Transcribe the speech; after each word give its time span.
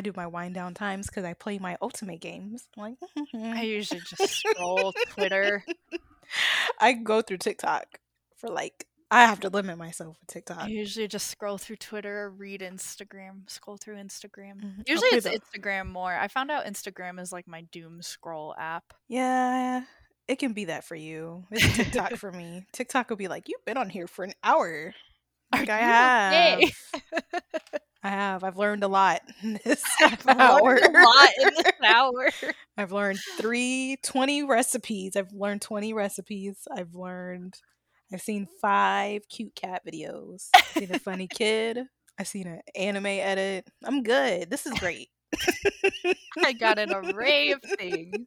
I 0.00 0.02
do 0.02 0.12
my 0.16 0.26
wind 0.26 0.54
down 0.54 0.72
times 0.72 1.08
because 1.08 1.26
I 1.26 1.34
play 1.34 1.58
my 1.58 1.76
ultimate 1.82 2.22
games. 2.22 2.66
I'm 2.74 2.82
like, 2.82 2.96
I 3.34 3.64
usually 3.64 4.00
just 4.00 4.32
scroll 4.34 4.94
Twitter. 5.10 5.62
I 6.80 6.94
go 6.94 7.20
through 7.20 7.36
TikTok 7.36 7.84
for 8.38 8.48
like 8.48 8.86
I 9.10 9.26
have 9.26 9.40
to 9.40 9.50
limit 9.50 9.76
myself 9.76 10.16
with 10.18 10.28
TikTok. 10.28 10.62
I 10.62 10.68
usually 10.68 11.06
just 11.06 11.26
scroll 11.26 11.58
through 11.58 11.76
Twitter, 11.76 12.30
read 12.30 12.62
Instagram, 12.62 13.50
scroll 13.50 13.76
through 13.76 13.96
Instagram. 13.96 14.62
Mhm. 14.64 14.88
Usually 14.88 15.08
it's 15.10 15.26
the- 15.26 15.38
Instagram 15.38 15.88
more. 15.88 16.14
I 16.14 16.28
found 16.28 16.50
out 16.50 16.64
Instagram 16.64 17.20
is 17.20 17.30
like 17.30 17.46
my 17.46 17.60
doom 17.70 18.00
scroll 18.00 18.54
app. 18.58 18.94
Yeah, 19.06 19.82
it 20.28 20.36
can 20.38 20.54
be 20.54 20.64
that 20.66 20.84
for 20.84 20.94
you. 20.94 21.44
It's 21.50 21.76
TikTok 21.76 22.12
for 22.16 22.32
me. 22.32 22.64
TikTok 22.72 23.10
will 23.10 23.18
be 23.18 23.28
like, 23.28 23.48
"You've 23.50 23.64
been 23.66 23.76
on 23.76 23.90
here 23.90 24.06
for 24.06 24.24
an 24.24 24.32
hour." 24.42 24.94
Like 25.52 25.68
I 25.68 26.58
you 26.60 26.70
have. 26.70 27.80
I 28.02 28.08
have. 28.10 28.44
I've 28.44 28.56
learned 28.56 28.82
a 28.82 28.88
lot 28.88 29.20
in 29.42 29.60
this 29.64 29.82
hour. 30.28 30.76
a 30.76 30.90
lot 30.90 31.30
in 31.42 31.50
this 31.56 31.72
hour. 31.84 32.28
I've 32.76 32.92
learned 32.92 33.18
three, 33.36 33.98
20 34.02 34.44
recipes. 34.44 35.16
I've 35.16 35.32
learned 35.32 35.62
20 35.62 35.92
recipes. 35.92 36.66
I've 36.74 36.94
learned, 36.94 37.54
I've 38.12 38.22
seen 38.22 38.48
five 38.60 39.28
cute 39.28 39.54
cat 39.54 39.82
videos. 39.86 40.48
I've 40.56 40.64
seen 40.66 40.94
a 40.94 40.98
funny 40.98 41.26
kid. 41.28 41.80
I've 42.18 42.28
seen 42.28 42.46
an 42.46 42.60
anime 42.74 43.06
edit. 43.06 43.68
I'm 43.84 44.02
good. 44.02 44.50
This 44.50 44.66
is 44.66 44.78
great. 44.78 45.08
I 46.44 46.52
got 46.52 46.78
an 46.78 46.92
array 46.92 47.52
of 47.52 47.62
things. 47.62 48.26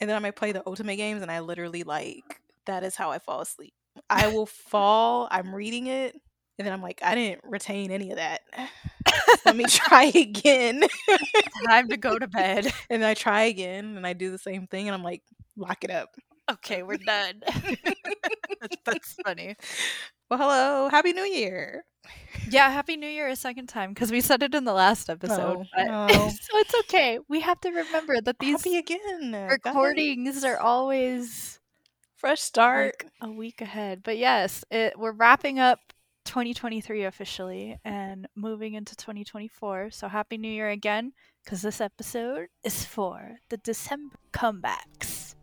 And 0.00 0.10
then 0.10 0.16
I 0.16 0.18
might 0.18 0.36
play 0.36 0.52
the 0.52 0.62
ultimate 0.66 0.96
games, 0.96 1.22
and 1.22 1.30
I 1.30 1.40
literally 1.40 1.84
like, 1.84 2.40
that 2.66 2.82
is 2.82 2.96
how 2.96 3.10
I 3.10 3.18
fall 3.20 3.40
asleep. 3.40 3.72
I 4.10 4.28
will 4.28 4.46
fall, 4.46 5.28
I'm 5.30 5.54
reading 5.54 5.86
it, 5.86 6.16
and 6.58 6.66
then 6.66 6.72
I'm 6.72 6.82
like, 6.82 7.00
I 7.02 7.14
didn't 7.14 7.42
retain 7.44 7.90
any 7.90 8.10
of 8.10 8.16
that. 8.16 8.40
Let 9.44 9.56
me 9.56 9.64
try 9.68 10.04
again. 10.04 10.82
Time 11.66 11.88
to 11.88 11.96
go 11.96 12.18
to 12.18 12.26
bed. 12.26 12.66
and 12.90 13.02
then 13.02 13.08
I 13.08 13.14
try 13.14 13.42
again, 13.44 13.96
and 13.96 14.06
I 14.06 14.12
do 14.12 14.30
the 14.30 14.38
same 14.38 14.66
thing, 14.66 14.88
and 14.88 14.94
I'm 14.94 15.02
like, 15.02 15.22
lock 15.56 15.84
it 15.84 15.90
up. 15.90 16.10
Okay, 16.50 16.82
we're 16.82 16.98
done. 16.98 17.40
that's, 18.60 18.76
that's 18.84 19.14
funny. 19.24 19.56
Well, 20.28 20.38
hello. 20.38 20.88
Happy 20.90 21.12
New 21.14 21.24
Year. 21.24 21.84
Yeah, 22.50 22.68
Happy 22.70 22.98
New 22.98 23.08
Year 23.08 23.28
a 23.28 23.36
second 23.36 23.68
time 23.68 23.94
because 23.94 24.10
we 24.10 24.20
said 24.20 24.42
it 24.42 24.54
in 24.54 24.64
the 24.64 24.74
last 24.74 25.08
episode. 25.08 25.58
Oh, 25.58 25.64
but- 25.74 25.86
no. 25.86 26.06
so 26.08 26.58
it's 26.58 26.74
okay. 26.80 27.18
We 27.30 27.40
have 27.40 27.60
to 27.62 27.70
remember 27.70 28.20
that 28.20 28.38
these 28.40 28.62
Happy 28.62 28.76
again. 28.76 29.32
recordings 29.50 30.44
are 30.44 30.58
always 30.58 31.58
Fresh 32.16 32.42
start. 32.42 32.94
like 33.02 33.12
a 33.22 33.30
week 33.30 33.62
ahead. 33.62 34.02
But 34.04 34.18
yes, 34.18 34.64
it, 34.70 34.98
we're 34.98 35.12
wrapping 35.12 35.58
up 35.58 35.78
2023 36.24 37.04
officially 37.04 37.78
and 37.84 38.26
moving 38.34 38.74
into 38.74 38.96
2024. 38.96 39.90
So 39.90 40.08
happy 40.08 40.38
New 40.38 40.48
Year 40.48 40.70
again 40.70 41.12
because 41.44 41.62
this 41.62 41.80
episode 41.80 42.48
is 42.62 42.84
for 42.84 43.36
the 43.50 43.58
December 43.58 44.16
comebacks. 44.32 45.34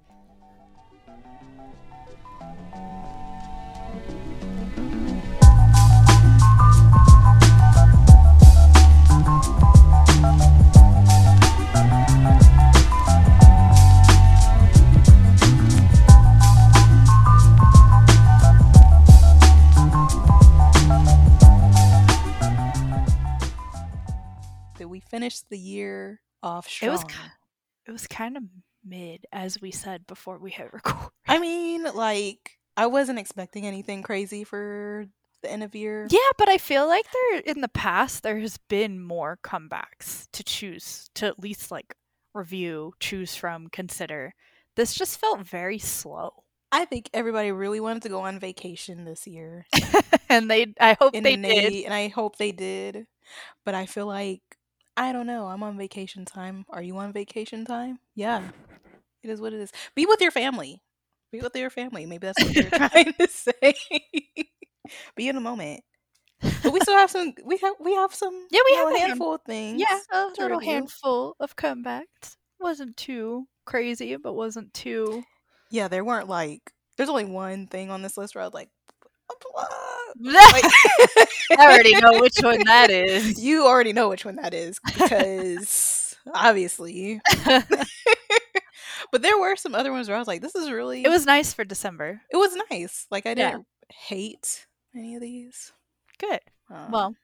Did 25.01 25.05
we 25.13 25.17
finish 25.19 25.41
the 25.41 25.57
year 25.57 26.21
off 26.43 26.67
It 26.67 26.71
strong? 26.71 26.91
was 26.91 27.03
ki- 27.03 27.31
It 27.87 27.91
was 27.91 28.07
kind 28.07 28.37
of 28.37 28.43
mid, 28.83 29.25
as 29.31 29.61
we 29.61 29.71
said 29.71 30.07
before 30.07 30.37
we 30.37 30.51
hit 30.51 30.71
record. 30.73 31.09
I 31.27 31.39
mean, 31.39 31.83
like, 31.83 32.57
I 32.77 32.87
wasn't 32.87 33.19
expecting 33.19 33.65
anything 33.65 34.03
crazy 34.03 34.43
for 34.43 35.05
the 35.43 35.51
end 35.51 35.63
of 35.63 35.75
year. 35.75 36.07
Yeah, 36.09 36.19
but 36.37 36.49
I 36.49 36.57
feel 36.57 36.87
like 36.87 37.05
there 37.11 37.39
in 37.41 37.61
the 37.61 37.67
past 37.67 38.23
there 38.23 38.39
has 38.39 38.57
been 38.69 39.01
more 39.03 39.37
comebacks 39.43 40.27
to 40.33 40.43
choose 40.43 41.09
to 41.15 41.25
at 41.27 41.39
least 41.39 41.71
like 41.71 41.95
review, 42.33 42.93
choose 42.99 43.35
from, 43.35 43.67
consider. 43.67 44.33
This 44.75 44.93
just 44.93 45.19
felt 45.19 45.41
very 45.41 45.79
slow. 45.79 46.43
I 46.71 46.85
think 46.85 47.09
everybody 47.13 47.51
really 47.51 47.81
wanted 47.81 48.03
to 48.03 48.09
go 48.09 48.21
on 48.21 48.39
vacation 48.39 49.03
this 49.03 49.27
year. 49.27 49.65
and 50.29 50.49
they 50.49 50.73
I 50.79 50.95
hope 50.97 51.13
and 51.15 51.25
they 51.25 51.35
then 51.35 51.41
did. 51.55 51.85
And 51.85 51.93
I 51.93 52.07
hope 52.07 52.37
they 52.37 52.53
did. 52.53 53.07
But 53.65 53.75
I 53.75 53.85
feel 53.87 54.05
like, 54.07 54.41
I 54.97 55.11
don't 55.11 55.27
know. 55.27 55.47
I'm 55.47 55.63
on 55.63 55.77
vacation 55.77 56.25
time. 56.25 56.65
Are 56.69 56.81
you 56.81 56.97
on 56.97 57.13
vacation 57.13 57.65
time? 57.65 57.99
Yeah. 58.15 58.49
It 59.23 59.29
is 59.29 59.39
what 59.41 59.53
it 59.53 59.59
is. 59.59 59.71
Be 59.95 60.05
with 60.05 60.21
your 60.21 60.31
family. 60.31 60.81
Be 61.31 61.39
with 61.39 61.55
your 61.55 61.69
family. 61.69 62.05
Maybe 62.05 62.27
that's 62.27 62.43
what 62.43 62.53
you're 62.55 62.69
trying 62.89 63.13
to 63.19 63.27
say. 63.27 63.73
Be 65.15 65.27
in 65.29 65.35
the 65.35 65.41
moment. 65.41 65.81
But 66.63 66.73
we 66.73 66.79
still 66.81 66.97
have 66.97 67.11
some. 67.11 67.33
We 67.45 67.57
have 67.57 67.75
we 67.79 67.93
have 67.95 68.13
some. 68.13 68.33
Yeah, 68.51 68.61
we 68.65 68.71
you 68.71 68.77
have 68.77 68.87
know, 68.87 68.91
a 68.91 68.95
a 68.95 68.99
hand- 68.99 69.09
handful 69.11 69.33
of 69.35 69.41
things. 69.43 69.79
Yeah, 69.79 69.99
a 70.11 70.25
little 70.27 70.49
review. 70.57 70.71
handful 70.71 71.35
of 71.39 71.55
comebacks. 71.55 72.35
Wasn't 72.59 72.97
too 72.97 73.45
crazy, 73.65 74.15
but 74.17 74.33
wasn't 74.33 74.73
too 74.73 75.23
Yeah, 75.69 75.87
there 75.87 76.03
weren't 76.03 76.27
like. 76.27 76.61
There's 76.97 77.09
only 77.09 77.25
one 77.25 77.67
thing 77.67 77.89
on 77.91 78.01
this 78.01 78.17
list 78.17 78.35
where 78.35 78.41
I 78.43 78.47
was 78.47 78.53
like, 78.53 78.69
"Blah." 79.53 79.65
I 80.27 81.57
already 81.59 81.95
know 81.95 82.19
which 82.19 82.37
one 82.41 82.59
that 82.65 82.89
is. 82.89 83.41
you 83.41 83.65
already 83.65 83.93
know 83.93 84.09
which 84.09 84.25
one 84.25 84.35
that 84.37 84.53
is 84.53 84.79
because 84.85 86.15
obviously. 86.33 87.21
but 89.11 89.21
there 89.21 89.37
were 89.39 89.55
some 89.55 89.75
other 89.75 89.91
ones 89.91 90.07
where 90.07 90.15
I 90.15 90.19
was 90.19 90.27
like, 90.27 90.41
this 90.41 90.55
is 90.55 90.69
really. 90.71 91.03
It 91.03 91.09
was 91.09 91.25
nice 91.25 91.53
for 91.53 91.63
December. 91.63 92.21
It 92.31 92.37
was 92.37 92.55
nice. 92.71 93.07
Like 93.11 93.25
I 93.25 93.33
didn't 93.33 93.65
hate 93.89 94.65
any 94.95 95.15
of 95.15 95.21
these. 95.21 95.71
Good. 96.19 96.39
Um, 96.69 96.91
Well, 96.91 97.15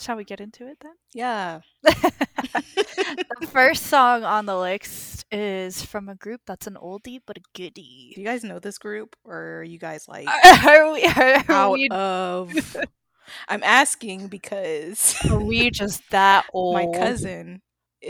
shall 0.00 0.16
we 0.16 0.24
get 0.24 0.40
into 0.40 0.66
it 0.66 0.78
then? 0.80 0.94
yeah. 1.12 1.60
the 1.82 3.48
first 3.50 3.86
song 3.86 4.24
on 4.24 4.46
the 4.46 4.56
list 4.58 5.19
is 5.32 5.82
from 5.84 6.08
a 6.08 6.14
group 6.14 6.40
that's 6.46 6.66
an 6.66 6.76
oldie 6.80 7.20
but 7.26 7.36
a 7.38 7.40
goodie. 7.54 8.12
Do 8.14 8.20
you 8.20 8.26
guys 8.26 8.44
know 8.44 8.58
this 8.58 8.78
group, 8.78 9.16
or 9.24 9.58
are 9.58 9.62
you 9.64 9.78
guys 9.78 10.06
like 10.08 10.28
Are 10.66 10.92
we, 10.92 11.04
are 11.04 11.44
out 11.48 11.72
we, 11.72 11.88
of? 11.90 12.76
I'm 13.48 13.62
asking 13.62 14.26
because 14.28 15.16
are 15.30 15.38
we 15.42 15.70
just 15.72 16.02
that 16.10 16.46
old? 16.52 16.74
my 16.74 16.86
cousin. 16.98 17.62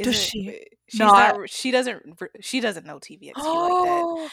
Does 0.02 0.16
she 0.22 0.64
She's 0.88 0.98
not- 1.00 1.36
not. 1.38 1.50
She 1.50 1.70
doesn't. 1.70 2.18
She 2.40 2.60
doesn't 2.60 2.86
know 2.86 2.98
TVXQ 2.98 3.22
like 3.26 3.34
that, 3.34 3.42
Oh. 3.44 4.28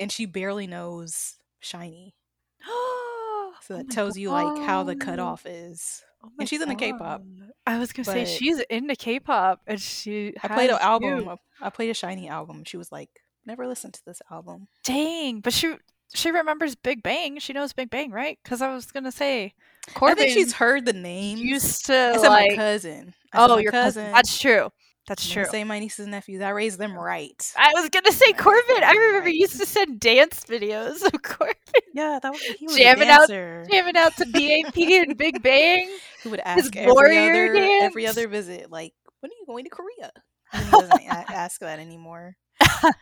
and 0.00 0.10
she 0.12 0.26
barely 0.26 0.66
knows 0.66 1.38
SHINee. 1.62 2.12
oh 2.66 3.52
So 3.62 3.76
that 3.78 3.88
my 3.88 3.94
tells 3.94 4.16
you 4.18 4.30
like 4.30 4.62
how 4.66 4.82
the 4.82 4.96
cutoff 4.96 5.46
is. 5.46 6.02
Oh 6.26 6.32
and 6.38 6.48
she's 6.48 6.60
into 6.60 6.74
K-pop. 6.74 7.22
I 7.66 7.78
was 7.78 7.92
gonna 7.92 8.04
say 8.04 8.24
she's 8.24 8.60
into 8.70 8.94
K-pop, 8.94 9.60
and 9.66 9.80
she. 9.80 10.34
I 10.42 10.48
played 10.48 10.70
an 10.70 10.78
album. 10.80 11.20
you. 11.20 11.36
I 11.60 11.70
played 11.70 11.90
a 11.90 11.94
SHINee 11.94 12.28
album. 12.28 12.64
She 12.64 12.76
was 12.76 12.92
like, 12.92 13.10
"Never 13.44 13.66
listened 13.66 13.94
to 13.94 14.04
this 14.04 14.22
album." 14.30 14.68
Dang, 14.84 15.40
but 15.40 15.52
she 15.52 15.74
she 16.14 16.30
remembers 16.30 16.74
Big 16.74 17.02
Bang. 17.02 17.38
She 17.38 17.52
knows 17.52 17.72
Big 17.72 17.90
Bang, 17.90 18.10
right? 18.10 18.38
Because 18.42 18.62
I 18.62 18.72
was 18.72 18.90
gonna 18.92 19.12
say, 19.12 19.54
I 19.88 19.92
Corbin 19.92 20.16
think 20.16 20.32
she's 20.32 20.52
heard 20.52 20.84
the 20.84 20.92
name. 20.92 21.38
used 21.38 21.86
to 21.86 22.12
I 22.14 22.16
said 22.16 22.28
like. 22.28 22.50
my 22.50 22.56
cousin. 22.56 23.14
I 23.32 23.44
oh, 23.44 23.56
my 23.56 23.60
your 23.60 23.72
cousin. 23.72 24.12
That's 24.12 24.38
true. 24.38 24.70
That's 25.06 25.28
true. 25.28 25.44
Say 25.44 25.62
my 25.64 25.78
nieces 25.78 26.00
and 26.06 26.10
nephews. 26.10 26.40
I 26.42 26.50
raised 26.50 26.78
them 26.78 26.94
right. 26.98 27.52
I 27.56 27.72
was 27.74 27.88
gonna 27.90 28.10
say 28.12 28.32
Corbin. 28.32 28.82
I 28.82 28.90
remember 28.92 29.20
right. 29.20 29.28
he 29.34 29.40
used 29.40 29.58
to 29.60 29.66
send 29.66 30.00
dance 30.00 30.44
videos 30.44 31.02
of 31.04 31.22
Corbin 31.22 31.54
Yeah, 31.94 32.18
that 32.20 32.32
was 32.32 32.40
he 32.42 32.66
was 32.66 32.76
Jamming 32.76 33.08
out- 33.08 33.28
jamming 33.28 33.96
out 33.96 34.16
to 34.16 34.26
BAP 34.26 34.76
and 34.76 35.16
Big 35.18 35.42
Bang. 35.42 35.88
He 36.22 36.28
would 36.28 36.40
ask 36.44 36.74
every 36.74 37.18
other 37.18 37.54
every 37.82 38.06
other 38.06 38.26
visit, 38.26 38.70
like, 38.70 38.94
"When 39.20 39.30
are 39.30 39.38
you 39.40 39.46
going 39.46 39.64
to 39.64 39.70
Korea?" 39.70 40.10
And 40.52 40.64
he 40.64 40.70
doesn't 40.72 41.02
a- 41.02 41.04
ask 41.32 41.60
that 41.60 41.78
anymore. 41.78 42.36
I 42.60 42.94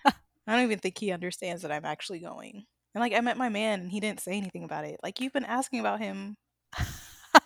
don't 0.46 0.62
even 0.64 0.78
think 0.78 0.98
he 0.98 1.10
understands 1.10 1.62
that 1.62 1.72
I'm 1.72 1.86
actually 1.86 2.18
going. 2.18 2.64
And 2.94 3.00
like, 3.00 3.14
I 3.14 3.20
met 3.20 3.38
my 3.38 3.48
man, 3.48 3.80
and 3.80 3.90
he 3.90 3.98
didn't 4.00 4.20
say 4.20 4.32
anything 4.36 4.64
about 4.64 4.84
it. 4.84 5.00
Like, 5.02 5.20
you've 5.20 5.32
been 5.32 5.44
asking 5.44 5.80
about 5.80 6.00
him 6.00 6.36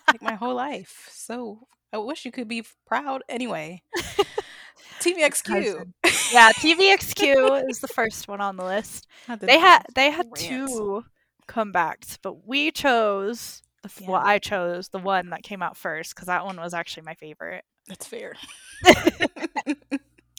like 0.07 0.21
my 0.21 0.35
whole 0.35 0.53
life. 0.53 1.07
So 1.13 1.67
I 1.93 1.97
wish 1.97 2.25
you 2.25 2.31
could 2.31 2.47
be 2.47 2.63
proud. 2.85 3.23
Anyway, 3.29 3.83
TVXQ. 4.99 5.91
Yeah, 6.31 6.51
TVXQ 6.51 7.69
is 7.69 7.79
the 7.79 7.87
first 7.87 8.27
one 8.27 8.39
on 8.41 8.55
the 8.55 8.63
list. 8.65 9.07
The 9.27 9.37
They 9.37 9.57
had 9.59 9.83
they 9.95 10.11
had 10.11 10.27
rant. 10.27 10.37
two 10.37 11.03
comebacks, 11.47 12.17
but 12.21 12.45
we 12.47 12.71
chose. 12.71 13.63
the 13.83 13.87
f- 13.89 14.07
Well, 14.07 14.21
I 14.23 14.37
chose 14.39 14.89
the 14.89 14.99
one 14.99 15.29
that 15.31 15.41
came 15.43 15.63
out 15.63 15.75
first 15.77 16.13
because 16.15 16.27
that 16.27 16.45
one 16.45 16.57
was 16.57 16.73
actually 16.75 17.03
my 17.03 17.15
favorite. 17.15 17.63
That's 17.87 18.05
fair. 18.05 18.35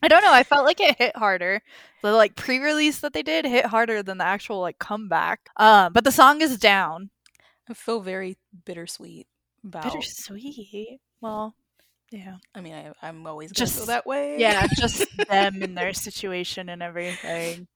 I 0.02 0.08
don't 0.08 0.22
know. 0.22 0.32
I 0.32 0.44
felt 0.44 0.64
like 0.64 0.80
it 0.80 0.96
hit 0.96 1.16
harder. 1.16 1.60
The 2.02 2.12
like 2.12 2.34
pre-release 2.36 3.00
that 3.00 3.12
they 3.12 3.22
did 3.22 3.44
hit 3.44 3.66
harder 3.66 4.02
than 4.02 4.18
the 4.18 4.24
actual 4.24 4.60
like 4.60 4.78
comeback. 4.78 5.40
Um, 5.56 5.92
but 5.92 6.04
the 6.04 6.12
song 6.12 6.40
is 6.40 6.56
down. 6.58 7.10
I 7.68 7.74
feel 7.74 8.00
very 8.00 8.38
bittersweet 8.64 9.26
about 9.64 9.84
Bittersweet. 9.92 11.00
Well, 11.20 11.54
Yeah. 12.10 12.36
I 12.54 12.60
mean, 12.60 12.74
I, 12.74 12.92
I'm 13.02 13.26
always 13.26 13.52
Just- 13.52 13.86
that 13.86 14.06
way. 14.06 14.38
Yeah, 14.38 14.66
just 14.76 15.06
them 15.28 15.62
and 15.62 15.76
their 15.76 15.92
situation 15.92 16.68
and 16.68 16.82
everything. 16.82 17.68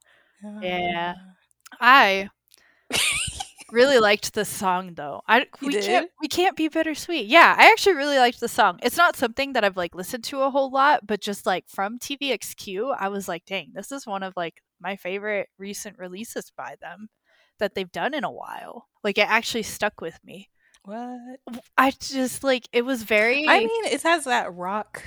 Yeah. 0.60 1.14
Ah. 1.16 1.78
I 1.80 2.28
really 3.72 3.98
liked 3.98 4.34
this 4.34 4.48
song 4.48 4.94
though. 4.94 5.22
I 5.26 5.46
we 5.62 5.70
did? 5.72 5.84
can't 5.84 6.10
we 6.20 6.28
can't 6.28 6.56
be 6.56 6.68
bittersweet. 6.68 7.26
Yeah, 7.26 7.54
I 7.58 7.70
actually 7.70 7.94
really 7.96 8.18
liked 8.18 8.40
the 8.40 8.48
song. 8.48 8.78
It's 8.82 8.96
not 8.96 9.16
something 9.16 9.52
that 9.54 9.64
I've 9.64 9.76
like 9.76 9.94
listened 9.94 10.24
to 10.24 10.42
a 10.42 10.50
whole 10.50 10.70
lot, 10.70 11.06
but 11.06 11.20
just 11.20 11.46
like 11.46 11.64
from 11.68 11.98
TVXQ, 11.98 12.94
I 12.98 13.08
was 13.08 13.26
like, 13.28 13.44
dang, 13.46 13.70
this 13.74 13.90
is 13.90 14.06
one 14.06 14.22
of 14.22 14.34
like 14.36 14.60
my 14.80 14.96
favorite 14.96 15.48
recent 15.58 15.98
releases 15.98 16.50
by 16.56 16.76
them 16.80 17.08
that 17.58 17.74
they've 17.74 17.90
done 17.92 18.14
in 18.14 18.24
a 18.24 18.30
while. 18.30 18.88
Like 19.02 19.18
it 19.18 19.28
actually 19.30 19.62
stuck 19.62 20.00
with 20.00 20.18
me. 20.24 20.50
What? 20.84 21.40
I 21.78 21.92
just 21.92 22.44
like 22.44 22.68
it 22.72 22.82
was 22.84 23.02
very 23.02 23.48
I 23.48 23.58
mean, 23.60 23.84
it 23.86 24.02
has 24.02 24.24
that 24.24 24.54
rock. 24.54 25.02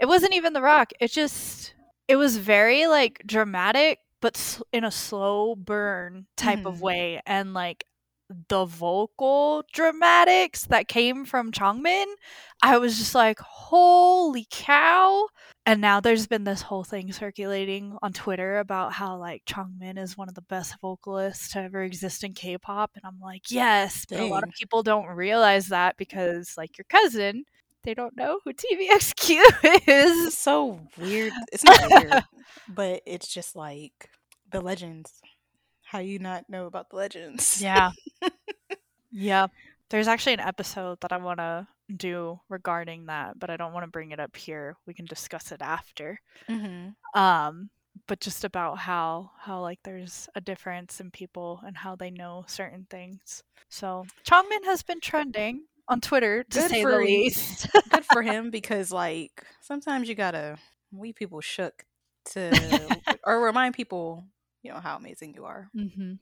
it 0.00 0.06
wasn't 0.06 0.34
even 0.34 0.52
the 0.52 0.62
rock. 0.62 0.92
It 1.00 1.10
just 1.10 1.74
it 2.08 2.16
was 2.16 2.36
very 2.36 2.86
like 2.86 3.22
dramatic 3.26 3.98
but 4.20 4.60
in 4.72 4.84
a 4.84 4.90
slow 4.90 5.54
burn 5.56 6.26
type 6.36 6.66
of 6.66 6.76
Mhm. 6.76 6.80
way 6.80 7.22
and 7.26 7.54
like 7.54 7.84
the 8.48 8.64
vocal 8.64 9.64
dramatics 9.72 10.64
that 10.66 10.88
came 10.88 11.24
from 11.24 11.52
Changmin, 11.52 12.06
I 12.62 12.78
was 12.78 12.98
just 12.98 13.14
like, 13.14 13.38
holy 13.38 14.46
cow. 14.50 15.28
And 15.66 15.80
now 15.80 15.98
there's 15.98 16.28
been 16.28 16.44
this 16.44 16.62
whole 16.62 16.84
thing 16.84 17.10
circulating 17.10 17.98
on 18.00 18.12
Twitter 18.12 18.60
about 18.60 18.92
how 18.92 19.16
like 19.16 19.44
Changmin 19.46 19.98
is 19.98 20.16
one 20.16 20.28
of 20.28 20.36
the 20.36 20.42
best 20.42 20.76
vocalists 20.80 21.48
to 21.52 21.58
ever 21.58 21.82
exist 21.82 22.22
in 22.22 22.34
K-pop. 22.34 22.92
And 22.94 23.02
I'm 23.04 23.18
like, 23.20 23.50
yes, 23.50 24.06
but 24.08 24.20
a 24.20 24.26
lot 24.26 24.44
of 24.44 24.50
people 24.50 24.84
don't 24.84 25.08
realize 25.08 25.66
that 25.68 25.96
because 25.96 26.54
like 26.56 26.78
your 26.78 26.84
cousin, 26.88 27.46
they 27.82 27.94
don't 27.94 28.16
know 28.16 28.38
who 28.44 28.52
TVXQ 28.52 29.40
is. 29.88 30.26
It's 30.28 30.38
so 30.38 30.80
weird. 30.98 31.32
It's 31.52 31.64
not 31.64 31.80
weird, 31.90 32.22
but 32.68 33.02
it's 33.04 33.26
just 33.26 33.56
like 33.56 34.08
the 34.52 34.60
legends. 34.60 35.20
How 35.82 35.98
you 35.98 36.20
not 36.20 36.48
know 36.48 36.66
about 36.66 36.90
the 36.90 36.96
legends? 36.96 37.60
Yeah. 37.60 37.90
yeah. 39.10 39.48
There's 39.90 40.06
actually 40.06 40.34
an 40.34 40.40
episode 40.40 41.00
that 41.00 41.12
I 41.12 41.16
want 41.16 41.38
to 41.38 41.66
do 41.94 42.40
regarding 42.48 43.06
that, 43.06 43.38
but 43.38 43.50
I 43.50 43.56
don't 43.56 43.72
want 43.72 43.84
to 43.84 43.90
bring 43.90 44.10
it 44.10 44.20
up 44.20 44.36
here. 44.36 44.76
We 44.86 44.94
can 44.94 45.06
discuss 45.06 45.52
it 45.52 45.62
after. 45.62 46.20
hmm 46.48 46.88
Um 47.14 47.70
but 48.06 48.20
just 48.20 48.44
about 48.44 48.78
how 48.78 49.30
how 49.38 49.60
like 49.60 49.78
there's 49.82 50.28
a 50.34 50.40
difference 50.40 51.00
in 51.00 51.10
people 51.10 51.60
and 51.66 51.76
how 51.76 51.96
they 51.96 52.10
know 52.10 52.44
certain 52.46 52.86
things. 52.90 53.42
So, 53.68 54.04
Changmin 54.28 54.64
has 54.64 54.82
been 54.82 55.00
trending 55.00 55.64
on 55.88 56.00
Twitter 56.00 56.44
to 56.44 56.60
Good 56.60 56.70
say 56.70 56.82
for 56.82 56.92
the 56.92 56.98
least. 56.98 57.68
Good 57.90 58.04
for 58.04 58.22
him 58.30 58.50
because 58.50 58.92
like 58.92 59.44
sometimes 59.60 60.08
you 60.08 60.14
gotta 60.14 60.58
we 60.92 61.12
people 61.12 61.40
shook 61.40 61.84
to 62.32 63.00
or 63.24 63.40
remind 63.40 63.74
people, 63.74 64.24
you 64.62 64.72
know, 64.72 64.80
how 64.80 64.96
amazing 64.96 65.34
you 65.34 65.44
are. 65.44 65.70
Mm-hmm. 65.76 66.14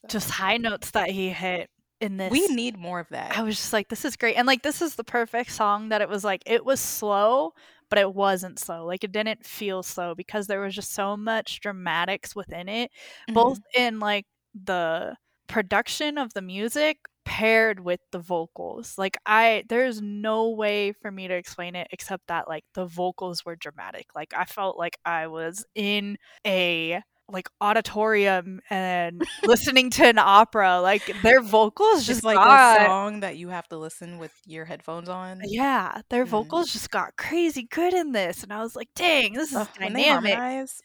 So, 0.00 0.08
Just 0.08 0.30
high 0.30 0.58
notes 0.58 0.90
that 0.92 1.10
he 1.10 1.30
hit 1.30 1.70
in 2.00 2.16
this 2.16 2.32
we 2.32 2.48
need 2.48 2.78
more 2.78 3.00
of 3.00 3.08
that. 3.10 3.38
I 3.38 3.42
was 3.42 3.56
just 3.56 3.72
like, 3.72 3.88
this 3.88 4.04
is 4.04 4.16
great. 4.16 4.36
And 4.36 4.46
like, 4.46 4.62
this 4.62 4.80
is 4.80 4.94
the 4.94 5.04
perfect 5.04 5.50
song 5.50 5.88
that 5.88 6.00
it 6.00 6.08
was 6.08 6.24
like, 6.24 6.42
it 6.46 6.64
was 6.64 6.80
slow, 6.80 7.52
but 7.90 7.98
it 7.98 8.14
wasn't 8.14 8.58
slow. 8.58 8.84
Like, 8.86 9.02
it 9.04 9.12
didn't 9.12 9.44
feel 9.44 9.82
slow 9.82 10.14
because 10.14 10.46
there 10.46 10.60
was 10.60 10.74
just 10.74 10.92
so 10.92 11.16
much 11.16 11.60
dramatics 11.60 12.34
within 12.36 12.68
it, 12.68 12.90
Mhm. 13.28 13.34
both 13.34 13.58
in 13.74 13.98
like 13.98 14.26
the 14.54 15.16
production 15.48 16.16
of 16.18 16.32
the 16.34 16.42
music 16.42 16.98
paired 17.24 17.80
with 17.80 18.00
the 18.12 18.18
vocals. 18.20 18.96
Like, 18.98 19.16
I, 19.26 19.64
there's 19.68 20.00
no 20.00 20.50
way 20.50 20.92
for 20.92 21.10
me 21.10 21.26
to 21.28 21.34
explain 21.34 21.74
it 21.74 21.88
except 21.90 22.26
that 22.28 22.46
like 22.48 22.64
the 22.74 22.86
vocals 22.86 23.44
were 23.44 23.56
dramatic. 23.56 24.14
Like, 24.14 24.32
I 24.36 24.44
felt 24.44 24.78
like 24.78 24.98
I 25.04 25.26
was 25.26 25.64
in 25.74 26.18
a 26.46 27.02
like 27.28 27.48
auditorium 27.60 28.60
and 28.70 29.22
listening 29.44 29.90
to 29.90 30.04
an 30.06 30.18
opera 30.18 30.80
like 30.80 31.02
their 31.22 31.40
vocals 31.40 31.98
It's 32.00 32.06
just 32.06 32.24
like 32.24 32.36
got 32.36 32.80
a 32.82 32.84
song 32.84 33.20
that 33.20 33.36
you 33.38 33.48
have 33.48 33.66
to 33.68 33.78
listen 33.78 34.18
with 34.18 34.32
your 34.46 34.64
headphones 34.66 35.08
on. 35.08 35.40
yeah, 35.44 36.02
their 36.10 36.26
Mhm. 36.26 36.28
vocals 36.30 36.72
just 36.72 36.90
got 36.90 37.16
crazy 37.16 37.62
good 37.70 37.94
in 37.94 38.12
this, 38.12 38.42
and 38.42 38.52
I 38.52 38.60
was 38.60 38.76
like, 38.76 38.88
"Dang, 38.94 39.32
this 39.32 39.50
is 39.50 39.56
Ugh, 39.56 39.68
dynamic." 39.78 40.36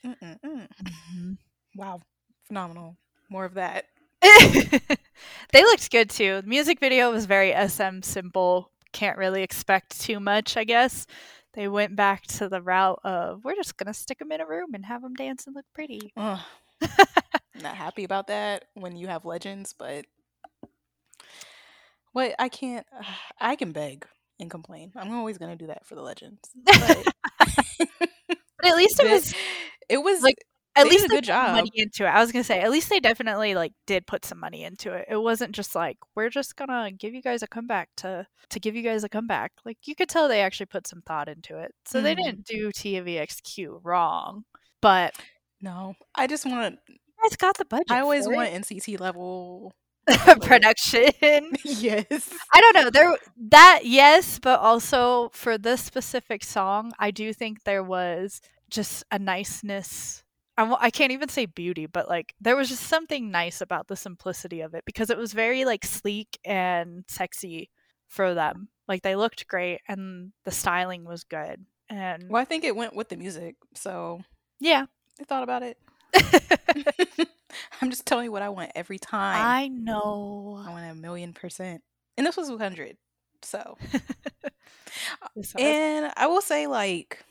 Mhm. 0.05 1.37
wow, 1.75 1.99
phenomenal. 2.47 2.95
More 3.29 3.45
of 3.45 3.55
that. 3.55 3.85
they 4.21 5.63
looked 5.63 5.91
good 5.91 6.09
too. 6.09 6.41
The 6.41 6.47
music 6.47 6.79
video 6.79 7.11
was 7.11 7.25
very 7.25 7.51
SM 7.53 8.01
simple. 8.01 8.71
Can't 8.91 9.17
really 9.17 9.43
expect 9.43 9.99
too 10.01 10.19
much, 10.19 10.57
I 10.57 10.63
guess. 10.63 11.05
They 11.53 11.67
went 11.67 11.95
back 11.95 12.23
to 12.27 12.47
the 12.47 12.61
route 12.61 12.99
of 13.03 13.43
we're 13.43 13.55
just 13.55 13.77
gonna 13.77 13.93
stick 13.93 14.19
them 14.19 14.31
in 14.31 14.41
a 14.41 14.45
room 14.47 14.73
and 14.73 14.85
have 14.85 15.01
them 15.01 15.13
dance 15.15 15.47
and 15.47 15.55
look 15.55 15.65
pretty. 15.73 16.11
Ugh, 16.15 16.39
not 17.61 17.75
happy 17.75 18.03
about 18.03 18.27
that 18.27 18.65
when 18.75 18.95
you 18.95 19.07
have 19.07 19.25
legends, 19.25 19.73
but 19.77 20.05
what 22.13 22.35
I 22.39 22.49
can't, 22.49 22.85
I 23.39 23.55
can 23.55 23.71
beg 23.71 24.05
and 24.39 24.49
complain. 24.49 24.91
I'm 24.95 25.11
always 25.13 25.37
gonna 25.37 25.55
do 25.55 25.67
that 25.67 25.85
for 25.85 25.95
the 25.95 26.01
legends. 26.01 26.39
But 26.55 27.07
But 28.61 28.71
at 28.71 28.75
least 28.77 28.99
it 28.99 29.09
was 29.11 29.33
it 29.89 29.97
was 30.03 30.21
like- 30.21 30.43
at 30.75 30.83
they 30.83 30.89
least 30.91 31.01
did 31.03 31.05
a 31.05 31.07
they 31.09 31.15
good 31.15 31.23
put 31.23 31.27
job. 31.27 31.55
money 31.55 31.71
into 31.75 32.05
it. 32.05 32.09
I 32.09 32.19
was 32.21 32.31
gonna 32.31 32.43
say 32.43 32.61
at 32.61 32.71
least 32.71 32.89
they 32.89 32.99
definitely 32.99 33.55
like 33.55 33.73
did 33.87 34.05
put 34.07 34.23
some 34.25 34.39
money 34.39 34.63
into 34.63 34.93
it. 34.93 35.05
It 35.09 35.17
wasn't 35.17 35.53
just 35.53 35.75
like 35.75 35.97
we're 36.15 36.29
just 36.29 36.55
gonna 36.55 36.91
give 36.91 37.13
you 37.13 37.21
guys 37.21 37.41
a 37.43 37.47
comeback 37.47 37.89
to 37.97 38.25
to 38.49 38.59
give 38.59 38.75
you 38.75 38.83
guys 38.83 39.03
a 39.03 39.09
comeback. 39.09 39.51
Like 39.65 39.77
you 39.85 39.95
could 39.95 40.09
tell 40.09 40.27
they 40.27 40.41
actually 40.41 40.67
put 40.67 40.87
some 40.87 41.01
thought 41.05 41.27
into 41.29 41.57
it. 41.57 41.73
So 41.85 42.01
they 42.01 42.13
Mhm. 42.15 42.23
didn't 42.23 42.45
do 42.45 42.71
TVXQ 42.71 43.81
wrong, 43.83 44.45
but 44.81 45.15
No, 45.61 45.95
I 46.15 46.27
just 46.27 46.45
want. 46.45 46.79
you 46.87 46.95
guys 47.23 47.35
got 47.35 47.57
the 47.57 47.65
budget. 47.65 47.91
I 47.91 47.99
always 48.01 48.27
want 48.27 48.49
it. 48.49 48.53
NCT 48.61 48.97
level. 48.99 49.73
production. 50.41 51.51
yes. 51.63 52.33
I 52.53 52.61
don't 52.61 52.73
know. 52.73 52.89
There 52.89 53.15
that 53.51 53.81
yes, 53.83 54.39
but 54.39 54.59
also 54.59 55.29
for 55.33 55.57
this 55.57 55.83
specific 55.83 56.43
song, 56.43 56.93
I 56.99 57.11
do 57.11 57.33
think 57.33 57.63
there 57.63 57.83
was 57.83 58.41
just 58.69 59.03
a 59.11 59.19
niceness. 59.19 60.23
I 60.59 60.75
I 60.79 60.89
can't 60.89 61.13
even 61.13 61.29
say 61.29 61.45
beauty, 61.45 61.85
but 61.85 62.09
like 62.09 62.35
there 62.41 62.55
was 62.55 62.67
just 62.67 62.83
something 62.83 63.31
nice 63.31 63.61
about 63.61 63.87
the 63.87 63.95
simplicity 63.95 64.59
of 64.61 64.73
it 64.73 64.83
because 64.85 65.09
it 65.09 65.17
was 65.17 65.31
very 65.31 65.63
like 65.63 65.85
sleek 65.85 66.37
and 66.43 67.05
sexy 67.07 67.69
for 68.07 68.33
them. 68.33 68.67
Like 68.87 69.01
they 69.01 69.15
looked 69.15 69.47
great 69.47 69.79
and 69.87 70.33
the 70.43 70.51
styling 70.51 71.05
was 71.05 71.23
good. 71.23 71.65
And 71.89 72.29
Well, 72.29 72.41
I 72.41 72.45
think 72.45 72.65
it 72.65 72.75
went 72.75 72.93
with 72.95 73.07
the 73.07 73.15
music, 73.15 73.55
so 73.73 74.21
yeah, 74.59 74.85
they 75.17 75.23
thought 75.23 75.43
about 75.43 75.63
it. 75.63 75.77
I'm 77.81 77.89
just 77.89 78.05
telling 78.05 78.25
you 78.25 78.31
what 78.31 78.41
I 78.41 78.49
want 78.49 78.71
every 78.75 78.99
time. 78.99 79.45
I 79.45 79.69
know. 79.69 80.61
I 80.65 80.71
want 80.71 80.91
a 80.91 80.95
million 80.95 81.33
percent, 81.33 81.81
and 82.17 82.27
this 82.27 82.35
was 82.35 82.49
100. 82.49 82.97
So, 83.41 83.77
uh, 85.23 85.29
and 85.57 86.11
I 86.17 86.27
will 86.27 86.41
say, 86.41 86.67
like, 86.67 87.23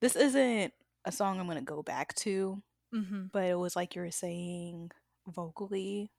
this 0.00 0.16
isn't 0.16 0.72
a 1.06 1.12
song 1.12 1.40
I'm 1.40 1.46
gonna 1.46 1.62
go 1.62 1.82
back 1.82 2.14
to, 2.16 2.62
Mhm. 2.94 3.30
but 3.32 3.44
it 3.44 3.54
was 3.54 3.74
like 3.76 3.94
you 3.94 4.02
were 4.02 4.10
saying 4.10 4.90
vocally. 5.26 6.10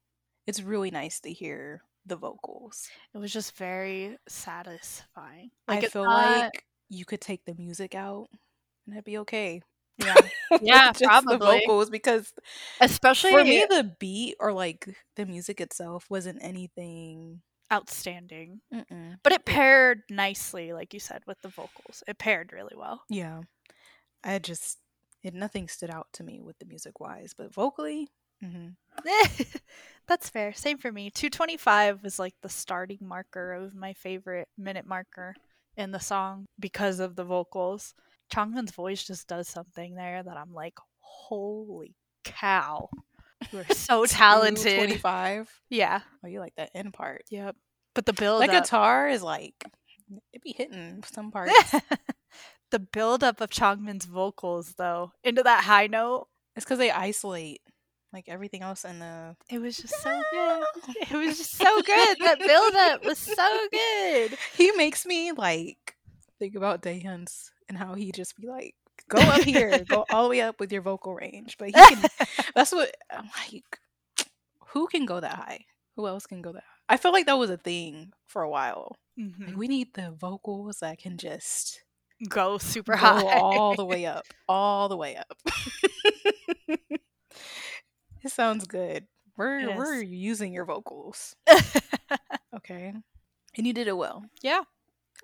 It's 0.47 0.61
really 0.61 0.89
nice 0.91 1.19
to 1.21 1.31
hear 1.31 1.83
the 2.05 2.15
vocals. 2.15 2.87
It 3.13 3.17
was 3.17 3.31
just 3.33 3.55
very 3.57 4.17
satisfying. 4.27 5.51
Like 5.67 5.83
I 5.83 5.87
feel 5.87 6.05
not- 6.05 6.39
like 6.39 6.65
you 6.89 7.05
could 7.05 7.21
take 7.21 7.43
the 7.45 7.53
music 7.55 7.95
out 7.95 8.27
and 8.85 8.95
it'd 8.95 9.03
be 9.05 9.17
okay. 9.19 9.61
yeah, 9.97 10.15
Yeah, 10.61 10.91
just 10.93 11.25
the 11.25 11.37
vocals 11.37 11.89
because 11.89 12.31
especially 12.79 13.31
for 13.31 13.43
me 13.43 13.65
the 13.69 13.95
beat 13.99 14.35
or 14.39 14.53
like 14.53 14.87
the 15.15 15.25
music 15.25 15.59
itself 15.59 16.09
wasn't 16.09 16.39
anything. 16.41 17.41
outstanding. 17.73 18.61
Mm-mm. 18.73 19.17
But 19.23 19.33
it 19.33 19.43
paired 19.43 20.03
nicely, 20.09 20.71
like 20.71 20.93
you 20.93 21.01
said, 21.01 21.23
with 21.27 21.41
the 21.41 21.49
vocals. 21.49 22.01
It 22.07 22.17
paired 22.17 22.53
really 22.53 22.75
well. 22.77 23.03
Yeah, 23.09 23.41
I 24.27 24.39
just 24.39 24.77
it 25.23 25.33
nothing 25.33 25.67
stood 25.67 25.89
out 25.89 26.07
to 26.13 26.23
me 26.23 26.41
with 26.41 26.59
the 26.59 26.65
music 26.65 26.99
wise, 26.99 27.33
but 27.37 27.53
vocally, 27.53 28.09
hmm 28.43 28.67
That's 30.07 30.29
fair. 30.29 30.53
Same 30.53 30.77
for 30.77 30.91
me. 30.91 31.09
225 31.09 32.03
was 32.03 32.19
like 32.19 32.33
the 32.41 32.49
starting 32.49 32.99
marker 33.01 33.53
of 33.53 33.73
my 33.75 33.93
favorite 33.93 34.47
minute 34.57 34.85
marker 34.85 35.35
in 35.75 35.91
the 35.91 35.99
song 35.99 36.45
because 36.59 36.99
of 36.99 37.15
the 37.15 37.23
vocals. 37.25 37.93
Changmin's 38.33 38.71
voice 38.71 39.05
just 39.05 39.27
does 39.27 39.47
something 39.47 39.95
there 39.95 40.21
that 40.23 40.37
I'm 40.37 40.53
like, 40.53 40.75
holy 40.99 41.95
cow. 42.23 42.89
You 43.51 43.59
are 43.59 43.65
so 43.73 44.05
talented. 44.05 44.75
Twenty 44.77 44.97
five. 44.97 45.49
Yeah. 45.69 46.01
Oh, 46.23 46.27
you 46.27 46.39
like 46.39 46.53
that 46.57 46.71
end 46.73 46.93
part? 46.93 47.23
Yep. 47.29 47.55
But 47.95 48.05
the 48.05 48.13
build 48.13 48.41
That 48.43 48.49
up. 48.49 48.63
guitar 48.63 49.09
is 49.09 49.23
like 49.23 49.55
it 50.31 50.41
be 50.41 50.53
hitting 50.53 51.03
some 51.11 51.31
parts. 51.33 51.53
The 52.71 52.79
buildup 52.79 53.39
of 53.41 53.49
Changmin's 53.49 54.05
vocals 54.05 54.73
though 54.77 55.11
into 55.23 55.43
that 55.43 55.63
high 55.63 55.87
note 55.87 56.27
it's 56.55 56.65
because 56.65 56.79
they 56.79 56.91
isolate 56.91 57.61
like 58.13 58.25
everything 58.27 58.61
else 58.63 58.83
in 58.83 58.99
the. 58.99 59.35
It 59.49 59.59
was 59.59 59.77
just 59.77 60.01
so 60.01 60.21
good. 60.31 60.63
It 61.11 61.15
was 61.15 61.37
just 61.37 61.51
so 61.55 61.81
good. 61.81 62.17
That 62.19 62.39
buildup 62.39 63.05
was 63.05 63.17
so 63.19 63.59
good. 63.71 64.37
He 64.55 64.71
makes 64.71 65.05
me 65.05 65.31
like 65.33 65.95
think 66.39 66.55
about 66.55 66.81
Daehyun's 66.81 67.51
and 67.69 67.77
how 67.77 67.93
he 67.95 68.11
just 68.11 68.35
be 68.37 68.47
like, 68.47 68.75
"Go 69.09 69.19
up 69.19 69.41
here, 69.41 69.83
go 69.87 70.05
all 70.11 70.23
the 70.23 70.29
way 70.29 70.41
up 70.41 70.59
with 70.59 70.71
your 70.71 70.81
vocal 70.81 71.13
range." 71.15 71.57
But 71.59 71.67
he 71.67 71.73
can. 71.73 72.03
that's 72.55 72.71
what 72.71 72.95
I'm 73.11 73.29
like. 73.51 73.79
Who 74.69 74.87
can 74.87 75.05
go 75.05 75.19
that 75.19 75.35
high? 75.35 75.65
Who 75.95 76.07
else 76.07 76.25
can 76.25 76.41
go 76.41 76.53
that? 76.53 76.63
High? 76.63 76.95
I 76.95 76.97
feel 76.97 77.11
like 77.11 77.25
that 77.25 77.37
was 77.37 77.49
a 77.49 77.57
thing 77.57 78.13
for 78.25 78.41
a 78.41 78.49
while. 78.49 78.95
Mhm. 79.19 79.47
Like 79.47 79.57
we 79.57 79.67
need 79.67 79.93
the 79.93 80.11
vocals 80.11 80.79
that 80.79 80.97
can 80.97 81.17
just 81.17 81.81
Go 82.27 82.57
super 82.57 82.93
go 82.93 82.97
high. 82.97 83.39
all 83.39 83.75
the 83.75 83.85
way 83.85 84.05
up, 84.07 84.25
all 84.47 84.89
the 84.89 84.97
way 84.97 85.15
up. 85.17 85.37
it 86.67 88.31
sounds 88.31 88.65
good. 88.67 89.05
We're 89.35 89.59
It 89.59 89.75
we're 89.75 90.01
is. 90.01 90.09
using 90.09 90.53
your 90.53 90.65
vocals, 90.65 91.35
okay? 92.55 92.93
And 93.57 93.67
you 93.67 93.73
did 93.73 93.87
it 93.87 93.97
well. 93.97 94.23
yeah. 94.41 94.61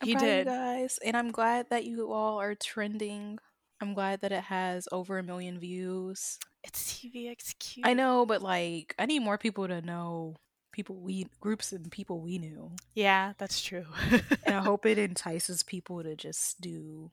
I'm 0.02 0.08
He 0.08 0.16
proud 0.16 0.24
of 0.24 0.30
you 0.30 0.44
did. 0.44 0.46
guys, 0.46 1.00
and 1.06 1.16
I'm 1.16 1.32
glad 1.32 1.68
that 1.70 1.86
you 1.86 2.12
all 2.12 2.40
are 2.40 2.56
trending. 2.56 3.38
I'm 3.82 3.94
glad 3.94 4.22
that 4.22 4.32
it 4.32 4.44
has 4.46 4.88
over 4.92 5.18
a 5.20 5.24
million 5.24 5.60
views. 5.60 6.40
It's 6.64 6.94
TVXQ. 7.02 7.80
I 7.84 7.94
know, 7.94 8.26
but 8.26 8.42
like, 8.42 8.96
I 9.00 9.06
need 9.06 9.20
more 9.20 9.38
people 9.38 9.68
to 9.68 9.82
know 9.82 10.36
people 10.74 10.98
we 10.98 11.28
groups 11.40 11.72
and 11.72 11.90
people 11.90 12.20
we 12.20 12.38
knew, 12.38 12.72
Yeah, 12.94 13.34
that's 13.38 13.62
true. 13.62 13.86
and 14.46 14.56
I 14.56 14.60
hope 14.62 14.86
it 14.86 14.98
entices 15.10 15.64
people 15.64 16.04
to 16.04 16.16
just 16.18 16.60
do 16.60 17.12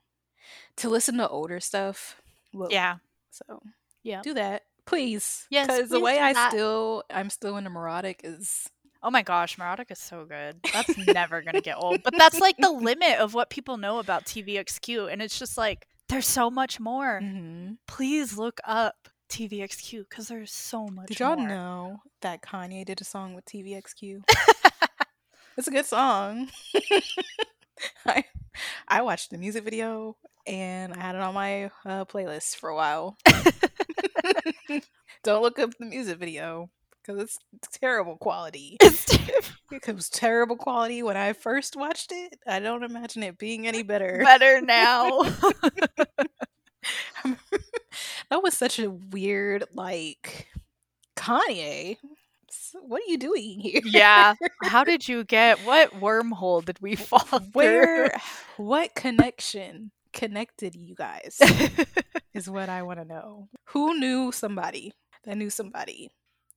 to 0.77 0.89
listen 0.89 1.17
to 1.19 1.29
older 1.29 1.61
stuff. 1.61 2.21
Well, 2.53 2.69
yeah. 2.73 2.97
so 3.31 3.63
Yeah. 4.03 4.23
do 4.23 4.35
that, 4.35 4.65
please. 4.87 5.47
Yes, 5.51 5.69
because 5.69 5.91
the 5.91 6.01
way 6.01 6.19
I 6.19 6.33
that. 6.33 6.51
still 6.51 7.05
I'm 7.11 7.31
still 7.31 7.57
into 7.57 7.71
Mirotic 7.71 8.17
is 8.25 8.69
Oh 9.03 9.11
my 9.11 9.23
gosh, 9.23 9.57
Mirotic 9.57 9.91
is 9.91 9.99
so 9.99 10.27
good. 10.27 10.57
That's 10.75 10.95
never 11.07 11.41
gonna 11.41 11.61
get 11.63 11.77
old. 11.79 12.03
But 12.03 12.15
that's 12.19 12.39
like 12.41 12.57
the 12.59 12.71
limit 12.89 13.19
of 13.19 13.33
what 13.33 13.49
people 13.49 13.77
know 13.79 13.99
about 13.99 14.25
TVXQ, 14.27 15.11
and 15.13 15.23
it's 15.23 15.39
just 15.39 15.57
like 15.57 15.87
there's 16.09 16.27
so 16.27 16.51
much 16.51 16.81
more. 16.81 17.21
Mhm. 17.23 17.77
Please 17.87 18.37
look 18.37 18.61
up 18.65 19.09
TVXQ 19.31 20.09
because 20.09 20.29
there's 20.29 20.53
so 20.53 20.87
much. 20.89 21.07
Did 21.07 21.21
y'all 21.21 21.37
more. 21.37 21.49
know 21.49 22.03
that 22.21 22.43
Kanye 22.43 22.85
did 22.85 23.01
a 23.01 23.05
song 23.05 23.35
with 23.35 23.45
TVXQ? 23.47 24.23
it's 25.57 25.69
a 25.69 25.71
good 25.71 25.87
song. 25.87 26.51
I 28.07 28.25
I 28.89 29.03
watched 29.03 29.31
the 29.31 29.39
music 29.39 29.65
video 29.65 30.17
and 30.47 30.93
I 30.93 31.01
had 31.01 31.15
it 31.15 31.21
on 31.21 31.35
my 31.35 31.71
uh, 31.85 32.05
playlist 32.05 32.57
for 32.57 32.69
a 32.69 32.75
while. 32.75 33.17
Don't 35.23 35.43
look 35.43 35.59
up 35.59 35.71
the 35.79 35.87
music 35.87 36.19
video 36.19 36.71
because 37.03 37.23
it's 37.23 37.39
terrible 37.79 38.17
quality. 38.17 38.77
It 38.81 39.87
was 39.87 40.11
terrible 40.11 40.57
quality 40.57 41.03
when 41.03 41.17
I 41.17 41.33
first 41.33 41.77
watched 41.77 42.11
it. 42.13 42.39
I 42.47 42.59
don't 42.59 42.83
imagine 42.83 43.23
it 43.23 43.39
being 43.39 43.67
any 43.69 43.83
better. 43.83 44.21
better 44.25 44.61
now. 44.61 45.23
That 48.31 48.43
was 48.43 48.57
such 48.57 48.79
a 48.79 48.91
weird, 48.91 49.65
like, 49.75 50.49
Kanye. 51.17 51.99
What 52.83 53.03
are 53.03 53.11
you 53.11 53.19
doing 53.19 53.61
here? 53.61 53.81
yeah. 53.85 54.35
How 54.63 54.85
did 54.85 55.07
you 55.09 55.25
get? 55.25 55.59
What 55.61 55.93
wormhole 55.93 56.65
did 56.65 56.81
we 56.81 56.97
fall 56.97 57.41
Where, 57.53 58.13
what 58.57 58.95
connection 58.95 59.93
connected 60.13 60.75
you 60.75 60.95
guys 60.95 61.39
is 62.35 62.51
what 62.51 62.69
I 62.69 62.83
want 62.83 62.99
to 62.99 63.05
know. 63.05 63.49
Who 63.67 63.99
knew 63.99 64.33
somebody 64.33 64.93
that 65.25 65.37
knew 65.37 65.51
somebody 65.51 66.11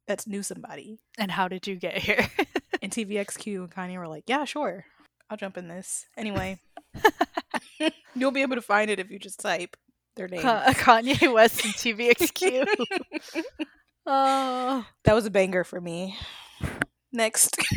that 0.08 0.26
knew 0.28 0.44
somebody? 0.44 1.00
and 1.18 1.32
how 1.32 1.48
did 1.48 1.68
you 1.68 1.76
get 1.76 1.98
here? 1.98 2.28
And 2.82 2.92
TVXQ 2.92 3.56
and 3.56 3.72
Kanye 3.72 3.98
were 3.98 4.08
like, 4.08 4.26
yeah, 4.28 4.44
sure. 4.46 4.86
I'll 5.30 5.38
jump 5.38 5.58
in 5.58 5.68
this. 5.68 6.06
Anyway, 6.18 6.60
you'll 8.16 8.32
be 8.32 8.42
able 8.42 8.56
to 8.56 8.62
find 8.62 8.90
it 8.90 9.00
if 9.00 9.10
you 9.10 9.18
just 9.18 9.40
type 9.40 9.78
their 10.16 10.28
name. 10.28 10.42
Ka- 10.42 10.66
Kanye 10.70 11.32
West 11.34 11.64
and 11.64 11.74
TVXQ. 11.74 12.66
oh. 14.06 14.86
That 15.04 15.16
was 15.16 15.26
a 15.26 15.32
banger 15.32 15.64
for 15.64 15.82
me. 15.82 16.18
Next. 17.12 17.58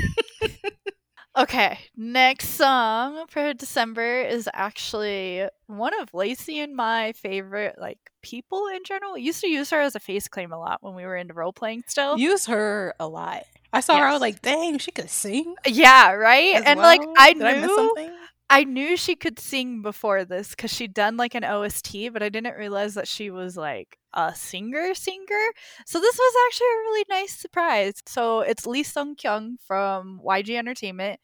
Okay, 1.39 1.79
next 1.95 2.49
song 2.55 3.27
for 3.29 3.53
December 3.53 4.23
is 4.23 4.49
actually 4.55 5.47
one 5.67 5.93
of 6.01 6.15
Lacey 6.15 6.61
and 6.61 6.75
my 6.75 7.13
favorite 7.13 7.75
like 7.79 7.99
people 8.23 8.69
in 8.69 8.83
general. 8.87 9.13
We 9.13 9.21
used 9.21 9.43
to 9.43 9.47
use 9.47 9.69
her 9.69 9.83
as 9.83 9.95
a 9.95 10.01
face 10.01 10.29
claim 10.29 10.51
a 10.51 10.59
lot 10.59 10.79
when 10.83 10.95
we 10.95 11.05
were 11.05 11.15
into 11.15 11.35
role 11.35 11.53
playing 11.53 11.85
still. 11.89 12.17
Use 12.17 12.47
her 12.47 12.95
a 12.99 13.07
lot. 13.07 13.43
I 13.71 13.81
saw 13.81 13.99
her, 13.99 14.07
I 14.07 14.13
was 14.13 14.23
like, 14.23 14.41
dang, 14.41 14.79
she 14.79 14.93
could 14.93 15.11
sing. 15.11 15.55
yeah, 15.67 16.13
right? 16.13 16.57
as 16.57 16.65
and 16.65 16.81
like? 16.81 17.03
I 17.19 17.35
Did 17.35 17.43
I 17.43 17.53
miss 17.53 17.67
knew 17.67 17.77
something? 17.77 18.11
I 18.49 18.63
knew 18.65 18.97
she 18.97 19.17
could 19.17 19.41
sing 19.41 19.83
before 19.83 20.25
this 20.25 20.51
because 20.51 20.73
she'd 20.73 20.95
done 20.95 21.17
like 21.17 21.35
an 21.35 21.45
OST, 21.45 22.13
but 22.13 22.23
I 22.23 22.29
didn't 22.29 22.57
realize 22.57 22.95
that 22.95 23.09
she 23.09 23.29
was 23.31 23.57
like 23.57 23.99
a 24.15 24.35
singer 24.37 24.95
singer. 24.95 25.51
So 25.85 26.01
this 26.01 26.17
was 26.17 26.35
actually 26.47 26.67
a 26.67 26.81
really 26.85 27.05
nice 27.11 27.37
surprise. 27.37 27.95
So 28.07 28.41
it's 28.41 28.67
Lee 28.67 28.85
Sung 28.85 29.17
Kyung 29.17 29.57
from 29.67 30.21
YG 30.25 30.57
Entertainment. 30.57 31.21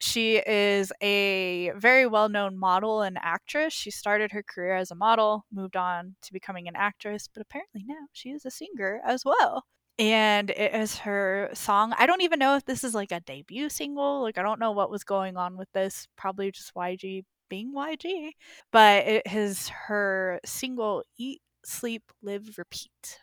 She 0.00 0.38
is 0.38 0.92
a 1.00 1.70
very 1.76 2.06
well 2.06 2.28
known 2.28 2.58
model 2.58 3.02
and 3.02 3.18
actress. 3.22 3.72
She 3.72 3.90
started 3.92 4.32
her 4.32 4.42
career 4.42 4.74
as 4.76 4.90
a 4.90 4.96
model, 4.96 5.44
moved 5.52 5.76
on 5.76 6.16
to 6.22 6.32
becoming 6.32 6.66
an 6.66 6.74
actress, 6.76 7.28
but 7.32 7.40
apparently 7.42 7.84
now 7.86 8.08
she 8.12 8.30
is 8.30 8.44
a 8.44 8.50
singer 8.50 9.00
as 9.06 9.24
well. 9.24 9.64
And 9.98 10.50
it 10.50 10.74
is 10.74 10.98
her 10.98 11.50
song. 11.54 11.94
I 11.96 12.06
don't 12.06 12.22
even 12.22 12.40
know 12.40 12.56
if 12.56 12.64
this 12.64 12.82
is 12.82 12.94
like 12.94 13.12
a 13.12 13.20
debut 13.20 13.68
single. 13.68 14.22
Like, 14.22 14.38
I 14.38 14.42
don't 14.42 14.58
know 14.58 14.72
what 14.72 14.90
was 14.90 15.04
going 15.04 15.36
on 15.36 15.56
with 15.56 15.70
this. 15.72 16.08
Probably 16.16 16.50
just 16.50 16.74
YG 16.74 17.24
being 17.48 17.72
YG. 17.72 18.30
But 18.72 19.06
it 19.06 19.22
is 19.30 19.68
her 19.68 20.40
single, 20.44 21.04
Eat, 21.16 21.42
Sleep, 21.64 22.02
Live, 22.22 22.58
Repeat. 22.58 23.20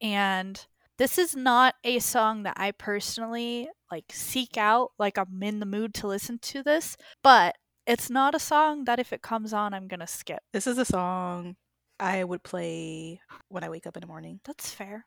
And 0.00 0.64
this 0.96 1.18
is 1.18 1.36
not 1.36 1.74
a 1.84 1.98
song 1.98 2.44
that 2.44 2.56
I 2.56 2.72
personally 2.72 3.68
like 3.90 4.06
seek 4.10 4.56
out. 4.56 4.92
Like, 4.98 5.18
I'm 5.18 5.42
in 5.42 5.60
the 5.60 5.66
mood 5.66 5.92
to 5.94 6.06
listen 6.06 6.38
to 6.38 6.62
this. 6.62 6.96
But 7.22 7.56
it's 7.86 8.08
not 8.08 8.34
a 8.34 8.38
song 8.40 8.84
that 8.86 8.98
if 8.98 9.12
it 9.12 9.20
comes 9.20 9.52
on, 9.52 9.74
I'm 9.74 9.86
going 9.86 10.00
to 10.00 10.06
skip. 10.06 10.40
This 10.54 10.66
is 10.66 10.78
a 10.78 10.86
song 10.86 11.56
I 12.00 12.24
would 12.24 12.42
play 12.42 13.20
when 13.48 13.64
I 13.64 13.68
wake 13.68 13.86
up 13.86 13.98
in 13.98 14.00
the 14.00 14.06
morning. 14.06 14.40
That's 14.44 14.70
fair. 14.70 15.04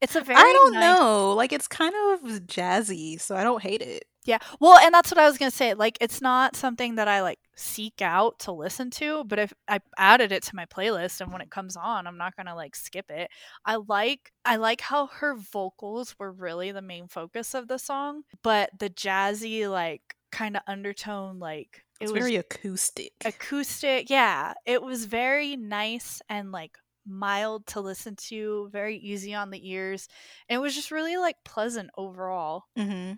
It's 0.00 0.16
a 0.16 0.20
very 0.20 0.38
I 0.38 0.52
don't 0.52 0.74
nice- 0.74 0.80
know. 0.82 1.32
Like, 1.34 1.52
it's 1.52 1.68
kind 1.68 1.94
of 2.12 2.20
jazzy, 2.46 3.20
so 3.20 3.36
I 3.36 3.44
don't 3.44 3.62
hate 3.62 3.82
it. 3.82 4.04
Yeah. 4.26 4.38
Well, 4.60 4.78
and 4.78 4.92
that's 4.94 5.10
what 5.10 5.18
I 5.18 5.26
was 5.26 5.38
going 5.38 5.50
to 5.50 5.56
say. 5.56 5.72
Like 5.72 5.96
it's 5.98 6.20
not 6.20 6.54
something 6.54 6.96
that 6.96 7.08
I 7.08 7.22
like 7.22 7.38
seek 7.56 8.02
out 8.02 8.38
to 8.40 8.52
listen 8.52 8.90
to, 8.92 9.24
but 9.24 9.38
if 9.38 9.52
I 9.66 9.80
added 9.96 10.30
it 10.30 10.42
to 10.44 10.54
my 10.56 10.66
playlist 10.66 11.22
and 11.22 11.32
when 11.32 11.40
it 11.40 11.50
comes 11.50 11.74
on, 11.74 12.06
I'm 12.06 12.18
not 12.18 12.36
going 12.36 12.44
to 12.46 12.54
like 12.54 12.76
skip 12.76 13.10
it. 13.10 13.30
I 13.64 13.76
like 13.76 14.30
I 14.44 14.56
like 14.56 14.82
how 14.82 15.06
her 15.06 15.34
vocals 15.36 16.14
were 16.18 16.30
really 16.30 16.70
the 16.70 16.82
main 16.82 17.08
focus 17.08 17.54
of 17.54 17.66
the 17.66 17.78
song, 17.78 18.24
but 18.42 18.68
the 18.78 18.90
jazzy 18.90 19.68
like 19.70 20.02
kind 20.30 20.54
of 20.54 20.62
undertone 20.66 21.38
like 21.38 21.82
it 21.98 22.04
It's 22.04 22.12
was 22.12 22.20
very 22.20 22.36
acoustic. 22.36 23.12
acoustic. 23.24 24.10
Yeah, 24.10 24.52
it 24.66 24.82
was 24.82 25.06
very 25.06 25.56
nice 25.56 26.20
and 26.28 26.52
like 26.52 26.76
mild 27.10 27.66
to 27.68 27.80
listen 27.80 28.16
to, 28.16 28.68
very 28.72 28.96
easy 28.98 29.34
on 29.34 29.50
the 29.50 29.70
ears. 29.70 30.08
And 30.48 30.56
it 30.56 30.60
was 30.60 30.74
just 30.74 30.90
really 30.90 31.16
like 31.16 31.36
pleasant 31.44 31.90
overall. 31.96 32.64
hmm 32.76 33.12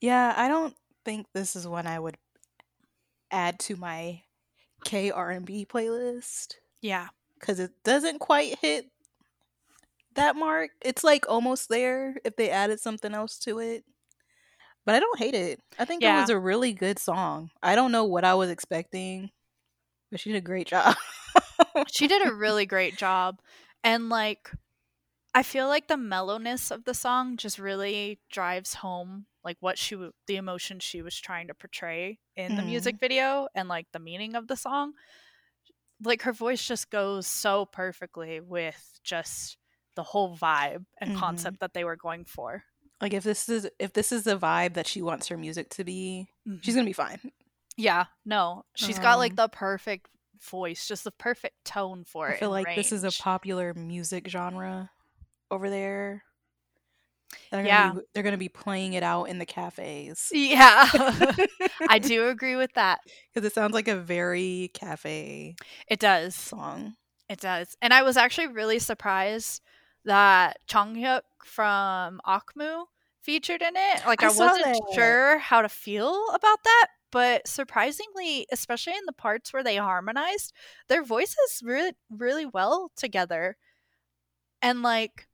Yeah, 0.00 0.34
I 0.36 0.48
don't 0.48 0.76
think 1.04 1.28
this 1.34 1.56
is 1.56 1.66
one 1.68 1.86
I 1.86 1.98
would 1.98 2.18
add 3.30 3.58
to 3.60 3.76
my 3.76 4.22
K 4.84 5.10
R 5.10 5.30
and 5.30 5.46
B 5.46 5.66
playlist 5.66 6.56
Yeah. 6.82 7.08
because 7.38 7.60
it 7.60 7.72
doesn't 7.84 8.18
quite 8.20 8.58
hit 8.60 8.90
that 10.14 10.36
mark. 10.36 10.70
It's 10.80 11.04
like 11.04 11.28
almost 11.28 11.68
there 11.68 12.16
if 12.24 12.36
they 12.36 12.50
added 12.50 12.80
something 12.80 13.14
else 13.14 13.38
to 13.40 13.58
it. 13.58 13.84
But 14.84 14.94
I 14.94 15.00
don't 15.00 15.18
hate 15.18 15.34
it. 15.34 15.60
I 15.78 15.84
think 15.84 16.04
it 16.04 16.10
was 16.12 16.28
a 16.28 16.38
really 16.38 16.72
good 16.72 16.98
song. 16.98 17.50
I 17.62 17.74
don't 17.74 17.92
know 17.92 18.04
what 18.04 18.24
I 18.24 18.34
was 18.34 18.50
expecting, 18.50 19.30
but 20.10 20.20
she 20.20 20.32
did 20.32 20.38
a 20.38 20.42
great 20.42 20.68
job. 20.68 20.96
she 21.88 22.06
did 22.08 22.26
a 22.26 22.32
really 22.34 22.66
great 22.66 22.96
job 22.96 23.40
and 23.84 24.08
like 24.08 24.50
i 25.34 25.42
feel 25.42 25.66
like 25.68 25.88
the 25.88 25.96
mellowness 25.96 26.70
of 26.70 26.84
the 26.84 26.94
song 26.94 27.36
just 27.36 27.58
really 27.58 28.18
drives 28.30 28.74
home 28.74 29.26
like 29.44 29.56
what 29.60 29.78
she 29.78 29.94
w- 29.94 30.12
the 30.26 30.36
emotion 30.36 30.78
she 30.80 31.02
was 31.02 31.18
trying 31.18 31.46
to 31.46 31.54
portray 31.54 32.18
in 32.36 32.54
the 32.56 32.62
Mhm. 32.62 32.66
music 32.66 32.98
video 33.00 33.48
and 33.54 33.68
like 33.68 33.86
the 33.92 33.98
meaning 33.98 34.34
of 34.34 34.48
the 34.48 34.56
song 34.56 34.92
like 36.02 36.22
her 36.22 36.32
voice 36.32 36.66
just 36.66 36.90
goes 36.90 37.26
so 37.26 37.66
perfectly 37.66 38.40
with 38.40 38.98
just 39.04 39.56
the 39.96 40.02
whole 40.02 40.36
vibe 40.36 40.84
and 41.00 41.10
Mhm. 41.12 41.16
concept 41.18 41.60
that 41.60 41.74
they 41.74 41.84
were 41.84 41.96
going 41.96 42.24
for 42.24 42.64
like 43.00 43.12
if 43.14 43.22
this 43.24 43.48
is 43.48 43.68
if 43.78 43.92
this 43.92 44.12
is 44.12 44.24
the 44.24 44.38
vibe 44.38 44.74
that 44.74 44.86
she 44.86 45.02
wants 45.02 45.28
her 45.28 45.36
music 45.36 45.68
to 45.70 45.84
be, 45.84 46.28
she's 46.60 46.74
gonna 46.74 46.84
be 46.86 46.92
fine. 46.92 47.32
yeah 47.76 48.06
no 48.26 48.62
she's 48.74 48.98
got 48.98 49.18
like 49.18 49.32
Um, 49.32 49.36
the 49.36 49.48
perfect 49.48 50.08
voice 50.48 50.86
just 50.86 51.04
the 51.04 51.10
perfect 51.10 51.64
tone 51.64 52.04
for 52.04 52.28
I 52.28 52.32
it 52.32 52.36
I 52.36 52.38
feel 52.38 52.50
like 52.50 52.74
this 52.76 52.92
is 52.92 53.04
a 53.04 53.12
popular 53.12 53.74
music 53.74 54.28
genre 54.28 54.90
over 55.50 55.68
there. 55.70 56.22
They're 57.50 57.64
Yeah. 57.64 57.88
gonna 57.90 58.00
be, 58.00 58.06
they're 58.14 58.22
gonna 58.22 58.36
be 58.38 58.48
playing 58.48 58.94
it 58.94 59.02
out 59.02 59.24
in 59.24 59.38
the 59.38 59.46
cafes 59.46 60.30
Yeah. 60.32 60.88
I 61.88 61.98
do 61.98 62.28
agree 62.28 62.56
with 62.56 62.72
that. 62.74 63.00
because 63.32 63.46
it 63.46 63.54
sounds 63.54 63.72
like 63.72 63.88
a 63.88 63.96
very 63.96 64.70
cafe 64.74 65.54
It 65.88 65.98
does. 66.00 66.34
song. 66.34 66.94
It 67.28 67.40
does. 67.40 67.76
And 67.80 67.92
I 67.94 68.02
was 68.02 68.16
actually 68.16 68.48
really 68.48 68.78
surprised 68.78 69.62
that 70.04 70.58
Chanhyuk 70.68 71.22
from 71.44 72.20
Akmu 72.26 72.84
featured 73.20 73.62
in 73.62 73.76
it. 73.76 74.02
Like 74.06 74.22
I 74.22 74.26
I, 74.26 74.30
wasn't 74.30 74.76
sure 74.94 75.38
how 75.38 75.62
to 75.62 75.68
feel 75.68 76.28
about 76.34 76.58
that, 76.64 76.86
but 77.12 77.46
surprisingly, 77.48 78.46
especially 78.52 78.94
in 78.94 79.06
the 79.06 79.12
parts 79.12 79.52
where 79.52 79.64
they 79.64 79.76
harmonized, 79.76 80.52
their 80.88 81.04
voices 81.04 81.60
really 81.62 81.92
really 82.10 82.46
well 82.46 82.90
together. 82.96 83.56
And 84.62 84.82
like 84.82 85.28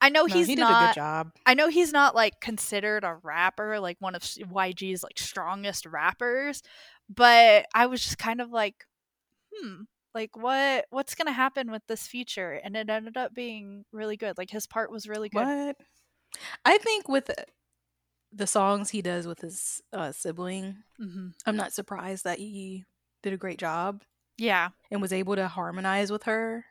I 0.00 0.10
know 0.10 0.26
No, 0.26 0.34
he's 0.34 0.48
he 0.48 0.54
did 0.54 0.60
not 0.60 0.72
a 0.72 0.74
good 0.74 0.92
job. 0.92 1.32
I 1.46 1.54
know 1.54 1.68
he's 1.68 1.92
not 1.92 2.14
like 2.14 2.40
considered 2.40 3.04
a 3.04 3.16
rapper, 3.22 3.80
like 3.80 3.98
one 4.00 4.14
of 4.14 4.22
YG's 4.22 5.02
like 5.02 5.18
strongest 5.18 5.86
rappers, 5.86 6.62
but 7.08 7.66
I 7.74 7.86
was 7.86 8.02
just 8.04 8.18
kind 8.18 8.40
of 8.40 8.50
like, 8.50 8.86
hmm, 9.54 9.82
like 10.14 10.36
what 10.36 10.86
what's 10.90 11.14
gonna 11.16 11.32
happen 11.32 11.70
with 11.70 11.82
this 11.88 12.06
feature? 12.08 12.52
And 12.52 12.76
it 12.76 12.90
ended 12.90 13.16
up 13.18 13.34
being 13.34 13.84
really 13.92 14.16
good. 14.16 14.38
Like 14.38 14.50
his 14.50 14.66
part 14.66 14.90
was 14.92 15.08
really 15.08 15.28
good. 15.30 15.48
What? 15.48 15.76
I 16.64 16.78
think 16.78 17.08
with 17.08 17.30
the- 18.34 18.46
songs 18.46 18.90
he 18.90 19.02
does 19.02 19.26
with 19.26 19.40
his 19.40 19.82
uh, 19.92 20.12
sibling, 20.12 20.78
hmm 20.98 21.28
I'm 21.46 21.56
not 21.56 21.72
surprised 21.72 22.24
that 22.24 22.38
he 22.38 22.84
did 23.22 23.32
a 23.32 23.36
great 23.38 23.58
job 23.58 24.02
Yeah, 24.38 24.70
and 24.90 25.00
was 25.00 25.12
able 25.12 25.36
to 25.36 25.48
harmonize 25.48 26.10
with 26.12 26.24
her. 26.24 26.66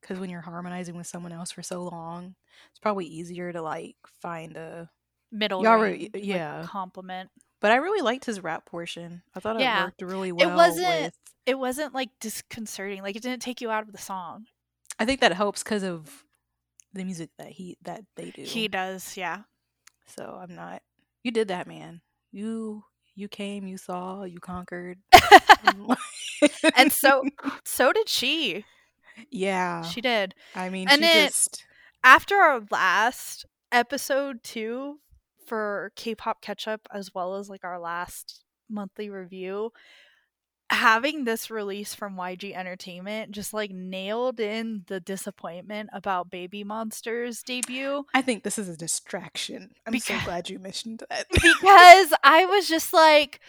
Because 0.00 0.18
when 0.18 0.30
you're 0.30 0.40
harmonizing 0.40 0.96
with 0.96 1.06
someone 1.06 1.32
else 1.32 1.50
for 1.50 1.62
so 1.62 1.82
long, 1.82 2.34
it's 2.70 2.78
probably 2.78 3.04
easier 3.04 3.52
to 3.52 3.60
like 3.60 3.96
find 4.22 4.56
a. 4.56 4.88
middle 5.30 5.62
Y'all 5.62 5.76
range, 5.78 6.10
like, 6.14 6.24
yeah. 6.24 6.64
compliment. 6.66 7.30
But 7.60 7.72
I 7.72 7.76
really 7.76 8.00
liked 8.00 8.24
his 8.24 8.42
rap 8.42 8.64
portion. 8.64 9.22
I 9.34 9.40
thought 9.40 9.60
it 9.60 9.84
worked 9.84 10.00
really 10.02 10.32
well. 10.32 10.50
It 10.50 10.54
wasn't- 10.56 10.88
with- 11.04 11.18
It 11.46 11.58
wasn't 11.58 11.92
like 11.94 12.08
disconcerting. 12.20 13.02
Like 13.02 13.14
it 13.16 13.22
didn't 13.22 13.42
take 13.42 13.60
you 13.60 13.70
out 13.70 13.82
of 13.82 13.92
the 13.92 13.98
song. 13.98 14.46
I 14.98 15.04
think 15.04 15.20
that 15.20 15.32
helps 15.32 15.62
because 15.62 15.82
of 15.82 16.24
the 16.94 17.04
music 17.04 17.30
that 17.38 17.48
he 17.48 17.76
that 17.82 18.04
they 18.16 18.30
do. 18.30 18.42
He 18.42 18.68
does, 18.68 19.16
yeah. 19.18 19.42
So 20.06 20.38
I'm 20.42 20.54
not. 20.54 20.82
You 21.22 21.30
did 21.30 21.48
that, 21.48 21.66
man. 21.66 22.00
You 22.32 22.84
you 23.14 23.28
came, 23.28 23.66
you 23.66 23.76
saw, 23.76 24.24
you 24.24 24.40
conquered. 24.40 24.98
and 26.76 26.92
so 26.92 27.24
so 27.64 27.92
did 27.92 28.08
she. 28.08 28.64
yeah, 29.30 29.82
She 29.82 30.00
did. 30.00 30.34
I 30.54 30.70
mean, 30.70 30.88
and 30.88 31.00
she 31.02 31.06
it- 31.08 31.28
just 31.28 31.64
after 32.02 32.36
our 32.36 32.62
last 32.70 33.44
episode 33.72 34.42
two 34.42 34.98
for 35.46 35.92
K-pop 35.96 36.40
catch 36.42 36.66
up 36.68 36.86
as 36.92 37.10
well 37.14 37.34
as 37.36 37.48
like 37.48 37.64
our 37.64 37.78
last 37.80 38.44
monthly 38.68 39.10
review 39.10 39.72
having 40.70 41.24
this 41.24 41.50
release 41.50 41.94
from 41.94 42.16
YG 42.16 42.54
Entertainment 42.54 43.32
just 43.32 43.52
like 43.52 43.70
nailed 43.72 44.38
in 44.38 44.84
the 44.86 45.00
disappointment 45.00 45.90
about 45.92 46.30
Baby 46.30 46.64
Monster's 46.64 47.42
debut 47.42 48.06
I 48.14 48.22
think 48.22 48.44
this 48.44 48.58
is 48.58 48.68
a 48.68 48.76
distraction. 48.76 49.72
I'm 49.86 49.98
so 49.98 50.16
glad 50.24 50.48
you 50.48 50.58
mentioned 50.58 51.02
that. 51.10 51.26
because 51.30 52.14
I 52.22 52.46
was 52.46 52.68
just 52.68 52.92
like 52.92 53.40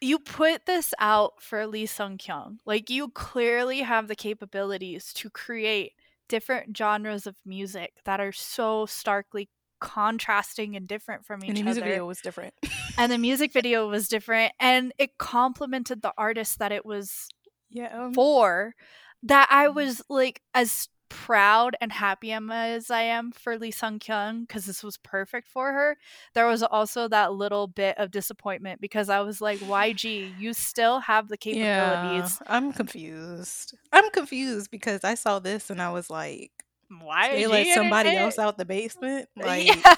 you 0.00 0.18
put 0.18 0.66
this 0.66 0.94
out 1.00 1.42
for 1.42 1.66
Lee 1.66 1.86
Sung 1.86 2.18
Kyung. 2.18 2.60
Like 2.64 2.88
you 2.88 3.08
clearly 3.08 3.80
have 3.80 4.06
the 4.06 4.14
capabilities 4.14 5.12
to 5.14 5.28
create 5.30 5.92
different 6.28 6.76
genres 6.76 7.26
of 7.26 7.36
music 7.44 7.94
that 8.04 8.20
are 8.20 8.32
so 8.32 8.86
starkly 8.86 9.48
contrasting 9.80 10.76
and 10.76 10.86
different 10.88 11.24
from 11.26 11.44
each 11.44 11.50
other. 11.50 11.50
and 11.50 11.56
the 11.58 11.64
music 11.64 11.82
other. 11.82 11.90
video 11.90 12.06
was 12.06 12.20
different. 12.20 12.54
and 12.98 13.12
the 13.12 13.18
music 13.28 13.52
video 13.52 13.88
was 13.88 14.08
different 14.08 14.52
and 14.60 14.92
it 14.98 15.18
complemented 15.18 16.02
the 16.02 16.12
artist 16.18 16.58
that 16.58 16.72
it 16.72 16.84
was 16.86 17.28
yeah, 17.70 17.88
um, 18.04 18.14
for 18.14 18.74
that 19.22 19.48
I 19.50 19.66
Mhm. 19.66 19.74
was 19.74 20.02
like 20.08 20.42
as 20.54 20.88
proud 21.10 21.74
and 21.80 21.90
happy 21.90 22.32
as 22.32 22.90
I 22.90 23.00
am 23.02 23.32
for 23.32 23.58
Lee 23.58 23.70
Sung 23.70 23.98
Kyung 23.98 24.42
because 24.42 24.66
this 24.66 24.82
was 24.84 24.98
perfect 24.98 25.48
for 25.48 25.72
her. 25.72 25.96
There 26.34 26.46
was 26.46 26.62
also 26.62 27.08
that 27.08 27.32
little 27.32 27.66
bit 27.66 27.96
of 27.96 28.10
disappointment 28.10 28.80
because 28.82 29.08
I 29.08 29.20
was 29.20 29.40
like, 29.40 29.58
YG, 29.60 30.38
you 30.38 30.52
still 30.52 31.00
have 31.00 31.28
the 31.28 31.38
yeah. 31.42 31.94
capabilities. 31.94 32.38
I'm 32.46 32.72
confused. 32.74 33.74
I'm 33.90 34.10
confused 34.10 34.70
because 34.70 35.02
I 35.02 35.14
saw 35.14 35.38
this 35.38 35.70
and 35.70 35.80
I 35.80 35.90
was 35.90 36.10
like, 36.10 36.52
Why 36.88 37.32
they 37.32 37.46
let 37.46 37.74
somebody 37.74 38.16
else 38.16 38.38
out 38.38 38.58
the 38.58 38.64
basement. 38.64 39.28
Like 39.36 39.66
yeah. 39.66 39.94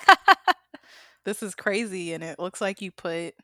this 1.24 1.42
is 1.42 1.55
crazy, 1.55 2.12
and 2.12 2.22
it 2.24 2.38
looks 2.38 2.61
like 2.61 2.83
you 2.83 2.90
put. 2.90 3.35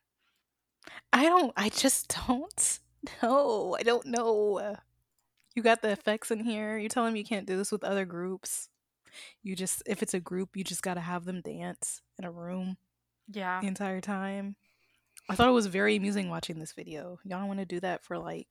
I 1.13 1.25
don't. 1.25 1.53
I 1.57 1.69
just 1.69 2.17
don't 2.27 2.79
know. 3.23 3.77
I 3.79 3.83
don't 3.83 4.07
know. 4.07 4.77
You 5.55 5.63
got 5.63 5.81
the 5.81 5.91
effects 5.91 6.31
in 6.31 6.41
here. 6.41 6.77
You 6.77 6.89
tell 6.89 7.05
them 7.05 7.17
you 7.17 7.25
can't 7.25 7.47
do 7.47 7.57
this 7.57 7.73
with 7.73 7.85
other 7.85 8.05
groups. 8.05 8.69
You 9.43 9.57
just, 9.57 9.83
if 9.87 10.03
it's 10.03 10.13
a 10.13 10.21
group, 10.21 10.55
you 10.55 10.63
just 10.63 10.83
got 10.83 10.95
to 10.95 11.01
have 11.01 11.25
them 11.25 11.41
dance 11.41 12.03
in 12.19 12.27
a 12.27 12.31
room 12.31 12.77
yeah. 13.33 13.61
the 13.63 13.67
entire 13.67 14.03
time. 14.03 14.57
I 15.31 15.35
thought 15.35 15.49
it 15.49 15.53
was 15.53 15.67
very 15.67 15.97
amusing 15.97 16.29
watching 16.29 16.59
this 16.59 16.73
video. 16.73 17.19
Y'all 17.25 17.39
don't 17.39 17.49
want 17.49 17.61
to 17.61 17.65
do 17.65 17.81
that 17.81 18.05
for 18.05 18.19
like 18.19 18.47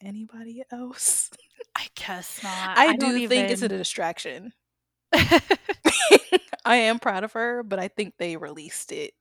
anybody 0.00 0.62
else? 0.70 1.30
I 1.76 1.86
guess 1.94 2.42
not. 2.42 2.78
I, 2.78 2.96
don't 2.96 3.14
do 3.14 3.28
think 3.28 3.50
it's 3.50 3.62
a 3.62 3.68
distraction. 3.68 4.52
I 5.12 6.76
am 6.76 6.98
proud 6.98 7.24
of 7.24 7.32
her, 7.32 7.62
but 7.62 7.78
I 7.78 7.88
think 7.88 8.14
they 8.18 8.36
released 8.36 8.92
it 8.92 9.12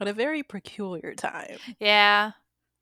at 0.00 0.08
a 0.08 0.12
very 0.12 0.42
peculiar 0.42 1.14
time. 1.14 1.58
Yeah. 1.80 2.32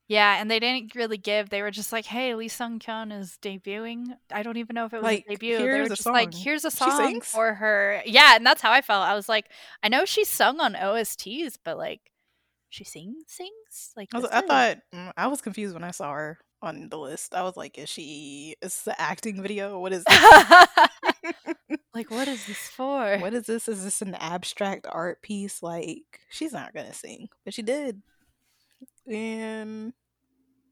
Yeah, 0.07 0.39
and 0.39 0.51
they 0.51 0.61
didn't 0.61 0.95
really 0.95 1.17
give. 1.17 1.49
They 1.49 1.63
were 1.63 1.71
just 1.71 1.91
like, 1.91 2.05
"Hey, 2.05 2.35
Lee 2.35 2.49
Sung 2.49 2.79
Kyung 2.79 3.11
is 3.11 3.39
debuting." 3.41 4.09
I 4.31 4.43
don't 4.43 4.59
even 4.59 4.75
know 4.75 4.85
if 4.85 4.93
it 4.93 4.99
was 4.99 5.05
Like, 5.05 5.25
a 5.27 5.31
debut. 5.31 5.57
They 5.57 5.65
were 5.65 5.83
a 5.83 5.89
just 5.89 6.05
like, 6.05 6.35
"Here's 6.35 6.67
a 6.67 6.71
song 6.71 7.23
for 7.23 7.55
her." 7.55 8.03
Yeah, 8.05 8.37
and 8.37 8.45
that's 8.45 8.61
how 8.61 8.71
I 8.71 8.83
felt. 8.83 9.03
I 9.03 9.15
was 9.15 9.31
like, 9.31 9.51
"I 9.83 9.89
know 9.89 10.05
she 10.05 10.25
sung 10.25 10.61
on 10.61 10.75
OSTs, 10.75 11.57
but 11.65 11.79
like, 11.79 12.13
she 12.69 12.85
sings, 12.85 13.25
sings." 13.29 13.93
Like, 13.97 14.11
I, 14.15 14.19
was, 14.19 14.31
I 14.31 14.41
thought 14.43 14.79
mm, 14.95 15.13
I 15.17 15.27
was 15.29 15.41
confused 15.41 15.73
when 15.73 15.85
I 15.85 15.91
saw 15.91 16.13
her 16.13 16.39
on 16.65 16.89
the 16.89 16.99
list. 16.99 17.35
I 17.35 17.43
was 17.43 17.57
like, 17.57 17.79
"Is 17.79 17.89
she? 17.89 18.57
Is 18.63 18.75
this 18.75 18.87
an 18.89 18.95
acting 18.99 19.43
video? 19.43 19.79
What 19.79 19.93
is 19.93 20.05
this? 20.05 20.19
like, 21.95 22.11
what 22.11 22.29
is 22.29 22.47
this 22.47 22.69
for? 22.77 23.19
what 23.19 23.35
is 23.35 23.47
this? 23.47 23.69
Is 23.69 23.85
this 23.85 24.03
an 24.03 24.15
abstract 24.15 24.87
art 24.91 25.23
piece? 25.23 25.63
Like, 25.63 26.21
she's 26.31 26.53
not 26.53 26.75
gonna 26.75 26.95
sing, 26.95 27.29
but 27.45 27.55
she 27.55 27.63
did, 27.63 28.03
and 29.07 29.93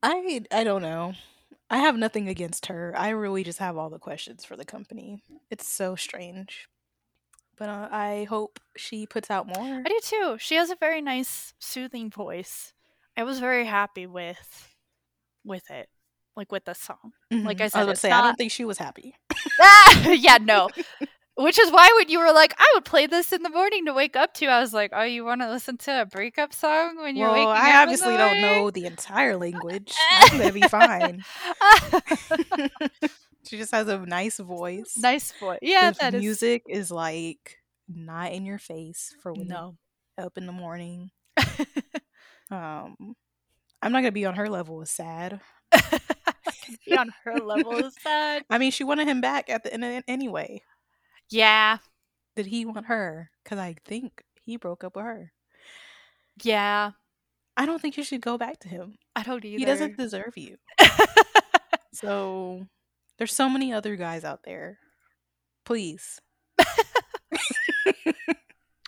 I 0.02 0.42
I 0.50 0.64
don't 0.64 0.82
know. 0.82 1.14
I 1.70 1.78
have 1.78 1.96
nothing 1.96 2.28
against 2.28 2.66
her. 2.66 2.94
I 2.96 3.10
really 3.10 3.44
just 3.44 3.58
have 3.58 3.78
all 3.78 3.88
the 3.88 3.98
questions 3.98 4.44
for 4.44 4.56
the 4.56 4.64
company. 4.64 5.22
It's 5.50 5.66
so 5.66 5.96
strange, 5.96 6.68
but 7.56 7.70
uh, 7.70 7.88
I 7.90 8.26
hope 8.28 8.60
she 8.76 9.06
puts 9.06 9.30
out 9.30 9.46
more. 9.46 9.82
I 9.84 9.88
do 9.88 10.00
too. 10.02 10.36
She 10.38 10.56
has 10.56 10.70
a 10.70 10.76
very 10.76 11.00
nice, 11.00 11.54
soothing 11.58 12.10
voice. 12.10 12.74
I 13.16 13.24
was 13.24 13.40
very 13.40 13.66
happy 13.66 14.06
with 14.06 14.68
with 15.44 15.70
it, 15.70 15.88
like 16.36 16.50
with 16.52 16.64
the 16.64 16.74
song. 16.74 17.12
like 17.30 17.60
I 17.60 17.68
said, 17.68 17.82
about 17.82 17.86
to 17.86 17.92
it's 17.92 18.04
I 18.04 18.20
don't 18.22 18.36
think 18.36 18.52
she 18.52 18.64
was 18.64 18.78
happy. 18.78 19.14
yeah, 20.04 20.38
no. 20.40 20.68
Which 21.34 21.58
is 21.58 21.70
why 21.72 21.90
when 21.98 22.10
you 22.10 22.18
were 22.18 22.30
like, 22.30 22.54
I 22.58 22.72
would 22.74 22.84
play 22.84 23.06
this 23.06 23.32
in 23.32 23.42
the 23.42 23.48
morning 23.48 23.86
to 23.86 23.94
wake 23.94 24.16
up 24.16 24.34
to, 24.34 24.46
I 24.46 24.60
was 24.60 24.74
like, 24.74 24.90
oh, 24.94 25.02
you 25.02 25.24
want 25.24 25.40
to 25.40 25.48
listen 25.48 25.78
to 25.78 26.02
a 26.02 26.04
breakup 26.06 26.52
song 26.52 26.98
when 26.98 27.16
you're 27.16 27.28
well, 27.28 27.34
waking 27.34 27.48
up? 27.48 27.54
Well, 27.54 27.78
I 27.78 27.82
obviously 27.82 28.16
don't 28.18 28.40
morning?" 28.40 28.42
know 28.42 28.70
the 28.70 28.84
entire 28.84 29.38
language. 29.38 29.94
I'm 30.10 30.38
gonna 30.38 30.52
be 30.52 30.60
fine. 30.60 31.24
she 33.46 33.56
just 33.56 33.72
has 33.72 33.88
a 33.88 33.98
nice 34.04 34.36
voice. 34.38 34.94
nice 34.98 35.32
voice. 35.40 35.58
Yeah, 35.62 35.92
that 36.00 36.12
is. 36.14 36.20
music 36.20 36.64
is 36.68 36.90
like 36.90 37.56
not 37.88 38.32
in 38.32 38.44
your 38.44 38.58
face 38.58 39.14
for 39.22 39.32
when 39.32 39.48
No. 39.48 39.76
you 40.18 40.24
up 40.24 40.36
in 40.36 40.44
the 40.46 40.52
morning. 40.52 41.10
Um, 42.50 43.14
I'm 43.82 43.92
not 43.92 44.00
gonna 44.00 44.12
be 44.12 44.24
on 44.26 44.34
her 44.34 44.48
level 44.48 44.80
of 44.80 44.88
sad. 44.88 45.40
be 46.86 46.96
on 46.96 47.12
her 47.24 47.38
level 47.38 47.72
is 47.84 47.94
sad. 48.02 48.44
I 48.48 48.58
mean, 48.58 48.70
she 48.70 48.84
wanted 48.84 49.08
him 49.08 49.20
back 49.20 49.50
at 49.50 49.64
the 49.64 49.72
end 49.74 50.04
anyway. 50.06 50.62
Yeah. 51.30 51.78
Did 52.36 52.46
he 52.46 52.64
want 52.64 52.86
her? 52.86 53.30
Because 53.42 53.58
I 53.58 53.76
think 53.84 54.22
he 54.40 54.56
broke 54.56 54.84
up 54.84 54.96
with 54.96 55.04
her. 55.04 55.32
Yeah. 56.42 56.92
I 57.56 57.66
don't 57.66 57.80
think 57.82 57.96
you 57.96 58.04
should 58.04 58.20
go 58.22 58.38
back 58.38 58.60
to 58.60 58.68
him. 58.68 58.96
I 59.14 59.22
don't 59.22 59.44
either. 59.44 59.58
He 59.58 59.64
doesn't 59.64 59.96
deserve 59.98 60.36
you. 60.36 60.56
So 61.94 62.66
there's 63.18 63.34
so 63.34 63.50
many 63.50 63.72
other 63.74 63.96
guys 63.96 64.24
out 64.24 64.40
there. 64.44 64.78
Please. 65.66 66.18
I 66.58 66.64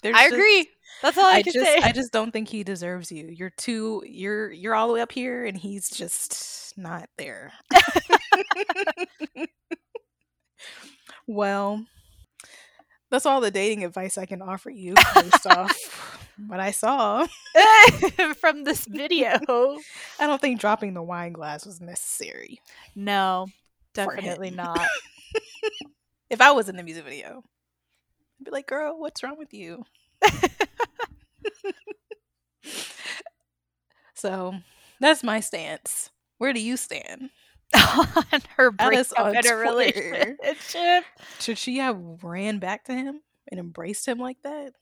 just- 0.04 0.32
agree. 0.32 0.68
That's 1.02 1.18
all 1.18 1.26
I, 1.26 1.36
I 1.36 1.42
can 1.42 1.52
just 1.52 1.66
say. 1.66 1.80
I 1.82 1.92
just 1.92 2.12
don't 2.12 2.30
think 2.30 2.48
he 2.48 2.64
deserves 2.64 3.12
you. 3.12 3.26
You're 3.28 3.50
too 3.50 4.02
you're 4.06 4.50
you're 4.50 4.74
all 4.74 4.88
the 4.88 4.94
way 4.94 5.00
up 5.00 5.12
here 5.12 5.44
and 5.44 5.56
he's 5.56 5.90
just 5.90 6.76
not 6.78 7.08
there. 7.18 7.52
well, 11.26 11.84
That's 13.10 13.26
all 13.26 13.40
the 13.40 13.50
dating 13.50 13.84
advice 13.84 14.18
I 14.18 14.26
can 14.26 14.42
offer 14.42 14.70
you 14.70 14.94
based 15.14 15.46
off 15.46 16.28
what 16.46 16.60
I 16.60 16.72
saw. 16.72 17.26
from 18.36 18.64
this 18.64 18.86
video. 18.86 19.38
I 20.18 20.26
don't 20.26 20.40
think 20.40 20.60
dropping 20.60 20.94
the 20.94 21.02
wine 21.02 21.32
glass 21.32 21.64
was 21.64 21.80
necessary. 21.80 22.60
No, 22.96 23.46
definitely 23.94 24.50
not. 24.50 24.80
If 26.30 26.40
I 26.40 26.52
was 26.52 26.68
in 26.68 26.76
the 26.76 26.82
music 26.82 27.04
video, 27.04 27.42
I'd 28.40 28.44
be 28.44 28.50
like, 28.50 28.66
girl, 28.66 28.98
what's 28.98 29.22
wrong 29.22 29.38
with 29.38 29.52
you? 29.54 29.84
so 34.14 34.54
that's 35.00 35.22
my 35.22 35.40
stance. 35.40 36.10
Where 36.38 36.52
do 36.52 36.60
you 36.60 36.76
stand? 36.76 37.30
on 37.74 38.40
her 38.56 38.70
breakup 38.70 39.18
on 39.18 39.36
in 39.36 39.46
a 39.46 39.56
relationship. 39.56 41.04
Should 41.40 41.58
she 41.58 41.78
have 41.78 41.98
ran 42.22 42.58
back 42.58 42.84
to 42.84 42.94
him 42.94 43.20
and 43.50 43.58
embraced 43.58 44.06
him 44.06 44.18
like 44.18 44.38
that? 44.42 44.72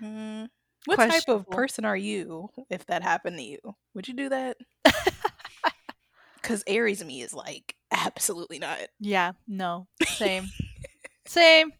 Hmm. 0.00 0.44
What 0.86 0.96
type 0.96 1.28
of 1.28 1.48
person 1.48 1.84
are 1.84 1.96
you 1.96 2.50
if 2.68 2.84
that 2.86 3.02
happened 3.02 3.38
to 3.38 3.42
you? 3.42 3.58
Would 3.94 4.06
you 4.06 4.14
do 4.14 4.28
that? 4.28 4.56
Because 6.36 6.62
Aries 6.66 7.02
me 7.02 7.22
is 7.22 7.32
like, 7.32 7.74
absolutely 7.90 8.58
not. 8.58 8.80
yeah, 9.00 9.32
no, 9.48 9.86
same, 10.04 10.50
same. 11.26 11.72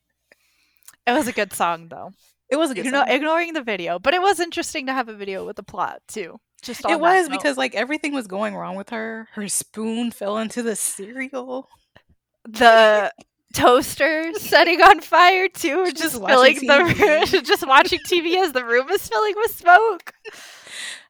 It 1.06 1.12
was 1.12 1.28
a 1.28 1.32
good 1.32 1.52
song 1.52 1.88
though. 1.88 2.12
It 2.50 2.56
was 2.56 2.70
a 2.70 2.74
good 2.74 2.84
You 2.84 2.90
know, 2.90 3.04
ignoring 3.06 3.52
the 3.54 3.62
video, 3.62 3.98
but 3.98 4.14
it 4.14 4.20
was 4.22 4.38
interesting 4.40 4.86
to 4.86 4.92
have 4.92 5.08
a 5.08 5.14
video 5.14 5.44
with 5.46 5.58
a 5.58 5.62
plot 5.62 6.00
too. 6.08 6.38
Just 6.62 6.84
It 6.88 6.98
was 7.00 7.28
note. 7.28 7.36
because 7.36 7.56
like 7.56 7.74
everything 7.74 8.12
was 8.14 8.26
going 8.26 8.54
wrong 8.54 8.76
with 8.76 8.90
her. 8.90 9.28
Her 9.32 9.48
spoon 9.48 10.10
fell 10.10 10.38
into 10.38 10.62
the 10.62 10.76
cereal. 10.76 11.68
the 12.46 13.12
toaster 13.54 14.32
setting 14.34 14.80
on 14.82 15.00
fire 15.00 15.48
too, 15.48 15.84
just 15.92 15.96
just 15.96 16.12
filling 16.14 16.54
watching 16.56 16.66
the 16.68 16.84
room, 17.32 17.44
just 17.44 17.66
watching 17.66 18.00
TV 18.00 18.36
as 18.42 18.52
the 18.52 18.64
room 18.64 18.88
is 18.90 19.06
filling 19.06 19.34
with 19.36 19.54
smoke. 19.54 20.12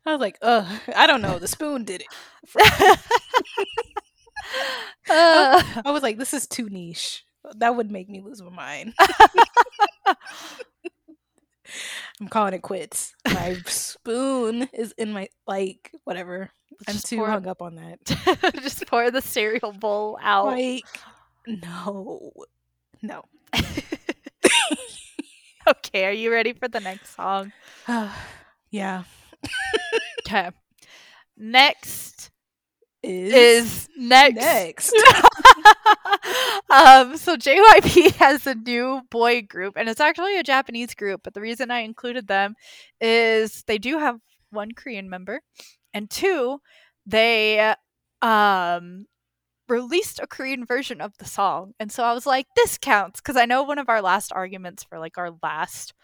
I 0.07 0.13
was 0.13 0.21
like, 0.21 0.37
ugh, 0.43 0.67
I 0.95 1.07
don't 1.07 1.23
know. 1.23 1.39
The 1.39 1.49
spoon 1.49 1.85
did 1.85 2.03
it. 2.03 2.99
Uh, 5.11 5.63
I 5.85 5.91
was 5.91 6.03
like, 6.03 6.19
this 6.19 6.35
is 6.35 6.47
too 6.47 6.69
niche. 6.69 7.25
That 7.57 7.77
would 7.77 7.91
make 7.91 8.09
me 8.09 8.21
lose 8.21 8.43
my 8.43 8.51
mind. 8.51 8.95
I'm 12.21 12.29
calling 12.29 12.55
it 12.55 12.63
quits. 12.63 13.15
My 13.27 13.55
spoon 13.67 14.69
is 14.73 14.93
in 14.99 15.13
my 15.13 15.29
like 15.47 15.91
whatever. 16.05 16.51
I'm 16.87 16.95
Just 16.95 17.07
too 17.07 17.25
hung 17.25 17.47
up 17.47 17.63
on 17.63 17.77
that. 17.77 18.05
just 18.63 18.87
pour 18.87 19.11
the 19.11 19.23
cereal 19.23 19.73
bowl 19.73 20.19
out. 20.21 20.47
Like, 20.47 20.85
no, 21.47 22.33
no. 23.03 23.23
okay, 25.69 26.07
are 26.07 26.13
you 26.13 26.33
ready 26.33 26.53
for 26.53 26.69
the 26.69 26.81
next 26.81 27.15
song? 27.15 27.53
yeah, 28.71 29.05
Okay. 30.27 30.51
Next 31.37 32.31
is, 33.05 33.33
is 33.35 33.89
next. 33.97 34.37
next. 34.37 34.93
um, 36.71 37.17
so 37.17 37.37
JYP 37.37 38.13
has 38.17 38.47
a 38.47 38.55
new 38.55 39.03
boy 39.11 39.43
group, 39.43 39.75
and 39.77 39.89
it's 39.89 40.01
actually 40.01 40.39
a 40.39 40.43
Japanese 40.43 40.95
group. 40.95 41.23
But 41.23 41.35
the 41.35 41.41
reason 41.41 41.71
I 41.71 41.81
included 41.81 42.27
them 42.27 42.55
is 43.01 43.65
they 43.67 43.79
do 43.79 43.99
have 43.99 44.21
one 44.51 44.73
Korean 44.73 45.11
member, 45.11 45.41
and 45.93 46.11
two, 46.11 46.61
they 47.07 47.75
um 48.23 49.07
released 49.69 50.21
a 50.23 50.27
Korean 50.27 50.65
version 50.65 51.01
of 51.01 51.17
the 51.19 51.25
song. 51.25 51.73
And 51.81 51.91
so 51.91 52.05
I 52.05 52.13
was 52.13 52.27
like, 52.27 52.47
this 52.57 52.79
counts 52.79 53.21
because 53.21 53.37
I 53.37 53.47
know 53.47 53.63
one 53.63 53.79
of 53.79 53.89
our 53.89 54.03
last 54.03 54.33
arguments 54.33 54.85
for 54.85 54.99
like 54.99 55.19
our 55.19 55.31
last 55.43 55.95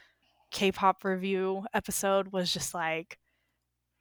K-pop 0.50 1.04
review 1.04 1.64
episode 1.74 2.32
was 2.32 2.52
just 2.52 2.74
like. 2.74 3.19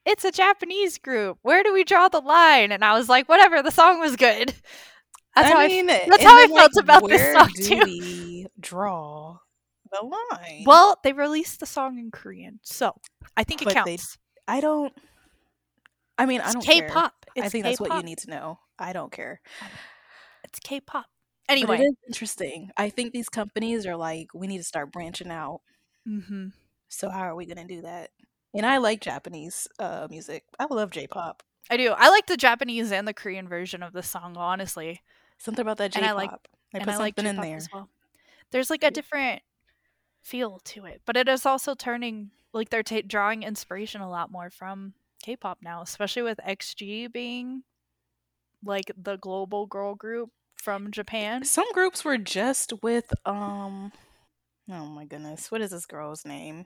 It's 0.05 0.25
a 0.25 0.31
Japanese 0.31 0.97
group. 0.97 1.37
Where 1.41 1.61
do 1.63 1.73
we 1.73 1.83
draw 1.83 2.07
the 2.09 2.19
line? 2.21 2.71
And 2.71 2.83
I 2.83 2.97
was 2.97 3.09
like, 3.09 3.27
whatever. 3.29 3.61
The 3.61 3.71
song 3.71 3.99
was 3.99 4.15
good. 4.15 4.53
That's 5.35 5.49
I 5.51 5.53
how 5.53 5.59
I 5.59 5.67
mean, 5.67 5.85
that's 5.85 6.23
how 6.23 6.35
I 6.37 6.47
felt 6.47 6.75
like, 6.75 6.83
about 6.83 7.07
this 7.07 7.21
song. 7.33 7.49
where 7.55 7.79
do 7.79 7.85
too. 7.85 7.85
we 7.85 8.47
draw 8.59 9.37
the 9.91 10.03
line? 10.03 10.63
Well, 10.65 10.97
they 11.03 11.13
released 11.13 11.59
the 11.59 11.67
song 11.67 11.99
in 11.99 12.09
Korean, 12.11 12.59
so 12.63 12.95
I 13.37 13.43
think 13.43 13.61
it 13.61 13.65
But 13.65 13.85
they- 13.85 13.97
counts. 13.97 14.17
I 14.47 14.59
don't. 14.59 14.91
I 16.17 16.25
mean, 16.25 16.41
I 16.41 16.51
don't 16.51 16.65
care. 16.65 16.87
K-pop. 16.89 17.25
I 17.37 17.47
think 17.47 17.63
that's 17.63 17.79
what 17.79 17.93
you 17.93 18.01
need 18.01 18.17
to 18.19 18.29
know. 18.31 18.59
I 18.79 18.91
don't 18.91 19.11
care. 19.11 19.39
It's 20.43 20.59
K-pop. 20.59 21.05
But 21.47 21.51
Anyway, 21.53 21.77
it 21.77 21.83
is 21.83 21.95
interesting. 22.07 22.71
I 22.75 22.89
think 22.89 23.13
these 23.13 23.29
companies 23.29 23.85
are 23.85 23.95
like, 23.95 24.27
we 24.33 24.47
need 24.47 24.57
to 24.57 24.63
start 24.63 24.91
branching 24.91 25.29
out. 25.29 25.61
hmm 26.05 26.47
So 26.89 27.09
how 27.09 27.19
are 27.21 27.35
we 27.35 27.45
gonna 27.45 27.67
do 27.67 27.83
that? 27.83 28.09
And 28.53 28.65
I 28.65 28.77
like 28.77 29.01
Japanese 29.01 29.67
uh, 29.77 30.07
music. 30.09 30.43
I 30.59 30.65
love 30.69 30.89
J-pop. 30.91 31.43
I 31.69 31.77
do. 31.77 31.93
I 31.95 32.09
like 32.09 32.25
the 32.25 32.37
Japanese 32.37 32.91
and 32.91 33.07
the 33.07 33.13
Korean 33.13 33.47
version 33.47 33.83
of 33.83 33.93
the 33.93 34.01
song, 34.01 34.35
honestly. 34.37 35.01
Something 35.37 35.61
about 35.61 35.77
that 35.77 35.91
J-pop. 35.91 36.09
I 36.09 36.13
like- 36.13 36.31
they 36.71 36.79
and 36.79 36.85
put 36.87 36.95
I 36.95 36.97
like 36.97 37.15
something 37.15 37.35
in 37.35 37.41
there. 37.41 37.57
as 37.57 37.67
well. 37.73 37.89
There's 38.51 38.69
like 38.69 38.83
a 38.83 38.91
different 38.91 39.41
feel 40.21 40.59
to 40.65 40.85
it, 40.85 41.01
but 41.05 41.17
it 41.17 41.27
is 41.27 41.45
also 41.45 41.73
turning 41.73 42.29
like 42.53 42.69
they're 42.69 42.83
ta- 42.83 43.01
drawing 43.07 43.41
inspiration 43.43 44.01
a 44.01 44.09
lot 44.09 44.31
more 44.31 44.49
from 44.49 44.93
K-pop 45.23 45.59
now, 45.63 45.81
especially 45.81 46.21
with 46.23 46.39
XG 46.47 47.11
being 47.11 47.63
like 48.63 48.91
the 48.97 49.17
global 49.17 49.65
girl 49.65 49.95
group 49.95 50.29
from 50.55 50.91
Japan. 50.91 51.43
Some 51.43 51.71
groups 51.73 52.03
were 52.05 52.17
just 52.17 52.73
with 52.83 53.13
um. 53.25 53.91
Oh 54.71 54.85
my 54.85 55.05
goodness, 55.05 55.49
what 55.49 55.61
is 55.61 55.71
this 55.71 55.87
girl's 55.87 56.23
name? 56.25 56.65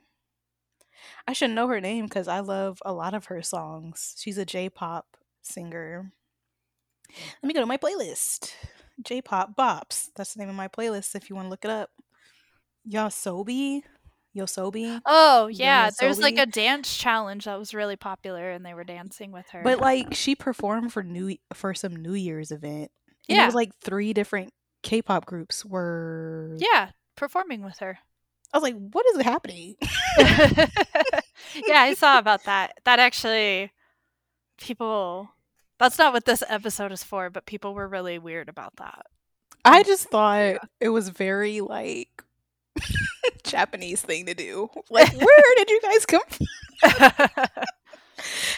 I 1.28 1.34
should 1.34 1.52
know 1.52 1.68
her 1.68 1.82
name 1.82 2.06
because 2.06 2.28
I 2.28 2.40
love 2.40 2.82
a 2.86 2.94
lot 2.94 3.14
of 3.14 3.26
her 3.26 3.42
songs. 3.42 4.16
She's 4.20 4.38
a 4.38 4.46
J-pop 4.46 5.18
singer. 5.42 6.12
Let 7.42 7.48
me 7.48 7.54
go 7.54 7.60
to 7.60 7.66
my 7.66 7.78
playlist. 7.78 8.54
J-pop 9.04 9.56
bops. 9.56 10.10
That's 10.16 10.34
the 10.34 10.40
name 10.40 10.50
of 10.50 10.56
my 10.56 10.68
playlist. 10.68 11.16
If 11.16 11.30
you 11.30 11.36
want 11.36 11.46
to 11.48 11.50
look 11.50 11.66
it 11.66 11.72
up. 11.72 11.90
YOASOBI, 12.90 13.82
YOASOBI. 14.36 15.02
Oh 15.06 15.48
yeah, 15.48 15.90
there's 16.00 16.20
like 16.20 16.38
a 16.38 16.46
dance 16.46 16.96
challenge 16.98 17.46
that 17.46 17.58
was 17.58 17.74
really 17.74 17.96
popular, 17.96 18.52
and 18.52 18.66
they 18.66 18.74
were 18.74 18.84
dancing 18.84 19.32
with 19.32 19.48
her. 19.52 19.62
But 19.64 19.80
like 19.80 20.14
she 20.14 20.36
performed 20.36 20.92
for 20.92 21.02
new 21.02 21.38
for 21.54 21.74
some 21.74 21.96
New 21.96 22.14
Year's 22.14 22.52
event. 22.52 22.92
And 23.30 23.38
it 23.38 23.42
Yeah. 23.42 23.46
was 23.46 23.56
like 23.56 23.72
three 23.82 24.12
different 24.14 24.52
K-pop 24.82 25.26
groups 25.26 25.64
were. 25.64 26.58
yeah, 26.58 26.90
performing 27.16 27.64
with 27.64 27.80
her. 27.80 28.00
I 28.52 28.58
was 28.58 28.64
like, 28.64 28.76
what 28.92 29.06
is 29.16 29.22
happening? 29.24 29.76
yeah, 31.68 31.82
I 31.82 31.94
saw 31.98 32.18
about 32.18 32.44
that. 32.46 32.80
That 32.86 33.00
actually, 33.00 33.72
people. 34.58 35.30
That's 35.80 35.98
not 35.98 36.14
what 36.14 36.26
this 36.26 36.44
episode 36.48 36.92
is 36.92 37.04
for, 37.04 37.30
but 37.30 37.46
people 37.46 37.74
were 37.74 37.88
really 37.88 38.18
weird 38.18 38.48
about 38.48 38.76
that. 38.78 39.06
I 39.66 39.84
just 39.84 40.08
thought 40.10 40.58
it 40.80 40.90
was 40.90 41.10
very 41.10 41.62
like 41.62 42.24
Japanese 43.44 44.02
thing 44.02 44.26
to 44.28 44.34
do. 44.34 44.70
Like, 44.90 45.14
where 45.14 45.56
did 45.58 45.70
you 45.70 45.82
guys 45.82 46.06
come 46.06 46.22
from? 46.30 47.30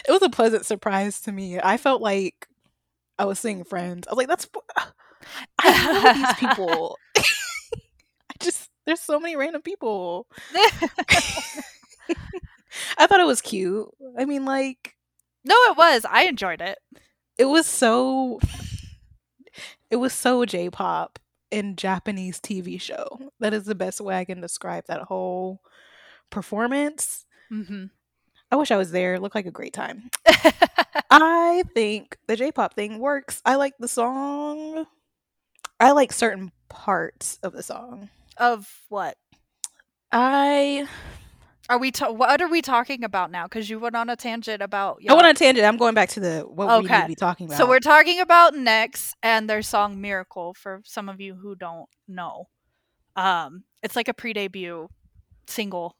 It 0.08 0.12
was 0.12 0.22
a 0.22 0.30
pleasant 0.30 0.66
surprise 0.66 1.20
to 1.22 1.32
me. 1.32 1.58
I 1.58 1.76
felt 1.76 2.00
like 2.00 2.46
I 3.18 3.24
was 3.24 3.38
seeing 3.38 3.64
friends. 3.64 4.06
I 4.06 4.12
was 4.12 4.18
like, 4.18 4.28
that's 4.28 4.48
I 5.60 6.02
know 6.02 6.12
these 6.12 6.34
people. 6.34 6.98
I 7.16 8.34
just 8.38 8.65
there's 8.86 9.00
so 9.00 9.20
many 9.20 9.36
random 9.36 9.62
people. 9.62 10.26
I 12.98 13.06
thought 13.06 13.20
it 13.20 13.26
was 13.26 13.40
cute. 13.40 13.88
I 14.18 14.24
mean, 14.24 14.44
like 14.44 14.94
no, 15.44 15.54
it 15.70 15.76
was. 15.76 16.04
I 16.08 16.24
enjoyed 16.24 16.60
it. 16.60 16.78
it 17.38 17.46
was 17.46 17.66
so 17.66 18.40
it 19.90 19.96
was 19.96 20.12
so 20.12 20.44
J-pop 20.44 21.18
and 21.52 21.76
Japanese 21.78 22.40
TV 22.40 22.80
show. 22.80 23.06
That 23.40 23.54
is 23.54 23.64
the 23.64 23.74
best 23.74 24.00
way 24.00 24.16
I 24.18 24.24
can 24.24 24.40
describe 24.40 24.84
that 24.88 25.02
whole 25.02 25.60
performance. 26.30 27.26
hmm 27.50 27.86
I 28.52 28.56
wish 28.56 28.70
I 28.70 28.76
was 28.78 28.92
there. 28.92 29.14
It 29.14 29.22
looked 29.22 29.34
like 29.34 29.46
a 29.46 29.50
great 29.52 29.72
time. 29.74 30.10
I 31.10 31.64
think 31.74 32.16
the 32.28 32.36
J-pop 32.36 32.74
thing 32.74 32.98
works. 33.00 33.42
I 33.44 33.56
like 33.56 33.74
the 33.78 33.88
song. 33.88 34.86
I 35.80 35.92
like 35.92 36.12
certain 36.12 36.52
parts 36.68 37.38
of 37.42 37.52
the 37.54 37.62
song. 37.62 38.10
Of 38.38 38.82
what 38.88 39.16
I 40.12 40.86
are 41.68 41.78
we? 41.78 41.90
Ta- 41.90 42.10
what 42.10 42.40
are 42.40 42.48
we 42.48 42.62
talking 42.62 43.02
about 43.02 43.30
now? 43.30 43.44
Because 43.44 43.68
you 43.68 43.78
went 43.78 43.96
on 43.96 44.08
a 44.08 44.16
tangent 44.16 44.62
about. 44.62 45.00
I 45.08 45.14
went 45.14 45.26
on 45.26 45.32
a 45.32 45.34
tangent. 45.34 45.66
I'm 45.66 45.76
going 45.76 45.94
back 45.94 46.10
to 46.10 46.20
the 46.20 46.40
what 46.42 46.68
we 46.82 46.88
need 46.88 47.00
to 47.02 47.06
be 47.08 47.14
talking 47.14 47.46
about. 47.46 47.58
So 47.58 47.66
we're 47.68 47.80
talking 47.80 48.20
about 48.20 48.54
NEXZ 48.54 49.14
and 49.22 49.50
their 49.50 49.62
song 49.62 50.00
"Miracle." 50.00 50.54
For 50.54 50.80
some 50.84 51.08
of 51.08 51.20
you 51.20 51.34
who 51.34 51.56
don't 51.56 51.88
know, 52.06 52.48
um, 53.16 53.64
it's 53.82 53.96
like 53.96 54.08
a 54.08 54.14
pre-debut 54.14 54.88
single, 55.48 55.96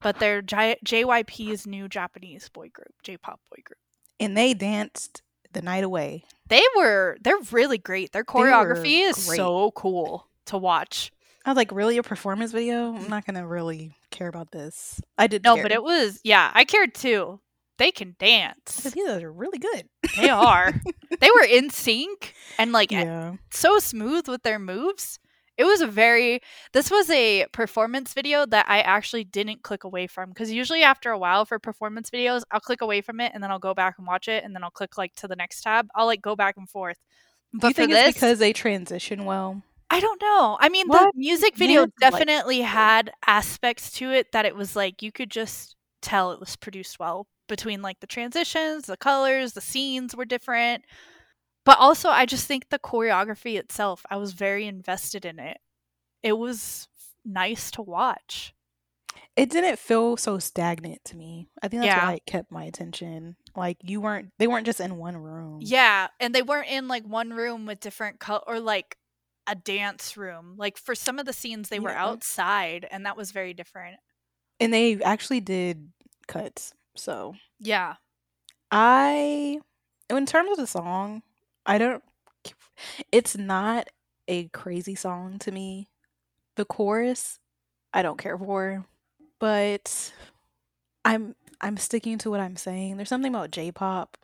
but 0.00 0.18
they're 0.18 0.42
J- 0.42 0.78
JYP's 0.84 1.66
new 1.66 1.88
Japanese 1.88 2.48
boy 2.48 2.68
group, 2.68 2.92
J-pop 3.02 3.40
boy 3.50 3.62
group. 3.64 3.78
and 4.20 4.36
they 4.36 4.52
danced 4.52 5.22
the 5.52 5.62
night 5.62 5.84
away. 5.84 6.24
They 6.48 6.62
were 6.76 7.16
they're 7.22 7.38
really 7.50 7.78
great. 7.78 8.12
Their 8.12 8.24
choreography 8.24 9.08
is 9.08 9.26
great. 9.26 9.36
so 9.36 9.70
cool 9.70 10.28
to 10.46 10.58
watch. 10.58 11.12
I 11.48 11.50
was 11.52 11.56
like, 11.56 11.72
really 11.72 11.96
a 11.96 12.02
performance 12.02 12.52
video? 12.52 12.94
I'm 12.94 13.08
not 13.08 13.24
gonna 13.24 13.46
really 13.46 13.94
care 14.10 14.28
about 14.28 14.50
this. 14.50 15.00
I 15.16 15.28
did 15.28 15.42
No, 15.44 15.54
care. 15.54 15.62
but 15.62 15.72
it 15.72 15.82
was 15.82 16.20
yeah, 16.22 16.50
I 16.52 16.66
cared 16.66 16.94
too. 16.94 17.40
They 17.78 17.90
can 17.90 18.16
dance. 18.18 18.82
These 18.82 18.92
guys 18.94 19.22
are 19.22 19.32
really 19.32 19.56
good. 19.58 19.88
They 20.18 20.28
are. 20.28 20.74
they 21.20 21.30
were 21.34 21.44
in 21.48 21.70
sync 21.70 22.34
and 22.58 22.72
like 22.72 22.90
Yeah. 22.92 23.36
so 23.50 23.78
smooth 23.78 24.28
with 24.28 24.42
their 24.42 24.58
moves. 24.58 25.18
It 25.56 25.64
was 25.64 25.80
a 25.80 25.86
very 25.86 26.40
this 26.74 26.90
was 26.90 27.08
a 27.08 27.46
performance 27.50 28.12
video 28.12 28.44
that 28.44 28.66
I 28.68 28.80
actually 28.80 29.24
didn't 29.24 29.62
click 29.62 29.84
away 29.84 30.06
from 30.06 30.28
because 30.28 30.52
usually 30.52 30.82
after 30.82 31.12
a 31.12 31.18
while 31.18 31.46
for 31.46 31.58
performance 31.58 32.10
videos, 32.10 32.42
I'll 32.50 32.60
click 32.60 32.82
away 32.82 33.00
from 33.00 33.20
it 33.20 33.32
and 33.34 33.42
then 33.42 33.50
I'll 33.50 33.58
go 33.58 33.72
back 33.72 33.94
and 33.96 34.06
watch 34.06 34.28
it 34.28 34.44
and 34.44 34.54
then 34.54 34.62
I'll 34.62 34.70
click 34.70 34.98
like 34.98 35.14
to 35.14 35.26
the 35.26 35.36
next 35.36 35.62
tab. 35.62 35.88
I'll 35.94 36.04
like 36.04 36.20
go 36.20 36.36
back 36.36 36.58
and 36.58 36.68
forth. 36.68 36.98
Do 37.54 37.60
But 37.60 37.68
you 37.68 37.72
for 37.74 37.76
think 37.80 37.92
this, 37.92 38.08
it's 38.08 38.16
because 38.18 38.38
they 38.38 38.52
transition 38.52 39.24
well? 39.24 39.62
I 39.90 40.00
don't 40.00 40.20
know. 40.20 40.56
I 40.60 40.68
mean, 40.68 40.86
the 40.88 41.10
music 41.14 41.56
video 41.56 41.86
Dance 41.86 41.92
like- 42.02 42.12
definitely 42.12 42.60
had 42.60 43.10
aspects 43.26 43.90
to 43.92 44.10
it 44.12 44.32
that 44.32 44.44
it 44.44 44.54
was 44.54 44.76
like 44.76 45.02
you 45.02 45.10
could 45.12 45.30
just 45.30 45.76
tell 46.02 46.32
it 46.32 46.40
was 46.40 46.56
produced 46.56 46.98
well 46.98 47.26
between 47.48 47.80
like 47.80 48.00
the 48.00 48.06
transitions, 48.06 48.84
the 48.86 48.96
colors, 48.98 49.54
the 49.54 49.60
scenes 49.60 50.14
were 50.14 50.26
different. 50.26 50.84
But 51.64 51.78
also, 51.78 52.08
I 52.10 52.26
just 52.26 52.46
think 52.46 52.68
the 52.68 52.78
choreography 52.78 53.58
itself, 53.58 54.04
I 54.10 54.16
was 54.16 54.32
very 54.32 54.66
invested 54.66 55.24
in 55.24 55.38
it. 55.38 55.58
It 56.22 56.38
was 56.38 56.88
nice 57.24 57.70
to 57.72 57.82
watch. 57.82 58.54
It 59.36 59.50
didn't 59.50 59.78
feel 59.78 60.16
so 60.16 60.38
stagnant 60.38 61.04
to 61.06 61.16
me. 61.16 61.48
I 61.62 61.68
think 61.68 61.82
that's 61.82 61.94
Yeah. 61.96 62.06
why 62.06 62.14
it 62.14 62.26
kept 62.26 62.50
my 62.50 62.64
attention. 62.64 63.36
Like 63.56 63.78
you 63.82 64.00
weren't 64.00 64.32
they 64.38 64.46
weren't 64.46 64.66
just 64.66 64.80
in 64.80 64.96
one 64.96 65.16
room. 65.16 65.60
Yeah, 65.62 66.08
and 66.20 66.34
they 66.34 66.42
weren't 66.42 66.68
in 66.68 66.88
like 66.88 67.04
one 67.04 67.30
room 67.30 67.64
with 67.66 67.80
different 67.80 68.18
color 68.20 68.42
or 68.46 68.60
like 68.60 68.96
a 69.48 69.54
dance 69.54 70.16
room. 70.16 70.54
Like 70.56 70.76
for 70.76 70.94
some 70.94 71.18
of 71.18 71.26
the 71.26 71.32
scenes, 71.32 71.68
they 71.68 71.80
were 71.80 71.90
outside, 71.90 72.86
and 72.90 73.06
that 73.06 73.16
was 73.16 73.30
very 73.30 73.54
different. 73.54 73.96
And 74.60 74.72
they 74.72 75.00
actually 75.02 75.40
did 75.40 75.88
cuts. 76.26 76.74
So 76.94 77.34
Yeah. 77.58 77.94
I 78.70 79.60
in 80.10 80.26
terms 80.26 80.50
of 80.50 80.56
the 80.58 80.66
song, 80.66 81.22
I 81.64 81.78
don't 81.78 82.02
it's 83.12 83.36
not 83.36 83.88
a 84.26 84.48
crazy 84.48 84.94
song 84.94 85.38
to 85.40 85.52
me. 85.52 85.88
The 86.56 86.64
chorus 86.64 87.38
I 87.92 88.02
don't 88.02 88.18
care 88.18 88.36
for, 88.36 88.84
but 89.38 90.12
I'm 91.04 91.34
I'm 91.60 91.76
sticking 91.76 92.18
to 92.18 92.30
what 92.30 92.40
I'm 92.40 92.56
saying. 92.56 92.96
There's 92.96 93.08
something 93.08 93.34
about 93.34 93.50
J-pop. 93.50 94.16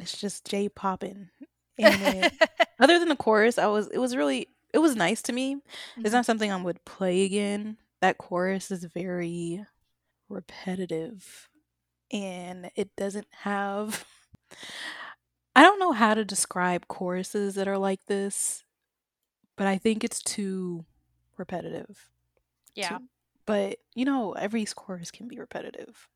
It's 0.00 0.18
just 0.18 0.44
J-popping. 0.44 1.30
And 1.78 2.30
other 2.80 2.98
than 2.98 3.08
the 3.08 3.16
chorus, 3.16 3.58
I 3.58 3.66
was 3.66 3.88
it 3.88 3.98
was 3.98 4.16
really 4.16 4.48
it 4.74 4.78
was 4.78 4.96
nice 4.96 5.22
to 5.22 5.32
me. 5.32 5.58
It's 6.04 6.12
Mhm. 6.12 6.12
not 6.12 6.26
something 6.26 6.50
I 6.52 6.62
would 6.62 6.84
play 6.84 7.24
again. 7.24 7.78
That 8.00 8.18
chorus 8.18 8.70
is 8.70 8.84
very 8.84 9.64
repetitive 10.28 11.48
and 12.12 12.70
it 12.76 12.94
doesn't 12.96 13.28
have 13.42 14.06
I 15.56 15.62
don't 15.62 15.80
know 15.80 15.92
how 15.92 16.14
to 16.14 16.24
describe 16.24 16.88
choruses 16.88 17.54
that 17.56 17.68
are 17.68 17.78
like 17.78 18.00
this, 18.06 18.64
but 19.56 19.66
I 19.66 19.78
think 19.78 20.04
it's 20.04 20.22
too 20.22 20.84
repetitive. 21.36 22.10
yeah. 22.74 22.98
But 23.46 23.78
you 23.94 24.04
know, 24.04 24.32
every 24.32 24.64
chorus 24.66 25.10
can 25.10 25.28
be 25.28 25.38
repetitive. 25.38 26.08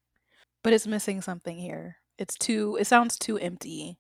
But 0.62 0.72
it's 0.72 0.86
missing 0.86 1.22
something 1.22 1.58
here. 1.58 1.96
It's 2.18 2.36
too 2.36 2.76
it 2.80 2.86
sounds 2.86 3.18
too 3.18 3.38
empty 3.38 3.98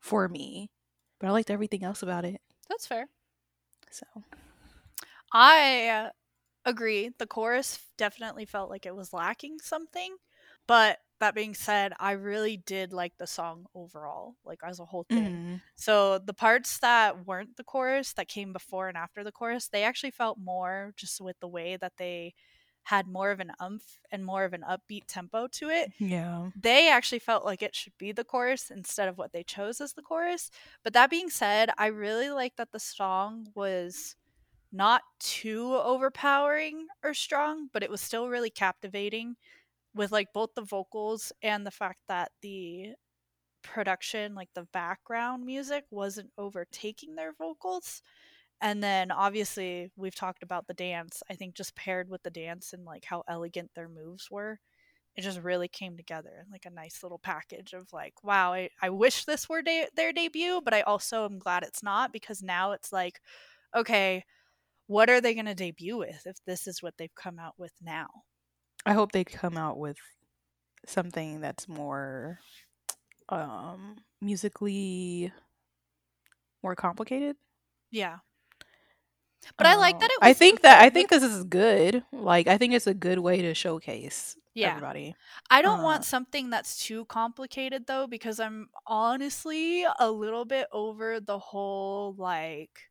for 0.00 0.28
me. 0.28 0.70
But 1.20 1.28
I 1.28 1.30
liked 1.30 1.50
everything 1.50 1.84
else 1.84 2.02
about 2.02 2.24
it. 2.24 2.40
That's 2.68 2.86
fair. 2.86 3.08
So 3.90 4.06
I 5.32 6.10
agree. 6.64 7.10
The 7.18 7.26
chorus 7.26 7.86
definitely 7.98 8.46
felt 8.46 8.70
like 8.70 8.86
it 8.86 8.96
was 8.96 9.12
lacking 9.12 9.60
something. 9.60 10.16
But 10.66 11.00
that 11.20 11.34
being 11.34 11.54
said, 11.54 11.94
I 12.00 12.12
really 12.12 12.56
did 12.58 12.92
like 12.92 13.18
the 13.18 13.26
song 13.26 13.66
overall, 13.74 14.36
like 14.44 14.60
as 14.64 14.80
a 14.80 14.86
whole 14.86 15.06
thing. 15.12 15.38
mhm. 15.40 15.60
So 15.76 16.18
the 16.18 16.34
parts 16.34 16.78
that 16.80 17.26
weren't 17.26 17.56
the 17.56 17.64
chorus, 17.64 18.14
that 18.14 18.28
came 18.28 18.52
before 18.52 18.88
and 18.88 18.98
after 18.98 19.24
the 19.24 19.32
chorus, 19.32 19.68
they 19.68 19.84
actually 19.84 20.12
felt 20.12 20.38
more 20.38 20.92
just 20.96 21.20
with 21.20 21.38
the 21.40 21.48
way 21.48 21.76
that 21.78 21.94
they 21.98 22.34
had 22.84 23.06
more 23.06 23.30
of 23.30 23.40
an 23.40 23.52
umph 23.60 23.98
and 24.10 24.24
more 24.24 24.44
of 24.44 24.52
an 24.52 24.64
upbeat 24.68 25.04
tempo 25.06 25.46
to 25.46 25.68
it 25.68 25.92
yeah. 25.98 26.48
they 26.60 26.90
actually 26.90 27.18
felt 27.18 27.44
like 27.44 27.62
it 27.62 27.74
should 27.74 27.92
be 27.98 28.12
the 28.12 28.24
chorus 28.24 28.70
instead 28.70 29.08
of 29.08 29.18
what 29.18 29.32
they 29.32 29.42
chose 29.42 29.80
as 29.80 29.92
the 29.92 30.02
chorus. 30.02 30.50
But 30.82 30.92
that 30.94 31.10
being 31.10 31.30
said, 31.30 31.70
I 31.78 31.86
really 31.86 32.30
like 32.30 32.56
that 32.56 32.72
the 32.72 32.80
song 32.80 33.48
was 33.54 34.16
not 34.72 35.02
too 35.18 35.74
overpowering 35.74 36.86
or 37.02 37.14
strong, 37.14 37.68
but 37.72 37.82
it 37.82 37.90
was 37.90 38.00
still 38.00 38.28
really 38.28 38.50
captivating 38.50 39.36
with 39.94 40.12
like 40.12 40.32
both 40.32 40.50
the 40.54 40.62
vocals 40.62 41.32
and 41.42 41.66
the 41.66 41.70
fact 41.70 41.98
that 42.08 42.30
the 42.42 42.94
production, 43.62 44.34
like 44.34 44.50
the 44.54 44.66
background 44.72 45.44
music, 45.44 45.84
wasn't 45.90 46.30
overtaking 46.38 47.16
their 47.16 47.32
vocals. 47.32 48.02
And 48.62 48.82
then 48.82 49.10
obviously, 49.10 49.90
we've 49.96 50.14
talked 50.14 50.42
about 50.42 50.66
the 50.66 50.74
dance. 50.74 51.22
I 51.30 51.34
think 51.34 51.54
just 51.54 51.74
paired 51.74 52.10
with 52.10 52.22
the 52.22 52.30
dance 52.30 52.72
and 52.72 52.84
like 52.84 53.04
how 53.04 53.24
elegant 53.26 53.70
their 53.74 53.88
moves 53.88 54.30
were, 54.30 54.60
it 55.16 55.22
just 55.22 55.40
really 55.40 55.68
came 55.68 55.96
together 55.96 56.46
like 56.50 56.66
a 56.66 56.70
nice 56.70 57.02
little 57.02 57.18
package 57.18 57.72
of 57.72 57.92
like 57.92 58.14
wow 58.22 58.52
i, 58.52 58.68
I 58.80 58.90
wish 58.90 59.24
this 59.24 59.48
were 59.48 59.62
de- 59.62 59.88
their 59.96 60.12
debut 60.12 60.60
but 60.64 60.74
i 60.74 60.82
also 60.82 61.24
am 61.24 61.38
glad 61.38 61.62
it's 61.62 61.82
not 61.82 62.12
because 62.12 62.42
now 62.42 62.72
it's 62.72 62.92
like 62.92 63.20
okay 63.76 64.24
what 64.86 65.10
are 65.10 65.20
they 65.20 65.34
going 65.34 65.46
to 65.46 65.54
debut 65.54 65.96
with 65.96 66.26
if 66.26 66.36
this 66.46 66.66
is 66.66 66.82
what 66.82 66.94
they've 66.98 67.14
come 67.14 67.38
out 67.38 67.54
with 67.58 67.72
now 67.82 68.08
I 68.86 68.94
hope 68.94 69.12
they 69.12 69.24
come 69.24 69.58
out 69.58 69.78
with 69.78 69.98
something 70.86 71.40
that's 71.40 71.68
more 71.68 72.38
um 73.28 73.96
musically 74.20 75.32
more 76.62 76.74
complicated. 76.74 77.36
yeah 77.90 78.18
but 79.56 79.66
i 79.66 79.74
like 79.76 79.98
Um, 79.98 80.00
that 80.00 80.10
it 80.10 80.22
was 80.22 80.30
I 80.30 80.32
think 80.34 80.62
that 80.62 80.80
I 80.82 80.90
think 80.90 81.10
this 81.10 81.22
is 81.22 81.44
good. 81.44 82.04
Like 82.12 82.46
I 82.46 82.58
think 82.58 82.74
it's 82.74 82.86
a 82.86 82.94
good 82.94 83.18
way 83.20 83.42
to 83.42 83.54
showcase 83.54 84.36
yeah 84.54 84.80
everybody. 84.80 85.16
I 85.50 85.62
don't 85.62 85.82
Uh, 85.82 85.82
want 85.82 86.04
something 86.04 86.50
that's 86.50 86.78
too 86.84 87.04
complicated 87.06 87.86
though, 87.86 88.06
because 88.06 88.40
I'm 88.40 88.70
honestly 88.86 89.84
a 89.98 90.10
little 90.10 90.44
bit 90.44 90.68
over 90.72 91.20
the 91.20 91.38
whole 91.38 92.14
like, 92.14 92.90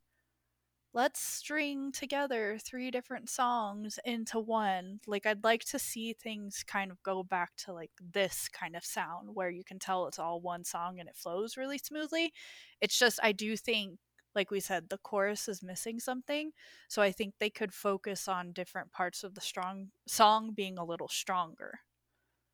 let's 0.92 1.20
string 1.20 1.92
together 1.92 2.58
three 2.58 2.90
different 2.90 3.30
songs 3.30 3.98
into 4.04 4.40
one. 4.40 5.00
Like, 5.06 5.26
I'd 5.26 5.44
like 5.44 5.64
to 5.66 5.78
see 5.78 6.12
things 6.14 6.64
kind 6.66 6.90
of 6.90 7.02
go 7.02 7.22
back 7.22 7.56
to 7.66 7.72
like 7.72 7.92
this 8.00 8.48
kind 8.48 8.74
of 8.76 8.84
sound 8.84 9.30
where 9.34 9.50
you 9.50 9.64
can 9.64 9.78
tell 9.78 10.06
it's 10.08 10.18
all 10.18 10.40
one 10.40 10.64
song 10.64 10.98
and 11.00 11.08
it 11.08 11.16
flows 11.16 11.56
really 11.56 11.78
smoothly. 11.78 12.32
It's 12.80 12.98
just, 12.98 13.20
I 13.22 13.32
do 13.32 13.56
think. 13.56 13.98
Like 14.34 14.50
we 14.50 14.60
said, 14.60 14.88
the 14.88 14.98
chorus 14.98 15.48
is 15.48 15.62
missing 15.62 16.00
something, 16.00 16.52
so 16.88 17.02
I 17.02 17.12
think 17.12 17.34
they 17.38 17.50
could 17.50 17.74
focus 17.74 18.28
on 18.28 18.52
different 18.52 18.92
parts 18.92 19.24
of 19.24 19.34
the 19.34 19.40
strong 19.40 19.90
song 20.06 20.52
being 20.52 20.78
a 20.78 20.84
little 20.84 21.08
stronger. 21.08 21.80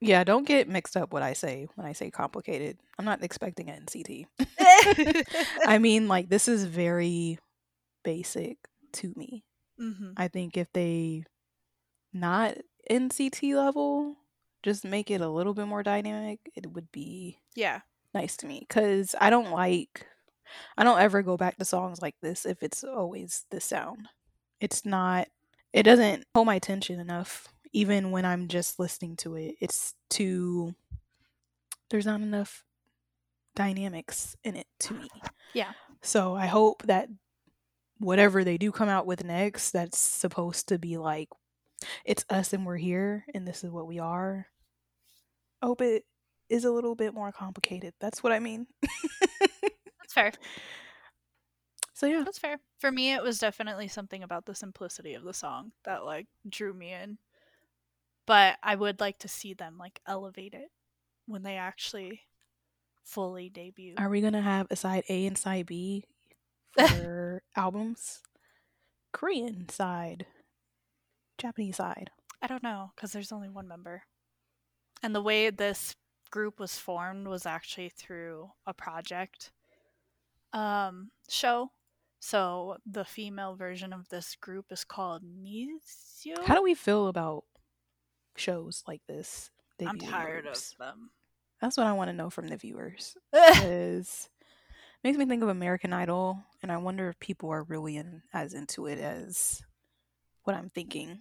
Yeah, 0.00 0.24
don't 0.24 0.46
get 0.46 0.68
mixed 0.68 0.96
up 0.96 1.12
what 1.12 1.22
I 1.22 1.32
say 1.32 1.66
when 1.74 1.86
I 1.86 1.92
say 1.92 2.10
complicated. 2.10 2.78
I'm 2.98 3.04
not 3.04 3.22
expecting 3.22 3.70
an 3.70 3.76
NCT. 3.76 4.26
I 5.64 5.78
mean, 5.78 6.06
like 6.08 6.28
this 6.28 6.48
is 6.48 6.64
very 6.64 7.38
basic 8.04 8.58
to 8.94 9.12
me. 9.16 9.44
hmm 9.78 10.16
I 10.16 10.28
think 10.28 10.56
if 10.56 10.72
they 10.72 11.24
not 12.12 12.56
NCT 12.90 13.54
level, 13.56 14.16
just 14.62 14.84
make 14.84 15.10
it 15.10 15.20
a 15.22 15.28
little 15.28 15.54
bit 15.54 15.68
more 15.68 15.82
dynamic, 15.82 16.40
it 16.56 16.72
would 16.72 16.92
be 16.92 17.38
Yeah. 17.54 17.80
nice 18.14 18.36
to 18.38 18.46
me 18.46 18.66
cuz 18.68 19.14
I 19.20 19.30
don't 19.30 19.50
like 19.52 20.06
I 20.76 20.84
don't 20.84 21.00
ever 21.00 21.22
go 21.22 21.36
back 21.36 21.56
to 21.56 21.64
songs 21.64 22.00
like 22.02 22.16
this 22.22 22.46
if 22.46 22.62
it's 22.62 22.84
always 22.84 23.44
the 23.50 23.60
sound. 23.60 24.08
It's 24.60 24.84
not 24.84 25.28
it 25.72 25.82
doesn't 25.82 26.24
hold 26.34 26.46
my 26.46 26.54
attention 26.54 27.00
enough 27.00 27.48
even 27.72 28.10
when 28.10 28.24
I'm 28.24 28.48
just 28.48 28.78
listening 28.78 29.16
to 29.16 29.36
it. 29.36 29.56
It's 29.60 29.94
too 30.08 30.74
there's 31.90 32.06
not 32.06 32.20
enough 32.20 32.64
dynamics 33.54 34.36
in 34.44 34.56
it 34.56 34.66
to 34.80 34.94
me. 34.94 35.08
Yeah. 35.54 35.72
So 36.02 36.34
I 36.34 36.46
hope 36.46 36.82
that 36.84 37.08
whatever 37.98 38.44
they 38.44 38.58
do 38.58 38.70
come 38.70 38.88
out 38.88 39.06
with 39.06 39.24
next 39.24 39.70
that's 39.70 39.98
supposed 39.98 40.68
to 40.68 40.78
be 40.78 40.96
like 40.96 41.28
it's 42.04 42.24
us 42.30 42.52
and 42.52 42.66
we're 42.66 42.76
here 42.76 43.24
and 43.34 43.46
this 43.46 43.64
is 43.64 43.70
what 43.70 43.86
we 43.86 43.98
are. 43.98 44.46
I 45.62 45.66
hope 45.66 45.80
it 45.80 46.04
is 46.48 46.64
a 46.64 46.70
little 46.70 46.94
bit 46.94 47.14
more 47.14 47.32
complicated. 47.32 47.94
That's 48.00 48.22
what 48.22 48.32
I 48.32 48.38
mean. 48.38 48.66
Fair. 50.16 50.32
so 51.92 52.06
yeah. 52.06 52.22
That's 52.24 52.38
fair. 52.38 52.58
For 52.80 52.90
me, 52.90 53.12
it 53.12 53.22
was 53.22 53.38
definitely 53.38 53.88
something 53.88 54.22
about 54.22 54.46
the 54.46 54.54
simplicity 54.54 55.12
of 55.12 55.24
the 55.24 55.34
song 55.34 55.72
that 55.84 56.04
like 56.04 56.26
drew 56.48 56.72
me 56.72 56.92
in. 56.92 57.18
But 58.26 58.56
I 58.62 58.74
would 58.74 58.98
like 58.98 59.18
to 59.20 59.28
see 59.28 59.52
them 59.52 59.76
like 59.78 60.00
elevate 60.06 60.54
it 60.54 60.70
when 61.26 61.42
they 61.42 61.56
actually 61.56 62.22
fully 63.04 63.50
debut. 63.50 63.94
Are 63.98 64.08
we 64.08 64.22
gonna 64.22 64.40
have 64.40 64.66
a 64.70 64.76
side 64.76 65.04
A 65.10 65.26
and 65.26 65.36
side 65.36 65.66
B 65.66 66.04
for 66.76 67.42
albums? 67.56 68.22
Korean 69.12 69.68
side, 69.68 70.26
Japanese 71.38 71.76
side? 71.76 72.10
I 72.40 72.46
don't 72.46 72.62
know 72.62 72.92
because 72.96 73.12
there's 73.12 73.32
only 73.32 73.50
one 73.50 73.68
member. 73.68 74.02
And 75.02 75.14
the 75.14 75.22
way 75.22 75.50
this 75.50 75.94
group 76.30 76.58
was 76.58 76.78
formed 76.78 77.28
was 77.28 77.46
actually 77.46 77.90
through 77.90 78.50
a 78.66 78.74
project 78.74 79.52
um, 80.52 81.10
show. 81.28 81.70
So 82.20 82.78
the 82.86 83.04
female 83.04 83.54
version 83.54 83.92
of 83.92 84.08
this 84.08 84.36
group 84.36 84.66
is 84.70 84.84
called 84.84 85.22
NiziU. 85.22 86.44
How 86.44 86.54
do 86.54 86.62
we 86.62 86.74
feel 86.74 87.08
about 87.08 87.44
shows 88.36 88.82
like 88.86 89.02
this? 89.06 89.50
I'm 89.84 89.98
tired 89.98 90.44
groups? 90.44 90.72
of 90.72 90.78
them. 90.78 91.10
That's 91.60 91.76
what 91.76 91.86
I 91.86 91.92
want 91.92 92.08
to 92.08 92.16
know 92.16 92.30
from 92.30 92.48
the 92.48 92.56
viewers. 92.56 93.16
Because 93.32 94.28
makes 95.04 95.18
me 95.18 95.26
think 95.26 95.42
of 95.42 95.48
American 95.48 95.92
Idol, 95.92 96.42
and 96.62 96.72
I 96.72 96.78
wonder 96.78 97.08
if 97.08 97.20
people 97.20 97.50
are 97.50 97.62
really 97.62 97.96
in, 97.96 98.22
as 98.32 98.54
into 98.54 98.86
it 98.86 98.98
as 98.98 99.62
what 100.44 100.56
I'm 100.56 100.70
thinking. 100.70 101.20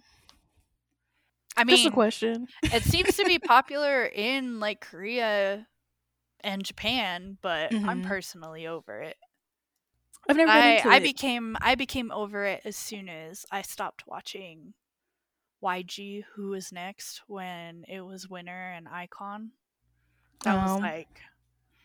I 1.56 1.64
mean, 1.64 1.76
Just 1.76 1.88
a 1.88 1.92
question. 1.92 2.48
it 2.64 2.82
seems 2.82 3.16
to 3.16 3.24
be 3.24 3.38
popular 3.44 4.04
in 4.04 4.60
like 4.60 4.80
Korea 4.80 5.66
and 6.40 6.64
Japan, 6.64 7.38
but 7.42 7.72
I'm 7.84 8.02
Mhm. 8.02 8.08
personally 8.08 8.66
over 8.66 9.00
it. 9.02 9.16
I've 10.28 10.36
never 10.36 10.52
been 10.52 10.62
I 10.62 10.82
I 10.84 10.98
it. 10.98 11.02
became 11.02 11.56
I 11.60 11.74
became 11.74 12.10
over 12.10 12.44
it 12.44 12.62
as 12.64 12.76
soon 12.76 13.08
as 13.08 13.46
I 13.50 13.62
stopped 13.62 14.06
watching 14.06 14.74
YG 15.62 16.24
Who 16.34 16.52
is 16.54 16.72
Next 16.72 17.22
when 17.26 17.84
it 17.88 18.00
was 18.02 18.28
Winner 18.28 18.72
and 18.72 18.86
iKON. 18.86 19.50
That 20.42 20.54
was 20.62 20.76
Um, 20.76 20.82
like 20.82 21.08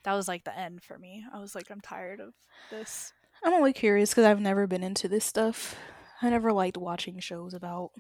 that 0.03 0.13
was 0.13 0.27
like 0.27 0.43
the 0.43 0.57
end 0.57 0.83
for 0.83 0.97
me. 0.97 1.25
I 1.33 1.39
was 1.39 1.55
like 1.55 1.69
I'm 1.69 1.81
tired 1.81 2.19
of 2.19 2.33
this. 2.69 3.13
I'm 3.43 3.53
only 3.53 3.73
curious 3.73 4.11
because 4.11 4.25
I've 4.25 4.39
never 4.41 4.67
been 4.67 4.83
into 4.83 5.07
this 5.07 5.25
stuff. 5.25 5.75
I 6.21 6.29
never 6.29 6.51
liked 6.53 6.77
watching 6.77 7.19
shows 7.19 7.53
about. 7.53 7.91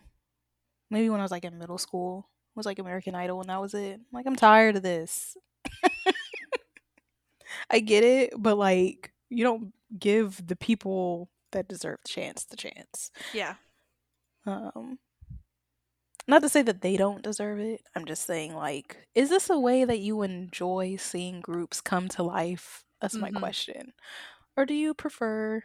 Maybe 0.89 1.09
when 1.09 1.19
I 1.19 1.23
was 1.23 1.31
like 1.31 1.45
in 1.45 1.57
middle 1.57 1.77
school, 1.77 2.29
it 2.53 2.57
was 2.57 2.65
like 2.65 2.79
American 2.79 3.15
Idol, 3.15 3.41
and 3.41 3.49
that 3.49 3.61
was 3.61 3.73
it. 3.73 4.01
Like 4.11 4.25
I'm 4.27 4.35
tired 4.35 4.75
of 4.75 4.83
this. 4.83 5.35
I 7.69 7.79
get 7.79 8.03
it, 8.03 8.33
but 8.37 8.57
like 8.57 9.11
you 9.29 9.43
don't 9.43 9.73
give 9.97 10.45
the 10.47 10.55
people 10.55 11.29
that 11.51 11.67
deserve 11.67 11.97
the 12.03 12.09
chance 12.09 12.45
the 12.45 12.55
chance. 12.57 13.11
Yeah. 13.33 13.55
Um, 14.45 14.99
not 16.27 16.41
to 16.43 16.49
say 16.49 16.61
that 16.61 16.81
they 16.81 16.97
don't 16.97 17.21
deserve 17.23 17.59
it. 17.59 17.81
I'm 17.95 18.05
just 18.05 18.25
saying, 18.25 18.55
like, 18.55 19.07
is 19.15 19.29
this 19.29 19.49
a 19.49 19.59
way 19.59 19.85
that 19.85 19.99
you 19.99 20.21
enjoy 20.21 20.95
seeing 20.97 21.41
groups 21.41 21.81
come 21.81 22.07
to 22.09 22.23
life? 22.23 22.83
That's 23.01 23.15
my 23.15 23.31
Mhm. 23.31 23.39
question. 23.39 23.93
Or 24.55 24.65
do 24.65 24.73
you 24.73 24.93
prefer 24.93 25.63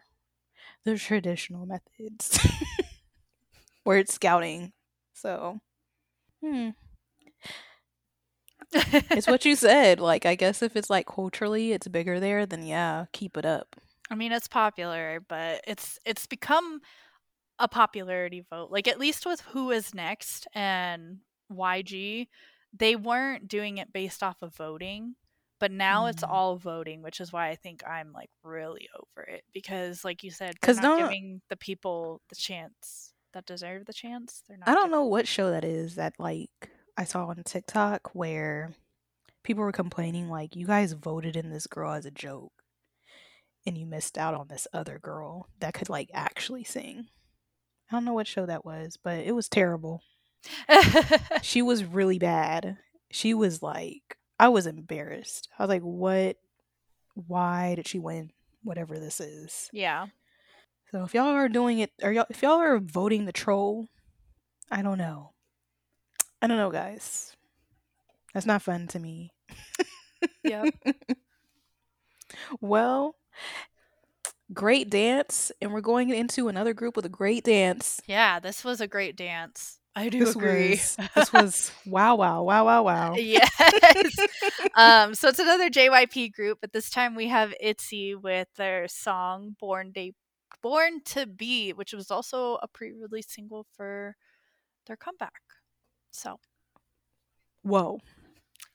the 0.85 0.97
traditional 0.97 1.67
methods 1.67 2.39
where 3.85 3.99
it's 3.99 4.15
scouting? 4.15 4.73
So, 5.13 5.61
hmm. 6.43 6.71
It's 8.73 9.27
what 9.27 9.45
you 9.45 9.57
said. 9.57 10.01
Like, 10.01 10.27
I 10.27 10.35
guess 10.35 10.63
if 10.63 10.77
it's 10.77 10.91
like 10.91 11.07
culturally, 11.07 11.73
it's 11.73 11.89
bigger 11.89 12.21
there, 12.21 12.47
then 12.47 12.65
yeah, 12.67 13.07
keep 13.13 13.37
it 13.37 13.45
up. 13.47 13.77
I 14.11 14.15
mean, 14.15 14.33
it's 14.33 14.49
popular, 14.49 15.21
but 15.29 15.63
it's 15.67 15.99
it's 16.05 16.27
become 16.27 16.81
a 17.59 17.69
popularity 17.69 18.45
vote. 18.51 18.71
Like 18.71 18.87
at 18.89 18.99
least 19.01 19.25
with 19.27 19.41
Who 19.53 19.71
is 19.71 19.95
Next 19.95 20.47
and 20.55 21.19
YG, 21.53 22.29
they 22.77 22.97
weren't 22.97 23.49
doing 23.49 23.79
it 23.79 23.93
based 23.93 24.23
off 24.23 24.37
of 24.43 24.55
voting, 24.55 25.15
but 25.59 25.71
now 25.71 26.07
it's 26.07 26.23
Mm. 26.23 26.29
all 26.31 26.57
voting, 26.57 27.03
which 27.03 27.21
is 27.21 27.33
why 27.33 27.49
I 27.49 27.57
think 27.57 27.83
I'm 27.87 28.13
like 28.13 28.31
really 28.45 28.89
over 28.95 29.27
it 29.27 29.45
because 29.55 30.05
like 30.05 30.23
you 30.23 30.31
said, 30.31 30.55
they're 30.61 30.75
'Cause 30.75 30.77
not 30.83 30.99
don't- 30.99 31.09
giving 31.09 31.41
the 31.49 31.57
people 31.57 32.21
the 32.29 32.37
chance 32.37 33.13
that 33.33 33.47
deserve 33.47 33.87
the 33.87 33.93
chance. 33.95 34.43
They're 34.49 34.59
not 34.59 34.69
I 34.69 34.75
don't 34.75 34.91
know 34.91 35.05
what 35.05 35.27
show 35.27 35.51
that 35.51 35.65
is 35.65 35.95
that 35.97 36.15
like 36.19 36.71
I 36.97 37.05
saw 37.05 37.27
on 37.27 37.43
TikTok 37.45 38.15
where 38.15 38.73
people 39.43 39.63
were 39.63 39.73
complaining 39.73 40.29
like 40.29 40.57
you 40.57 40.67
guys 40.67 40.93
voted 40.93 41.37
in 41.37 41.51
this 41.51 41.67
girl 41.67 41.93
as 41.93 42.07
a 42.07 42.11
joke 42.11 42.53
and 43.67 43.77
you 43.77 43.85
missed 43.87 44.17
out 44.17 44.35
on 44.35 44.49
this 44.49 44.67
other 44.73 44.99
girl 44.99 45.49
that 45.61 45.75
could 45.75 45.89
like 45.89 46.11
actually 46.15 46.65
sing. 46.65 47.09
I 47.91 47.97
don't 47.97 48.05
know 48.05 48.15
what 48.15 48.27
show 48.27 48.47
that 48.47 48.65
was, 48.65 48.99
but 49.03 49.21
it 49.21 49.35
was 49.35 49.49
terrible. 49.49 50.03
She 51.43 51.63
was 51.63 51.85
really 51.85 52.19
bad. 52.19 52.79
She 53.11 53.35
was 53.35 53.63
like 53.63 54.17
I 54.39 54.49
was 54.49 54.67
embarrassed. 54.67 55.49
I 55.59 55.63
was 55.63 55.69
like, 55.69 55.83
"What? 55.83 56.37
Why 57.15 57.75
did 57.75 57.89
she 57.89 57.99
win? 57.99 58.31
Whatever 58.63 58.99
this 58.99 59.21
is." 59.21 59.71
yeah. 59.73 60.07
So 60.93 61.03
if 61.05 61.15
y'all 61.15 61.27
are 61.27 61.49
doing 61.49 61.81
it, 61.81 61.91
or 62.03 62.13
y'all, 62.13 62.27
if 62.31 62.43
y'all 62.43 62.61
are 62.61 62.79
voting 62.79 63.25
the 63.25 63.33
troll, 63.33 63.89
I 64.71 64.83
don't 64.83 64.99
know. 64.99 65.33
I 66.43 66.47
don't 66.47 66.57
know, 66.57 66.71
guys. 66.71 67.37
That's 68.33 68.47
not 68.47 68.63
fun 68.63 68.87
to 68.89 68.99
me. 68.99 69.33
Yep. 70.45 70.71
Well, 72.61 73.17
great 74.53 74.91
dance, 74.91 75.51
and 75.61 75.73
we're 75.73 75.81
going 75.81 76.11
into 76.11 76.49
another 76.49 76.75
group 76.75 76.97
with 76.97 77.05
a 77.05 77.11
great 77.11 77.45
dance. 77.45 78.01
Yeah, 78.07 78.39
this 78.41 78.65
was 78.65 78.81
a 78.81 78.87
great 78.87 79.17
dance. 79.17 79.79
I 79.95 80.09
do 80.09 80.27
This 80.27 80.31
agree. 80.31 80.81
was 80.81 80.99
this 81.15 81.33
was 81.33 81.73
wow, 81.87 82.15
wow, 82.17 82.43
wow, 82.43 82.65
wow, 82.65 82.83
wow. 82.83 83.23
yes. 83.23 84.29
um, 84.75 85.15
so 85.15 85.29
it's 85.29 85.39
another 85.39 85.71
JYP 85.71 86.29
group, 86.31 86.59
but 86.61 86.73
this 86.73 86.91
time 86.91 87.15
we 87.15 87.29
have 87.29 87.55
ITZY 87.63 88.15
with 88.17 88.49
their 88.57 88.89
song 88.89 89.57
"Born 89.61 89.93
Day, 89.93 90.13
Born 90.63 91.03
to 91.07 91.27
Be," 91.27 91.73
which 91.73 91.93
was 91.93 92.11
also 92.11 92.57
a 92.63 92.69
pre-release 92.69 93.29
single 93.33 93.67
for 93.77 94.17
their 94.87 94.97
comeback. 94.97 95.33
So 96.17 96.39
Whoa! 97.63 97.99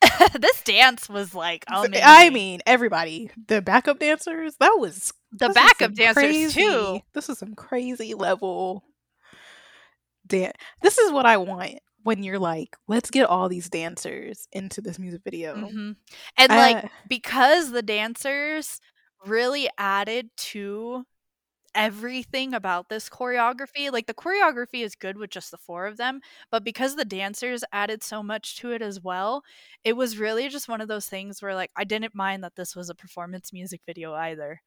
this 0.40 0.62
dance 0.64 1.08
was 1.08 1.34
like 1.34 1.64
amazing. 1.68 2.04
I 2.04 2.30
mean, 2.30 2.60
everybody, 2.66 3.32
the 3.48 3.62
backup 3.62 4.00
dancers, 4.00 4.56
that 4.60 4.76
was 4.78 5.14
the 5.32 5.50
backup 5.50 5.94
dancers 5.94 6.24
crazy- 6.24 6.62
too. 6.62 7.00
This 7.14 7.30
is 7.30 7.38
some 7.38 7.56
crazy 7.56 8.14
level 8.14 8.84
dance. 10.28 10.58
This 10.82 10.98
is 10.98 11.12
what 11.12 11.26
I 11.26 11.38
want 11.38 11.80
when 12.04 12.24
you're 12.24 12.40
like, 12.40 12.76
let's 12.88 13.12
get 13.12 13.28
all 13.28 13.48
these 13.48 13.70
dancers 13.70 14.48
into 14.52 14.82
this 14.82 15.00
music 15.00 15.22
video. 15.24 15.56
Mhm. 15.56 15.96
And 16.38 16.50
like 16.52 16.92
because 17.08 17.72
the 17.72 17.84
dancers 17.84 18.82
really 19.26 19.70
added 19.78 20.30
to 20.36 21.06
everything 21.76 22.54
about 22.54 22.90
this 22.90 23.10
choreography. 23.10 23.92
Like 23.92 24.08
the 24.08 24.14
choreography 24.14 24.84
is 24.84 24.96
good 24.96 25.18
with 25.18 25.30
just 25.30 25.52
the 25.52 25.58
four 25.58 25.86
of 25.86 25.98
them, 25.98 26.22
but 26.50 26.64
because 26.64 26.96
the 26.96 27.06
dancers 27.06 27.64
added 27.72 28.04
so 28.04 28.22
much 28.24 28.58
to 28.58 28.72
it 28.72 28.82
as 28.82 29.02
well, 29.02 29.44
it 29.84 29.94
was 29.94 30.18
really 30.18 30.50
just 30.50 30.70
one 30.70 30.82
of 30.82 30.88
those 30.88 31.08
things 31.08 31.42
where 31.42 31.56
like 31.56 31.72
I 31.76 31.84
didn't 31.84 32.16
mind 32.16 32.44
that 32.44 32.56
this 32.56 32.76
was 32.76 32.90
a 32.90 32.96
performance 32.96 33.54
music 33.54 33.82
video 33.86 34.14
either. 34.14 34.62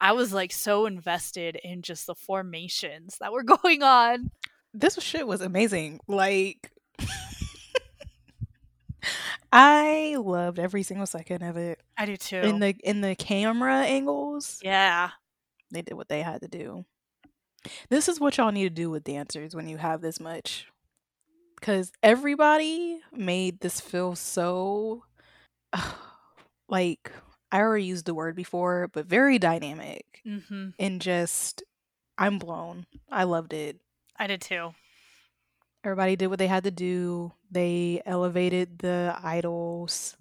I 0.00 0.12
was 0.12 0.32
like 0.32 0.52
so 0.52 0.86
invested 0.86 1.58
in 1.62 1.82
just 1.82 2.06
the 2.06 2.14
formations 2.14 3.16
that 3.20 3.32
were 3.32 3.42
going 3.62 3.82
on. 3.82 4.30
this 4.72 4.98
shit 5.00 5.26
was 5.26 5.40
amazing. 5.40 6.00
Like, 6.06 6.70
I 9.52 10.16
loved 10.18 10.58
every 10.58 10.82
single 10.82 11.06
second 11.06 11.42
of 11.42 11.56
it. 11.56 11.80
I 11.96 12.06
do 12.06 12.16
too. 12.16 12.36
In 12.36 12.60
the 12.60 12.74
in 12.84 13.00
the 13.00 13.14
camera 13.14 13.82
angles, 13.84 14.60
yeah. 14.62 15.10
They 15.70 15.82
did 15.82 15.94
what 15.94 16.08
they 16.08 16.22
had 16.22 16.40
to 16.42 16.48
do. 16.48 16.84
This 17.90 18.08
is 18.08 18.20
what 18.20 18.36
y'all 18.36 18.52
need 18.52 18.64
to 18.64 18.70
do 18.70 18.90
with 18.90 19.04
dancers 19.04 19.54
when 19.54 19.68
you 19.68 19.76
have 19.78 20.00
this 20.00 20.20
much. 20.20 20.66
Because 21.58 21.90
everybody 22.02 23.00
made 23.12 23.60
this 23.60 23.80
feel 23.80 24.14
so. 24.14 25.04
like, 26.68 27.12
I 27.50 27.60
already 27.60 27.84
used 27.84 28.06
the 28.06 28.14
word 28.14 28.36
before, 28.36 28.88
but 28.92 29.06
very 29.06 29.38
dynamic. 29.38 30.22
Mhm. 30.26 30.74
And 30.78 31.00
just, 31.00 31.62
I'm 32.16 32.38
blown. 32.38 32.86
I 33.10 33.24
loved 33.24 33.52
it. 33.52 33.80
I 34.16 34.26
did 34.26 34.40
too. 34.40 34.74
Everybody 35.84 36.16
did 36.16 36.26
what 36.28 36.38
they 36.38 36.46
had 36.48 36.64
to 36.64 36.70
do. 36.70 37.32
They 37.50 38.02
elevated 38.04 38.78
the 38.80 39.18
idols. 39.22 40.16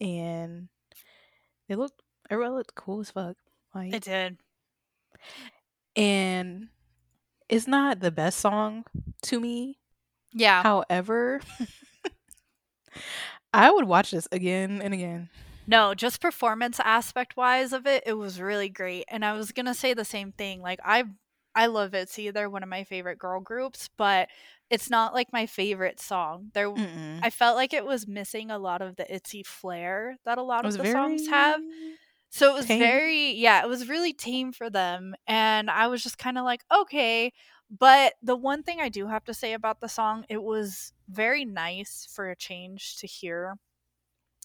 And 0.00 0.68
they 1.68 1.74
looked, 1.76 2.02
everybody 2.28 2.54
looked 2.54 2.74
cool 2.74 3.00
as 3.00 3.10
fuck. 3.10 3.36
Like, 3.74 3.94
It 3.94 4.02
did. 4.02 4.38
And 5.96 6.68
it's 7.48 7.66
not 7.66 8.00
the 8.00 8.10
best 8.10 8.38
song 8.40 8.84
to 9.22 9.40
me. 9.40 9.78
Yeah. 10.32 10.62
However, 10.62 11.40
I 13.52 13.70
would 13.70 13.84
watch 13.86 14.10
this 14.10 14.28
again 14.32 14.80
and 14.82 14.92
again. 14.92 15.28
No, 15.66 15.94
just 15.94 16.20
performance 16.20 16.78
aspect 16.80 17.36
wise 17.36 17.72
of 17.72 17.86
it, 17.86 18.02
it 18.06 18.14
was 18.14 18.40
really 18.40 18.68
great. 18.68 19.04
And 19.08 19.24
I 19.24 19.32
was 19.34 19.52
gonna 19.52 19.74
say 19.74 19.94
the 19.94 20.04
same 20.04 20.32
thing. 20.32 20.60
Like 20.60 20.80
I 20.84 21.04
I 21.54 21.66
love 21.66 21.92
ITZY, 21.92 22.32
they're 22.32 22.50
one 22.50 22.62
of 22.64 22.68
my 22.68 22.84
favorite 22.84 23.18
girl 23.18 23.40
groups, 23.40 23.88
but 23.96 24.28
it's 24.70 24.90
not 24.90 25.14
like 25.14 25.32
my 25.32 25.46
favorite 25.46 26.00
song. 26.00 26.50
There 26.52 26.68
Mm-mm. 26.68 27.20
I 27.22 27.30
felt 27.30 27.56
like 27.56 27.72
it 27.72 27.84
was 27.84 28.08
missing 28.08 28.50
a 28.50 28.58
lot 28.58 28.82
of 28.82 28.96
the 28.96 29.04
ITZY 29.04 29.44
flair 29.46 30.16
that 30.24 30.38
a 30.38 30.42
lot 30.42 30.64
It 30.64 30.68
of 30.68 30.72
the 30.76 30.82
very 30.82 30.92
songs 30.92 31.28
have. 31.28 31.60
So 32.34 32.50
it 32.50 32.54
was 32.54 32.66
Tame? 32.66 32.72
very, 32.72 33.30
yeah, 33.32 33.62
it 33.62 33.68
was 33.68 33.88
really 33.88 34.12
tame 34.12 34.50
for 34.50 34.68
them. 34.68 35.14
And 35.26 35.70
I 35.70 35.86
was 35.86 36.02
just 36.02 36.18
kind 36.18 36.36
of 36.36 36.44
like, 36.44 36.64
okay. 36.74 37.32
But 37.70 38.14
the 38.22 38.34
one 38.36 38.64
thing 38.64 38.80
I 38.80 38.88
do 38.88 39.06
have 39.06 39.22
to 39.26 39.34
say 39.34 39.52
about 39.52 39.80
the 39.80 39.88
song, 39.88 40.24
it 40.28 40.42
was 40.42 40.92
very 41.08 41.44
nice 41.44 42.08
for 42.10 42.28
a 42.28 42.36
change 42.36 42.96
to 42.98 43.06
hear 43.06 43.54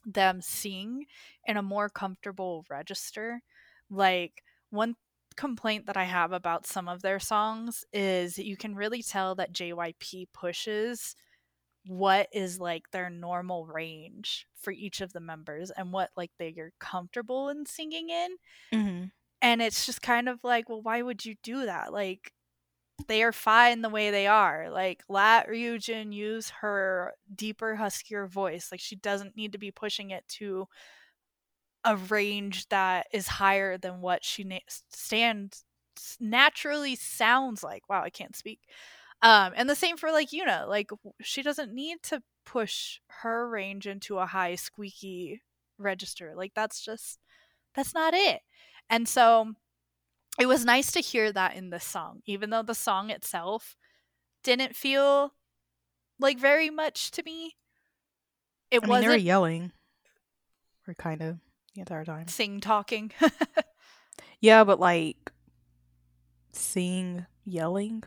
them 0.05 0.41
sing 0.41 1.05
in 1.45 1.57
a 1.57 1.61
more 1.63 1.89
comfortable 1.89 2.65
register. 2.69 3.41
Like, 3.89 4.43
one 4.71 4.95
complaint 5.35 5.85
that 5.87 5.97
I 5.97 6.05
have 6.05 6.31
about 6.33 6.67
some 6.67 6.87
of 6.89 7.01
their 7.01 7.19
songs 7.19 7.85
is 7.93 8.37
you 8.37 8.57
can 8.57 8.75
really 8.75 9.03
tell 9.03 9.35
that 9.35 9.53
JYP 9.53 10.27
pushes 10.33 11.15
what 11.89 12.27
is 12.31 12.59
like 12.59 12.91
their 12.91 13.09
normal 13.09 13.65
range 13.65 14.45
for 14.61 14.71
each 14.71 15.01
of 15.01 15.11
the 15.11 15.19
members 15.19 15.71
and 15.71 15.91
what 15.91 16.11
like 16.15 16.29
they 16.37 16.53
are 16.59 16.71
comfortable 16.79 17.49
in 17.49 17.65
singing 17.65 18.09
in. 18.09 18.29
Mm-hmm. 18.71 19.05
And 19.41 19.61
it's 19.61 19.87
just 19.87 20.01
kind 20.03 20.29
of 20.29 20.43
like, 20.43 20.69
well, 20.69 20.83
why 20.83 21.01
would 21.01 21.25
you 21.25 21.35
do 21.41 21.65
that? 21.65 21.91
Like 21.91 22.31
they 23.07 23.23
are 23.23 23.31
fine 23.31 23.81
the 23.81 23.89
way 23.89 24.11
they 24.11 24.27
are. 24.27 24.69
Like 24.69 25.01
let 25.09 25.47
Ryujin 25.47 26.13
use 26.13 26.51
her 26.61 27.13
deeper, 27.35 27.75
huskier 27.75 28.29
voice. 28.29 28.67
Like 28.71 28.81
she 28.81 28.95
doesn't 28.95 29.35
need 29.35 29.53
to 29.53 29.57
be 29.57 29.71
pushing 29.71 30.11
it 30.11 30.27
to 30.37 30.67
a 31.83 31.95
range 31.95 32.69
that 32.69 33.07
is 33.11 33.27
higher 33.27 33.79
than 33.79 34.01
what 34.01 34.23
she 34.23 34.43
na- 34.43 34.59
stands 34.89 35.63
naturally 36.19 36.95
sounds 36.95 37.63
like. 37.63 37.89
Wow, 37.89 38.03
I 38.03 38.11
can't 38.11 38.35
speak. 38.35 38.59
Um, 39.21 39.53
and 39.55 39.69
the 39.69 39.75
same 39.75 39.97
for 39.97 40.11
like 40.11 40.29
Yuna. 40.29 40.67
Like 40.67 40.91
she 41.21 41.41
doesn't 41.41 41.73
need 41.73 42.01
to 42.03 42.21
push 42.45 42.99
her 43.21 43.49
range 43.49 43.87
into 43.87 44.17
a 44.17 44.25
high 44.25 44.55
squeaky 44.55 45.41
register. 45.77 46.33
Like 46.35 46.53
that's 46.55 46.81
just 46.81 47.19
that's 47.75 47.93
not 47.93 48.13
it. 48.13 48.41
And 48.89 49.07
so 49.07 49.53
it 50.39 50.47
was 50.47 50.65
nice 50.65 50.91
to 50.93 51.01
hear 51.01 51.31
that 51.31 51.55
in 51.55 51.69
this 51.69 51.83
song, 51.83 52.21
even 52.25 52.49
though 52.49 52.63
the 52.63 52.75
song 52.75 53.09
itself 53.09 53.75
didn't 54.43 54.75
feel 54.75 55.33
like 56.19 56.39
very 56.39 56.69
much 56.69 57.11
to 57.11 57.23
me. 57.23 57.55
It 58.71 58.83
I 58.83 58.87
mean, 58.87 59.01
they 59.01 59.07
were 59.07 59.13
wasn't 59.13 59.23
yelling. 59.23 59.71
Or 60.87 60.93
kind 60.93 61.21
of 61.21 61.37
the 61.75 61.81
entire 61.81 62.05
time. 62.05 62.27
sing 62.27 62.61
talking. 62.61 63.11
Yeah, 64.41 64.63
but 64.63 64.79
like 64.79 65.31
sing 66.53 67.25
yelling. 67.45 68.03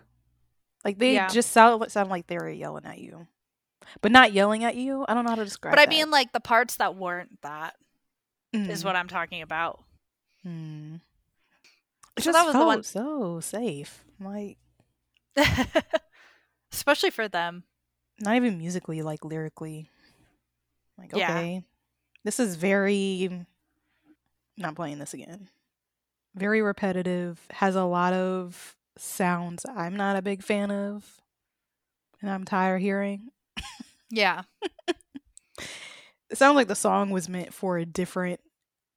Like 0.85 0.99
they 0.99 1.14
Yeah. 1.14 1.28
just 1.28 1.51
sound 1.53 1.91
sound 1.93 2.11
like 2.11 2.26
they 2.26 2.37
were 2.37 2.51
yelling 2.51 2.85
at 2.87 2.99
you. 2.99 3.26
But 4.01 4.12
not 4.12 4.33
yelling 4.33 4.64
at 4.64 4.74
you. 4.76 5.05
I 5.09 5.14
don't 5.14 5.24
know 5.24 5.30
how 5.30 5.37
to 5.37 5.45
describe 5.45 5.72
it. 5.72 5.76
but 5.76 5.80
I 5.83 5.87
that. 5.87 5.91
mean 5.91 6.11
like 6.11 6.33
the 6.33 6.41
parts 6.41 6.76
that 6.76 6.95
weren't 6.97 7.41
that 7.43 7.76
is 8.53 8.83
Mm. 8.83 8.85
what 8.87 8.97
I'm 8.97 9.09
talking 9.09 9.43
about. 9.43 9.83
Mm. 10.47 11.01
It 12.16 12.22
So 12.22 12.33
just 12.33 12.37
that 12.39 12.45
was 12.45 12.53
the 12.53 12.59
felt 12.59 12.66
one 12.66 12.83
so 12.83 13.41
safe. 13.41 14.05
Like 14.20 14.59
especially 16.72 17.11
for 17.11 17.28
them. 17.28 17.64
not 18.20 18.37
even 18.37 18.59
musically, 18.59 19.03
like 19.03 19.24
lyrically. 19.24 19.91
Like 20.99 21.12
Yeah. 21.14 21.30
okay, 21.39 21.64
this 22.24 22.39
is 22.41 22.57
very. 22.57 23.45
Not 24.59 24.74
playing 24.76 24.99
this 24.99 25.14
again. 25.14 25.49
Very 26.35 26.61
repetitive. 26.62 27.41
Has 27.51 27.74
a 27.74 27.85
lot 27.85 28.12
of 28.12 28.76
sounds 28.97 29.64
I'm 29.74 29.97
not 29.97 30.16
a 30.16 30.22
big 30.22 30.43
fan 30.43 30.70
of, 30.70 31.20
and 32.20 32.30
I'm 32.30 32.45
tired 32.45 32.76
of 32.76 32.82
hearing. 32.82 33.30
Yeah. 34.11 34.43
It 36.32 36.38
sounds 36.38 36.55
like 36.55 36.68
the 36.68 36.74
song 36.74 37.11
was 37.11 37.28
meant 37.28 37.53
for 37.53 37.76
a 37.76 37.84
different 37.84 38.40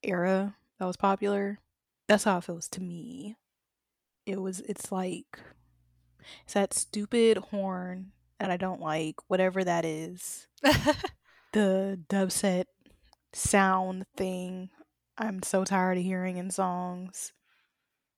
era 0.01 0.55
that 0.79 0.85
was 0.85 0.95
popular. 0.95 1.59
That's 2.07 2.23
how 2.23 2.37
it 2.37 2.45
feels 2.45 2.69
to 2.69 2.81
me. 2.81 3.35
It 4.25 4.41
was. 4.41 4.61
It's 4.61 4.89
like 4.89 5.37
it's 6.45 6.53
that 6.53 6.73
stupid 6.73 7.37
horn 7.37 8.13
that 8.39 8.51
I 8.51 8.55
don't 8.55 8.79
like. 8.79 9.15
Whatever 9.27 9.65
that 9.65 9.83
is. 9.83 10.47
the 11.51 11.99
dubstep 12.09 12.67
sound 13.33 14.05
thing 14.15 14.69
I'm 15.17 15.43
so 15.43 15.65
tired 15.65 15.97
of 15.97 16.05
hearing 16.05 16.37
in 16.37 16.51
songs. 16.51 17.33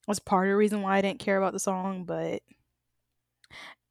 Was 0.07 0.19
part 0.19 0.47
of 0.47 0.51
the 0.53 0.57
reason 0.57 0.81
why 0.81 0.97
I 0.97 1.01
didn't 1.01 1.19
care 1.19 1.37
about 1.37 1.53
the 1.53 1.59
song, 1.59 2.05
but 2.05 2.41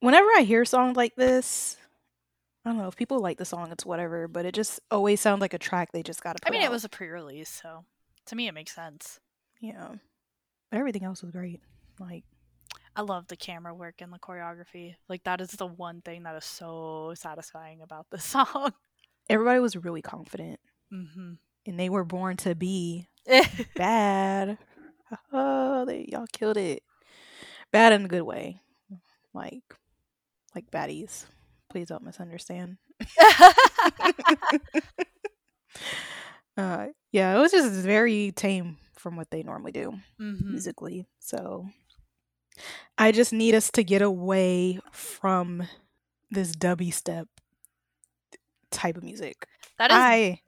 whenever 0.00 0.28
I 0.36 0.42
hear 0.42 0.64
songs 0.64 0.96
like 0.96 1.14
this, 1.14 1.76
I 2.64 2.70
don't 2.70 2.78
know 2.78 2.88
if 2.88 2.96
people 2.96 3.20
like 3.20 3.38
the 3.38 3.44
song, 3.44 3.70
it's 3.70 3.86
whatever, 3.86 4.26
but 4.26 4.44
it 4.46 4.54
just 4.54 4.80
always 4.90 5.20
sounds 5.20 5.40
like 5.40 5.54
a 5.54 5.58
track 5.58 5.92
they 5.92 6.02
just 6.02 6.22
got 6.22 6.36
to 6.36 6.42
I 6.46 6.50
mean 6.50 6.62
it 6.62 6.70
was 6.70 6.84
a 6.84 6.88
pre-release, 6.88 7.48
so 7.50 7.84
to 8.26 8.36
me 8.36 8.48
it 8.48 8.54
makes 8.54 8.74
sense. 8.74 9.20
yeah, 9.60 9.88
but 10.70 10.78
everything 10.78 11.04
else 11.04 11.22
was 11.22 11.30
great. 11.32 11.60
Like 12.00 12.24
I 12.96 13.02
love 13.02 13.28
the 13.28 13.36
camera 13.36 13.74
work 13.74 13.96
and 14.00 14.12
the 14.12 14.18
choreography. 14.18 14.94
Like 15.08 15.24
that 15.24 15.40
is 15.42 15.50
the 15.50 15.66
one 15.66 16.00
thing 16.00 16.22
that 16.22 16.34
is 16.36 16.44
so 16.46 17.12
satisfying 17.14 17.82
about 17.82 18.06
this 18.10 18.24
song. 18.36 18.72
everybody 19.28 19.60
was 19.60 19.76
really 19.76 20.02
confident, 20.02 20.60
hmm 20.90 21.34
and 21.66 21.78
they 21.80 21.88
were 21.88 22.04
born 22.04 22.36
to 22.38 22.54
be 22.54 23.08
bad. 23.74 24.56
Oh, 25.32 25.84
they 25.84 26.06
y'all 26.10 26.26
killed 26.32 26.56
it. 26.56 26.82
Bad 27.72 27.92
in 27.92 28.04
a 28.04 28.08
good 28.08 28.22
way. 28.22 28.60
Like 29.34 29.62
like 30.54 30.70
baddies. 30.70 31.26
Please 31.70 31.88
don't 31.88 32.04
misunderstand. 32.04 32.78
Uh 36.56 36.88
yeah, 37.12 37.36
it 37.36 37.38
was 37.40 37.52
just 37.52 37.72
very 37.82 38.32
tame 38.32 38.78
from 38.94 39.16
what 39.16 39.30
they 39.30 39.42
normally 39.42 39.72
do 39.72 39.94
hmm 40.18 40.36
musically. 40.48 41.06
So 41.20 41.66
I 42.98 43.12
just 43.12 43.32
need 43.32 43.54
us 43.54 43.70
to 43.72 43.84
get 43.84 44.02
away 44.02 44.80
from 44.92 45.66
this 46.30 46.52
dubby 46.54 46.92
step 46.92 47.28
type 48.70 48.96
of 48.96 49.02
music. 49.04 49.46
That 49.78 49.90
is 49.90 50.06
I 50.06 50.40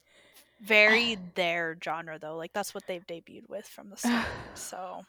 very 0.67 1.17
their 1.35 1.77
genre 1.83 2.19
though. 2.19 2.37
Like 2.37 2.53
that's 2.53 2.75
what 2.75 2.85
they've 2.87 3.07
debuted 3.07 3.49
with 3.49 3.67
from 3.67 3.91
the 3.91 3.97
start. 3.97 4.27
So 4.55 5.03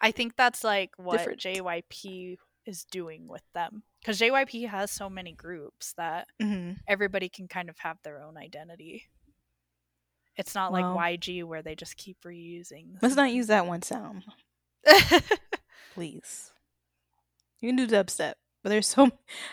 I 0.00 0.10
think 0.10 0.36
that's 0.36 0.62
like 0.64 0.90
what 0.96 1.18
Different. 1.18 1.40
JYP 1.40 2.36
is 2.66 2.84
doing 2.84 3.26
with 3.28 3.42
them. 3.54 3.82
Because 4.00 4.18
JYP 4.20 4.68
has 4.68 4.90
so 4.90 5.08
many 5.08 5.32
groups 5.32 5.94
that 5.96 6.26
Mhm. 6.42 6.78
everybody 6.86 7.28
can 7.28 7.48
kind 7.48 7.68
of 7.70 7.78
have 7.78 7.98
their 8.02 8.22
own 8.22 8.36
identity. 8.36 9.04
It's 10.36 10.54
not 10.54 10.72
Well- 10.72 10.94
like 10.94 11.20
YG 11.20 11.42
where 11.44 11.62
they 11.62 11.74
just 11.74 11.96
keep 11.96 12.20
reusing. 12.22 12.98
let's 13.02 13.14
not 13.16 13.30
use 13.32 13.46
that 13.46 13.66
one 13.66 13.82
sound. 13.82 14.24
please. 15.94 16.52
You 17.60 17.68
can 17.70 17.76
do 17.76 17.86
dubstep, 17.86 18.34
but 18.62 18.68
there's 18.70 18.86
so 18.88 19.06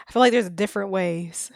I 0.07 0.11
feel 0.11 0.19
like 0.21 0.31
there's 0.31 0.49
different 0.49 0.89
ways 0.91 1.51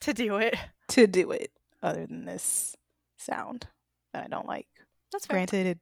to 0.00 0.12
do 0.14 0.36
it. 0.36 0.56
to 0.88 1.06
do 1.06 1.30
it 1.30 1.52
other 1.82 2.06
than 2.06 2.24
this 2.24 2.74
sound 3.20 3.68
that 4.12 4.24
I 4.24 4.28
don't 4.28 4.46
like. 4.46 4.66
That's 5.12 5.26
fair. 5.26 5.36
Granted, 5.36 5.66
it, 5.66 5.78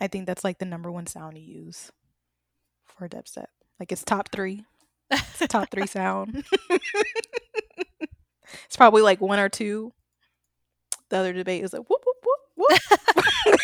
I 0.00 0.08
think 0.08 0.26
that's 0.26 0.44
like 0.44 0.58
the 0.58 0.64
number 0.64 0.90
one 0.90 1.06
sound 1.06 1.34
to 1.34 1.40
use 1.40 1.90
for 2.84 3.06
a 3.06 3.08
dubstep. 3.08 3.46
Like 3.80 3.92
it's 3.92 4.04
top 4.04 4.30
three. 4.30 4.64
It's 5.10 5.42
a 5.42 5.48
top 5.48 5.70
three 5.70 5.86
sound. 5.88 6.44
it's 8.64 8.76
probably 8.76 9.02
like 9.02 9.20
one 9.20 9.38
or 9.38 9.48
two. 9.48 9.92
The 11.10 11.18
other 11.18 11.32
debate 11.32 11.64
is 11.64 11.72
like 11.72 11.88
whoop 11.88 12.02
whoop 12.06 12.16
whoop 12.56 12.80
whoop. 13.46 13.58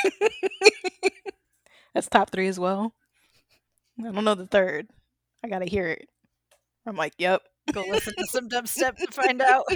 that's 1.94 2.08
top 2.08 2.30
three 2.30 2.48
as 2.48 2.58
well. 2.58 2.92
I 3.98 4.10
don't 4.12 4.24
know 4.24 4.34
the 4.34 4.46
third. 4.46 4.88
I 5.42 5.48
gotta 5.48 5.64
hear 5.66 5.88
it. 5.88 6.08
I'm 6.86 6.96
like, 6.96 7.14
yep. 7.18 7.42
Go 7.72 7.82
listen 7.88 8.14
to 8.16 8.26
some 8.26 8.48
dubstep 8.48 8.96
to 8.96 9.10
find 9.12 9.40
out. 9.42 9.64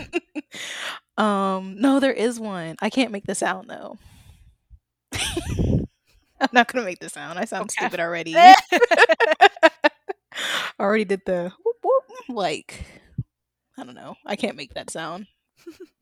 Um, 1.19 1.77
no, 1.79 2.01
there 2.01 2.13
is 2.13 2.41
one. 2.41 2.77
I 2.81 2.89
can't 2.89 3.13
make 3.13 3.27
the 3.27 3.35
sound 3.35 3.69
though. 3.69 3.99
I'm 5.13 6.49
not 6.53 6.73
gonna 6.73 6.87
make 6.87 7.01
the 7.01 7.11
sound. 7.11 7.39
I 7.39 7.45
sound 7.45 7.65
Okay. 7.65 7.75
stupid 7.87 8.01
already. 8.01 8.35
I 8.35 8.55
already 10.81 11.05
did 11.05 11.21
the 11.27 11.53
whoop 11.63 11.77
whoop. 11.83 12.05
Like, 12.31 12.85
I 13.77 13.85
don't 13.85 13.95
know. 13.95 14.17
I 14.25 14.37
can't 14.37 14.57
make 14.57 14.73
that 14.75 14.91
sound. 14.91 15.27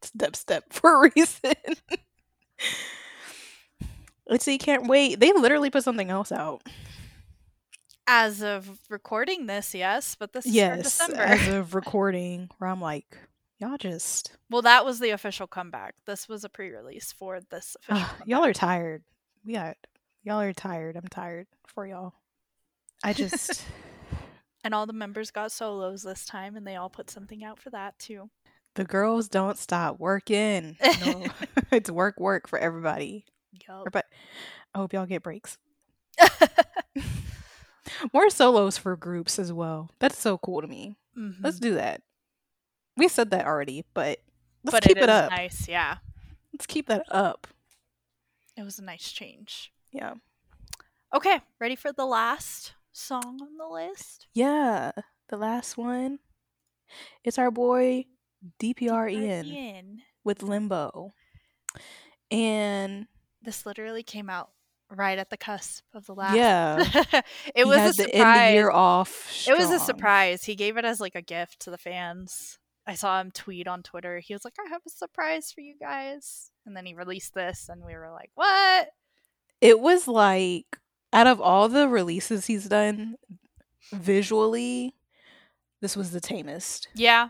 It's 0.00 0.12
dubstep 0.16 0.62
for 0.70 1.04
a 1.06 1.10
reason. 1.16 1.54
Let's 4.28 4.44
see. 4.44 4.58
Can't 4.58 4.86
wait. 4.86 5.18
They 5.18 5.32
literally 5.32 5.70
put 5.70 5.82
something 5.84 6.08
else 6.10 6.30
out. 6.30 6.62
As 8.12 8.42
of 8.42 8.68
recording 8.88 9.46
this, 9.46 9.72
yes, 9.72 10.16
but 10.18 10.32
this 10.32 10.44
is 10.44 10.52
Yes, 10.52 10.82
December. 10.82 11.20
as 11.20 11.46
of 11.46 11.74
recording, 11.76 12.50
where 12.58 12.68
I'm 12.68 12.80
like, 12.80 13.16
y'all 13.60 13.76
just 13.78 14.36
well, 14.50 14.62
that 14.62 14.84
was 14.84 14.98
the 14.98 15.10
official 15.10 15.46
comeback. 15.46 15.94
This 16.06 16.28
was 16.28 16.42
a 16.42 16.48
pre-release 16.48 17.12
for 17.12 17.38
this 17.50 17.76
y'all 18.26 18.44
are 18.44 18.52
tired. 18.52 19.04
We 19.44 19.52
got 19.52 19.76
y'all 20.24 20.40
are 20.40 20.52
tired. 20.52 20.96
I'm 20.96 21.06
tired 21.06 21.46
for 21.68 21.86
y'all. 21.86 22.14
I 23.04 23.12
just 23.12 23.64
and 24.64 24.74
all 24.74 24.86
the 24.86 24.92
members 24.92 25.30
got 25.30 25.52
solos 25.52 26.02
this 26.02 26.26
time, 26.26 26.56
and 26.56 26.66
they 26.66 26.74
all 26.74 26.90
put 26.90 27.10
something 27.10 27.44
out 27.44 27.60
for 27.60 27.70
that 27.70 27.96
too. 28.00 28.28
the 28.74 28.84
girls 28.84 29.28
don't 29.28 29.56
stop 29.56 30.00
working. 30.00 30.76
No, 31.06 31.26
it's 31.70 31.90
work, 31.92 32.18
work 32.18 32.48
for 32.48 32.58
everybody. 32.58 33.24
Yup. 33.68 33.86
But 33.92 34.06
I 34.74 34.78
hope 34.78 34.92
y'all 34.94 35.06
get 35.06 35.22
breaks. 35.22 35.56
More 38.12 38.30
solos 38.30 38.76
for 38.78 38.96
groups 38.96 39.38
as 39.38 39.52
well. 39.52 39.90
That's 39.98 40.18
so 40.18 40.38
cool 40.38 40.60
to 40.62 40.66
me. 40.68 40.96
Mhm. 41.16 41.36
Let's 41.42 41.58
do 41.58 41.74
that. 41.74 42.02
We 42.96 43.08
said 43.08 43.30
that 43.30 43.46
already, 43.46 43.84
but 43.94 44.20
let's 44.64 44.72
but 44.72 44.82
keep 44.82 44.96
it 44.96 45.04
it, 45.04 45.08
up. 45.08 45.30
nice. 45.30 45.68
Yeah, 45.68 45.98
Let's 46.52 46.66
keep 46.66 46.86
that 46.86 47.04
up. 47.10 47.46
it 48.56 48.62
was 48.62 48.78
a 48.78 48.84
nice 48.84 49.10
change. 49.10 49.72
Yeah. 49.92 50.14
Okay, 51.14 51.40
ready 51.58 51.76
for 51.76 51.92
the 51.92 52.04
last 52.06 52.74
song 52.92 53.38
on 53.40 53.56
the 53.56 53.66
list? 53.66 54.26
Yeah. 54.34 54.92
The 55.28 55.36
last 55.36 55.76
one. 55.76 56.18
It's 57.24 57.38
our 57.38 57.50
boy 57.50 58.06
DPR 58.60 59.08
Ian 59.10 59.46
Ian. 59.46 60.02
with 60.24 60.42
Limbo. 60.42 61.12
And 62.30 63.06
This 63.42 63.64
literally 63.64 64.02
came 64.02 64.28
out 64.28 64.50
right 64.90 65.18
at 65.18 65.30
the 65.30 65.36
cusp 65.36 65.84
of 65.94 66.06
the 66.06 66.14
last. 66.14 66.36
yeah, 66.36 66.82
it 67.54 67.66
was 67.66 67.76
a 67.76 67.80
had 67.82 67.94
to 67.94 68.02
end 68.02 68.12
the 68.12 68.18
surprise. 68.18 68.52
year 68.54 68.70
off. 68.70 69.46
It 69.48 69.56
was 69.56 69.70
a 69.70 69.78
surprise. 69.78 70.44
He 70.44 70.54
gave 70.54 70.76
it 70.76 70.84
as 70.84 71.00
like 71.00 71.14
a 71.14 71.22
gift 71.22 71.60
to 71.60 71.70
the 71.70 71.78
fans. 71.78 72.58
I 72.86 72.94
saw 72.94 73.20
him 73.20 73.30
tweet 73.30 73.68
on 73.68 73.82
Twitter. 73.82 74.18
He 74.18 74.32
was 74.34 74.44
like, 74.44 74.54
"I 74.58 74.68
have 74.70 74.82
a 74.86 74.90
surprise 74.90 75.52
for 75.52 75.60
you 75.60 75.74
guys," 75.78 76.50
and 76.66 76.76
then 76.76 76.86
he 76.86 76.94
released 76.94 77.34
this, 77.34 77.68
and 77.68 77.84
we 77.84 77.94
were 77.94 78.10
like, 78.10 78.30
"What?" 78.34 78.88
It 79.60 79.78
was 79.80 80.08
like 80.08 80.78
out 81.12 81.26
of 81.26 81.40
all 81.40 81.68
the 81.68 81.88
releases 81.88 82.46
he's 82.46 82.66
done 82.68 83.16
visually, 83.92 84.94
this 85.80 85.96
was 85.96 86.10
the 86.12 86.20
tamest. 86.20 86.88
Yeah, 86.94 87.28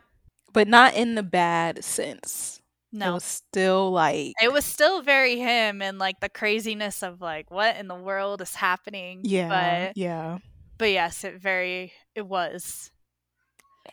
But 0.53 0.69
not 0.69 0.95
in 0.95 1.15
the 1.15 1.23
bad 1.23 1.85
sense. 1.85 2.60
It 2.93 2.99
no, 2.99 3.15
was 3.15 3.25
still 3.25 3.93
like 3.93 4.35
it 4.43 4.53
was 4.53 4.65
still 4.65 5.01
very 5.03 5.39
him 5.39 5.81
and 5.81 5.99
like 5.99 6.19
the 6.21 6.29
craziness 6.29 7.03
of 7.03 7.21
like 7.21 7.51
what 7.51 7.77
in 7.77 7.87
the 7.87 7.95
world 7.95 8.43
is 8.43 8.55
happening. 8.55 9.21
yeah, 9.23 9.49
but 9.87 9.97
yeah. 9.97 10.39
but 10.77 10.91
yes, 10.91 11.23
it 11.23 11.41
very 11.41 11.93
it 12.15 12.27
was. 12.27 12.91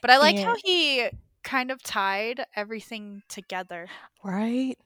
But 0.02 0.12
I 0.12 0.18
like 0.18 0.38
how 0.38 0.56
he 0.64 1.08
kind 1.44 1.72
of 1.72 1.82
tied 1.82 2.46
everything 2.56 3.24
together. 3.30 3.88
Right? 4.24 4.78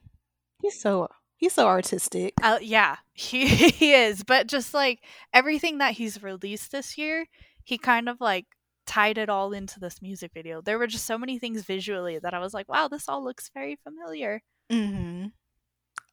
He's 0.60 0.80
so 0.80 1.08
he's 1.36 1.52
so 1.52 1.66
artistic. 1.66 2.34
Uh, 2.42 2.58
yeah, 2.62 2.96
he 3.12 3.46
he 3.46 3.94
is. 3.94 4.24
But 4.24 4.46
just 4.46 4.74
like 4.74 5.00
everything 5.32 5.78
that 5.78 5.94
he's 5.94 6.22
released 6.22 6.72
this 6.72 6.96
year, 6.96 7.26
he 7.64 7.78
kind 7.78 8.08
of 8.08 8.20
like 8.20 8.46
tied 8.92 9.16
it 9.16 9.30
all 9.30 9.52
into 9.54 9.80
this 9.80 10.02
music 10.02 10.32
video. 10.34 10.60
There 10.60 10.78
were 10.78 10.86
just 10.86 11.06
so 11.06 11.16
many 11.16 11.38
things 11.38 11.62
visually 11.64 12.18
that 12.18 12.34
I 12.34 12.38
was 12.40 12.52
like, 12.52 12.68
wow, 12.68 12.88
this 12.88 13.08
all 13.08 13.24
looks 13.24 13.50
very 13.54 13.76
familiar. 13.82 14.42
hmm 14.70 15.26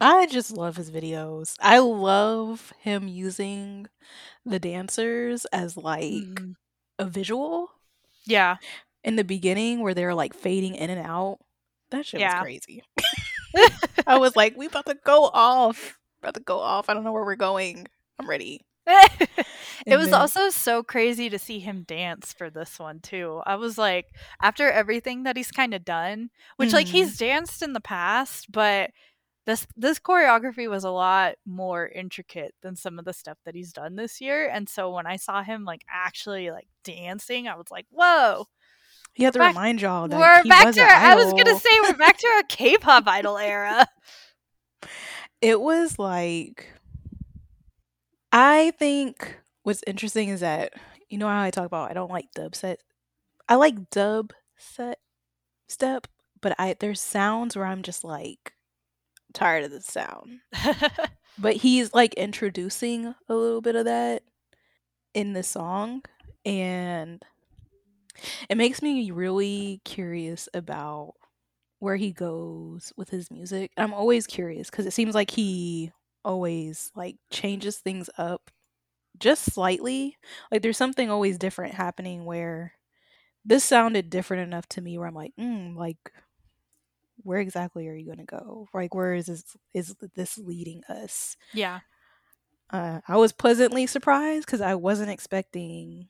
I 0.01 0.27
just 0.27 0.51
love 0.55 0.77
his 0.77 0.89
videos. 0.91 1.55
I 1.59 1.79
love 1.79 2.71
him 2.79 3.09
using 3.09 3.87
the 4.45 4.59
dancers 4.59 5.43
as 5.51 5.75
like 5.75 6.13
Mm. 6.13 6.55
a 6.97 7.05
visual 7.05 7.71
Yeah. 8.23 8.57
in 9.03 9.17
the 9.17 9.25
beginning 9.25 9.81
where 9.81 9.93
they're 9.93 10.15
like 10.15 10.33
fading 10.33 10.75
in 10.75 10.89
and 10.89 11.05
out. 11.05 11.39
That 11.89 12.05
shit 12.05 12.21
Yeah. 12.21 12.39
was 12.39 12.43
crazy. 12.45 12.83
I 14.07 14.17
was 14.17 14.37
like, 14.37 14.55
we 14.55 14.67
about 14.67 14.85
to 14.85 14.95
go 15.03 15.25
off. 15.25 15.99
About 16.21 16.35
to 16.35 16.39
go 16.39 16.59
off. 16.59 16.89
I 16.89 16.93
don't 16.93 17.03
know 17.03 17.11
where 17.11 17.25
we're 17.25 17.35
going. 17.35 17.87
I'm 18.19 18.29
ready. 18.29 18.61
it 19.85 19.97
was 19.97 20.09
then- 20.09 20.19
also 20.19 20.49
so 20.49 20.83
crazy 20.83 21.29
to 21.29 21.39
see 21.39 21.59
him 21.59 21.83
dance 21.83 22.33
for 22.33 22.49
this 22.49 22.79
one 22.79 22.99
too. 22.99 23.41
I 23.45 23.55
was 23.55 23.77
like, 23.77 24.07
after 24.41 24.69
everything 24.69 25.23
that 25.23 25.37
he's 25.37 25.51
kind 25.51 25.73
of 25.73 25.85
done, 25.85 26.29
which 26.57 26.73
like 26.73 26.87
Mhm. 26.87 26.91
he's 26.91 27.17
danced 27.17 27.61
in 27.61 27.73
the 27.73 27.81
past, 27.81 28.51
but 28.51 28.91
this 29.45 29.65
this 29.75 29.99
choreography 29.99 30.69
was 30.69 30.83
a 30.83 30.91
lot 30.91 31.35
more 31.45 31.87
intricate 31.87 32.53
than 32.61 32.75
some 32.75 32.99
of 32.99 33.05
the 33.05 33.13
stuff 33.13 33.37
that 33.45 33.55
he's 33.55 33.73
done 33.73 33.95
this 33.95 34.21
year. 34.21 34.47
And 34.47 34.69
so 34.69 34.91
when 34.91 35.07
I 35.07 35.15
saw 35.15 35.41
him 35.43 35.65
like 35.65 35.83
actually 35.89 36.51
like 36.51 36.67
dancing, 36.83 37.47
I 37.47 37.55
was 37.55 37.71
like, 37.71 37.85
whoa, 37.89 38.45
You 39.15 39.25
have 39.25 39.33
to 39.33 39.39
back- 39.39 39.55
remind 39.55 39.81
y'all 39.81 40.07
that 40.07 40.19
we're 40.19 40.43
he 40.43 40.49
back 40.49 40.65
was 40.67 40.75
to 40.75 40.81
our, 40.81 40.89
I 40.89 41.15
was 41.15 41.31
gonna 41.33 41.57
say 41.59 41.69
we're 41.81 41.93
back 41.97 42.17
to 42.17 42.27
our 42.27 42.43
K-pop 42.43 43.07
idol 43.07 43.37
era. 43.39 43.87
it 45.41 45.59
was 45.59 45.97
like 45.97 46.67
I 48.31 48.71
think 48.77 49.37
what's 49.63 49.83
interesting 49.87 50.29
is 50.29 50.41
that 50.41 50.73
you 51.09 51.17
know 51.17 51.27
how 51.27 51.41
I 51.41 51.51
talk 51.51 51.65
about 51.65 51.89
I 51.89 51.93
don't 51.93 52.11
like 52.11 52.31
dub 52.35 52.55
set. 52.55 52.79
I 53.49 53.55
like 53.55 53.89
dub 53.89 54.33
set 54.57 54.99
step, 55.69 56.07
but 56.41 56.55
I 56.59 56.75
there's 56.79 57.01
sounds 57.01 57.55
where 57.57 57.65
I'm 57.65 57.83
just 57.83 58.03
like 58.03 58.53
tired 59.33 59.65
of 59.65 59.71
the 59.71 59.81
sound. 59.81 60.41
But 61.39 61.55
he's 61.55 61.93
like 61.93 62.15
introducing 62.15 63.07
a 63.29 63.35
little 63.35 63.61
bit 63.61 63.75
of 63.75 63.85
that 63.85 64.23
in 65.13 65.33
the 65.33 65.43
song 65.43 66.03
and 66.45 67.23
it 68.49 68.57
makes 68.57 68.81
me 68.81 69.11
really 69.11 69.81
curious 69.85 70.49
about 70.53 71.13
where 71.79 71.95
he 71.95 72.11
goes 72.11 72.93
with 72.97 73.09
his 73.09 73.31
music. 73.31 73.71
I'm 73.77 73.93
always 73.93 74.27
curious 74.27 74.69
cuz 74.69 74.85
it 74.85 74.93
seems 74.93 75.15
like 75.15 75.31
he 75.31 75.91
always 76.23 76.91
like 76.95 77.17
changes 77.31 77.77
things 77.77 78.09
up 78.17 78.51
just 79.17 79.45
slightly. 79.53 80.17
Like 80.51 80.61
there's 80.61 80.77
something 80.77 81.09
always 81.09 81.37
different 81.37 81.75
happening 81.75 82.25
where 82.25 82.73
this 83.45 83.63
sounded 83.63 84.09
different 84.09 84.43
enough 84.43 84.67
to 84.69 84.81
me 84.81 84.97
where 84.97 85.07
I'm 85.07 85.15
like, 85.15 85.33
mm, 85.39 85.75
like 85.75 86.11
where 87.23 87.39
exactly 87.39 87.87
are 87.87 87.95
you 87.95 88.05
going 88.05 88.19
to 88.19 88.25
go? 88.25 88.67
Like 88.73 88.93
where 88.93 89.13
is 89.13 89.27
this 89.27 89.57
is 89.73 89.95
this 90.15 90.37
leading 90.37 90.83
us? 90.89 91.35
yeah. 91.53 91.79
uh, 92.71 93.01
I 93.07 93.17
was 93.17 93.31
pleasantly 93.33 93.87
surprised 93.87 94.45
because 94.45 94.61
I 94.61 94.75
wasn't 94.75 95.11
expecting 95.11 96.09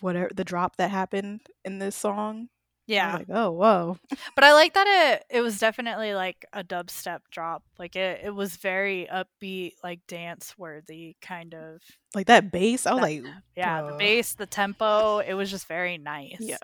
whatever 0.00 0.30
the 0.34 0.44
drop 0.44 0.76
that 0.76 0.90
happened 0.90 1.40
in 1.64 1.78
this 1.78 1.96
song. 1.96 2.48
Yeah. 2.88 3.16
like, 3.18 3.26
oh, 3.30 3.50
whoa. 3.52 3.98
But 4.34 4.44
I 4.44 4.52
like 4.54 4.74
that 4.74 4.86
it 4.88 5.38
it 5.38 5.40
was 5.42 5.58
definitely 5.58 6.14
like 6.14 6.44
a 6.52 6.64
dubstep 6.64 7.20
drop. 7.30 7.62
Like 7.78 7.94
it, 7.96 8.22
it 8.24 8.34
was 8.34 8.56
very 8.56 9.06
upbeat, 9.12 9.72
like 9.84 10.00
dance 10.08 10.54
worthy 10.58 11.16
kind 11.22 11.54
of. 11.54 11.80
Like 12.14 12.26
that 12.26 12.50
bass, 12.50 12.86
I 12.86 12.94
was 12.94 13.00
That- 13.02 13.06
like, 13.24 13.24
Yeah, 13.56 13.82
the 13.82 13.96
bass, 13.96 14.34
the 14.34 14.46
tempo, 14.46 15.18
it 15.18 15.34
was 15.34 15.50
just 15.50 15.66
very 15.68 15.98
nice. 15.98 16.36
yeah. 16.40 16.56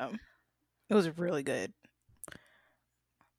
It 0.91 0.95
was 0.95 1.17
really 1.19 1.43
good. 1.43 1.73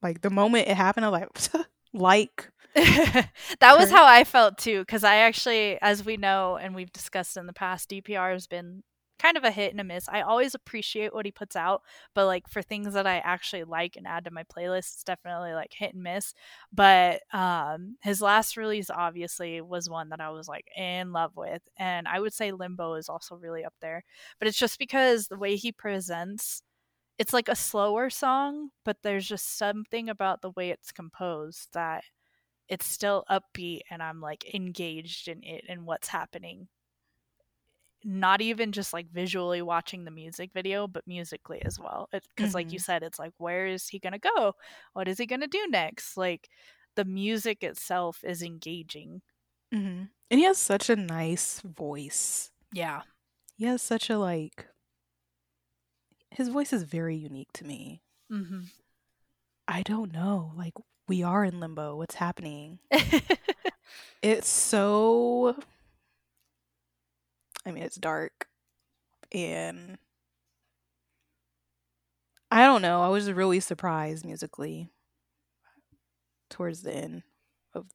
Like 0.02 0.22
the 0.22 0.30
moment 0.30 0.68
it 0.68 0.78
happened, 0.78 1.06
I 1.06 1.10
was 1.10 1.22
like, 1.54 1.66
like, 1.94 2.50
that 2.76 3.78
was 3.78 3.90
how 3.90 4.06
I 4.06 4.24
felt 4.26 4.58
too 4.58 4.84
cuz 4.86 5.04
I 5.06 5.16
actually 5.18 5.80
as 5.82 6.04
we 6.04 6.18
know 6.18 6.58
and 6.58 6.76
we've 6.76 6.92
discussed 6.92 7.38
in 7.38 7.46
the 7.48 7.54
past 7.54 7.90
DPR 7.90 8.34
has 8.34 8.48
been 8.48 8.84
kind 9.20 9.38
of 9.38 9.44
a 9.44 9.52
hit 9.52 9.72
and 9.72 9.80
a 9.82 9.84
miss. 9.84 10.08
I 10.10 10.22
always 10.22 10.54
appreciate 10.56 11.14
what 11.14 11.26
he 11.26 11.32
puts 11.32 11.56
out, 11.56 11.82
but 12.14 12.26
like 12.26 12.48
for 12.50 12.62
things 12.62 12.94
that 12.94 13.08
I 13.08 13.18
actually 13.20 13.64
like 13.64 13.96
and 13.96 14.08
add 14.08 14.26
to 14.26 14.32
my 14.32 14.44
playlist, 14.44 14.94
it's 14.94 15.04
definitely 15.04 15.54
like 15.54 15.74
hit 15.74 15.94
and 15.94 16.04
miss. 16.04 16.34
But 16.74 17.22
um 17.34 17.98
his 18.02 18.22
last 18.22 18.58
release 18.58 18.90
obviously 18.90 19.62
was 19.62 19.90
one 19.90 20.10
that 20.10 20.22
I 20.22 20.30
was 20.30 20.48
like 20.48 20.68
in 20.76 21.12
love 21.14 21.36
with 21.36 21.62
and 21.78 22.08
I 22.08 22.20
would 22.20 22.34
say 22.34 22.52
Limbo 22.52 22.96
is 22.96 23.10
also 23.10 23.36
really 23.36 23.64
up 23.66 23.74
there. 23.82 24.04
But 24.40 24.48
it's 24.48 24.58
just 24.58 24.80
because 24.80 25.28
the 25.28 25.38
way 25.38 25.56
he 25.56 25.72
presents 25.72 26.62
it's 27.18 27.34
like 27.34 27.50
a 27.50 27.56
slower 27.56 28.10
song, 28.10 28.70
but 28.86 28.98
there's 29.04 29.28
just 29.28 29.58
something 29.58 30.10
about 30.10 30.42
the 30.42 30.52
way 30.52 30.70
it's 30.72 30.92
composed 30.92 31.70
that 31.74 32.04
it's 32.70 32.86
still 32.88 33.26
upbeat 33.30 33.82
and 33.92 34.02
I'm 34.04 34.22
like 34.22 34.54
engaged 34.54 35.28
in 35.28 35.44
it 35.44 35.66
and 35.70 35.86
what's 35.86 36.08
happening. 36.10 36.68
Not 38.08 38.42
even 38.42 38.72
just 38.72 38.94
like 38.94 39.10
visually 39.12 39.62
watching 39.64 40.06
the 40.06 40.12
music 40.12 40.52
video, 40.54 40.88
but 40.88 41.08
musically 41.08 41.62
as 41.66 41.80
well. 41.80 42.08
Because, 42.12 42.54
like 42.54 42.72
you 42.72 42.80
said, 42.80 43.04
it's 43.04 43.20
like, 43.20 43.34
where 43.40 43.66
is 43.68 43.88
he 43.88 44.00
going 44.00 44.14
to 44.14 44.20
go? 44.20 44.54
What 44.94 45.08
is 45.08 45.18
he 45.18 45.26
going 45.26 45.42
to 45.42 45.48
do 45.48 45.68
next? 45.70 46.16
Like, 46.16 46.50
the 46.96 47.06
music 47.06 47.64
itself 47.64 48.24
is 48.24 48.44
engaging. 48.44 49.22
mhm. 49.74 50.10
and 50.32 50.40
he 50.40 50.44
has 50.46 50.58
such 50.60 50.90
a 50.90 50.96
nice 50.96 51.62
voice. 51.62 52.52
Yeah. 52.74 53.02
He 53.58 53.66
has 53.66 53.82
such 53.82 54.10
a 54.10 54.18
like, 54.18 54.68
his 56.32 56.50
voice 56.50 56.72
is 56.74 56.84
very 56.84 57.16
unique 57.16 57.52
to 57.54 57.66
me. 57.66 58.04
hmm 58.30 58.66
I 59.68 59.84
don't 59.84 60.12
know. 60.12 60.52
Like, 60.56 60.74
we 61.08 61.24
are 61.24 61.44
in 61.44 61.60
limbo. 61.60 61.96
What's 61.96 62.16
happening? 62.16 62.80
It's 64.22 64.48
so 64.50 65.56
I 67.66 67.72
mean, 67.72 67.84
it's 67.84 67.96
dark 67.98 68.48
and 69.32 69.98
I 72.52 72.66
don't 72.66 72.82
know. 72.82 73.02
I 73.04 73.10
was 73.10 73.32
really 73.32 73.60
surprised 73.60 74.26
musically 74.26 74.90
towards 76.50 76.82
the 76.84 76.94
end 76.94 77.24
of 77.74 77.88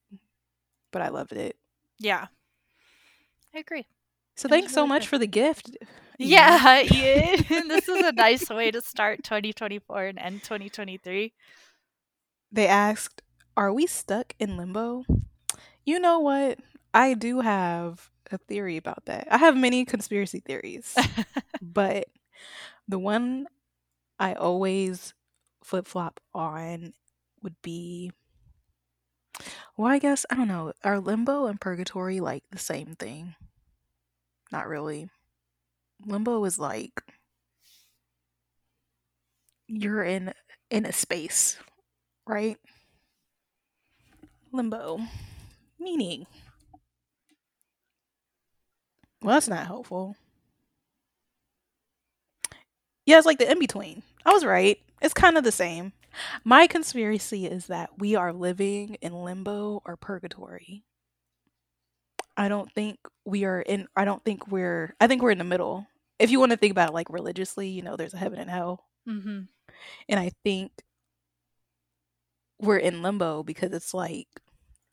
but 0.93 1.03
I 1.03 1.09
loved 1.09 1.33
it. 1.33 1.57
yeah. 1.99 2.29
I 3.55 3.59
agree. 3.59 3.87
So 4.37 4.49
It 4.49 4.51
thanks 4.51 4.73
so 4.73 4.87
much 4.87 5.07
good. 5.07 5.09
for 5.09 5.18
the 5.18 5.27
gift. 5.27 5.71
Ian. 6.21 6.29
Yeah, 6.29 6.83
this 7.49 7.89
is 7.89 8.01
a 8.03 8.12
nice 8.12 8.49
way 8.51 8.71
to 8.71 8.81
start 8.83 9.23
2024 9.25 10.05
and 10.07 10.18
end 10.18 10.43
2023. 10.43 11.33
They 12.53 12.66
asked, 12.66 13.23
"Are 13.57 13.73
we 13.73 13.87
stuck 13.87 14.35
in 14.39 14.57
limbo?" 14.57 15.05
You 15.85 15.99
know 16.01 16.18
what? 16.21 16.59
I 16.93 17.14
do 17.14 17.41
have 17.41 18.11
a 18.30 18.38
theory 18.38 18.76
about 18.76 19.05
that. 19.07 19.28
I 19.30 19.38
have 19.38 19.57
many 19.57 19.84
conspiracy 19.84 20.41
theories, 20.41 20.97
but 21.62 22.07
the 22.88 22.99
one 22.99 23.47
I 24.18 24.34
always 24.34 25.14
flip 25.64 25.86
flop 25.86 26.20
on 26.34 26.95
would 27.43 27.57
be 27.62 28.12
well, 29.76 29.91
I 29.91 29.99
guess 29.99 30.24
I 30.30 30.36
don't 30.36 30.47
know. 30.49 30.72
Are 30.84 31.01
limbo 31.01 31.47
and 31.47 31.61
purgatory 31.61 32.20
like 32.20 32.45
the 32.51 32.59
same 32.59 32.95
thing? 32.95 33.34
Not 34.53 34.68
really. 34.68 35.11
Limbo 36.07 36.45
is 36.45 36.59
like 36.59 37.03
you're 39.68 40.03
in 40.03 40.32
in 40.70 40.86
a 40.86 40.93
space, 40.93 41.57
right? 42.26 42.59
Limbo. 44.53 45.01
Meaning. 45.78 46.26
Well, 49.23 49.35
that's 49.35 49.49
not 49.49 49.66
helpful. 49.66 50.16
Yeah, 53.07 53.18
it's 53.18 53.27
like 53.27 53.39
the 53.39 53.51
in 53.51 53.59
between. 53.59 54.03
I 54.25 54.33
was 54.33 54.45
right. 54.45 54.79
It's 55.03 55.14
kind 55.14 55.37
of 55.37 55.45
the 55.45 55.53
same. 55.53 55.93
My 56.45 56.66
conspiracy 56.66 57.47
is 57.47 57.66
that 57.66 57.99
we 57.99 58.14
are 58.16 58.33
living 58.33 58.97
in 59.01 59.25
limbo 59.25 59.83
or 59.85 59.97
purgatory. 59.97 60.85
I 62.37 62.49
don't 62.49 62.73
think 62.73 62.99
we 63.25 63.45
are 63.45 63.61
in 63.61 63.89
I 63.97 64.05
don't 64.05 64.25
think 64.25 64.49
we're 64.49 64.95
I 65.01 65.07
think 65.07 65.23
we're 65.23 65.31
in 65.31 65.39
the 65.39 65.45
middle. 65.45 65.87
If 66.18 66.31
you 66.31 66.39
want 66.39 66.53
to 66.53 66.57
think 66.57 66.73
about 66.73 66.91
it 66.91 66.95
like 66.95 67.11
religiously, 67.11 67.68
you 67.68 67.83
know, 67.83 67.97
there's 67.97 68.14
a 68.14 68.18
heaven 68.18 68.39
and 68.39 68.51
hell. 68.51 68.85
mm-hmm. 69.09 69.41
And 70.09 70.21
I 70.21 70.33
think 70.45 70.73
we're 72.61 72.79
in 72.79 73.03
limbo 73.03 73.43
because 73.43 73.73
it's 73.73 73.95
like 73.95 74.29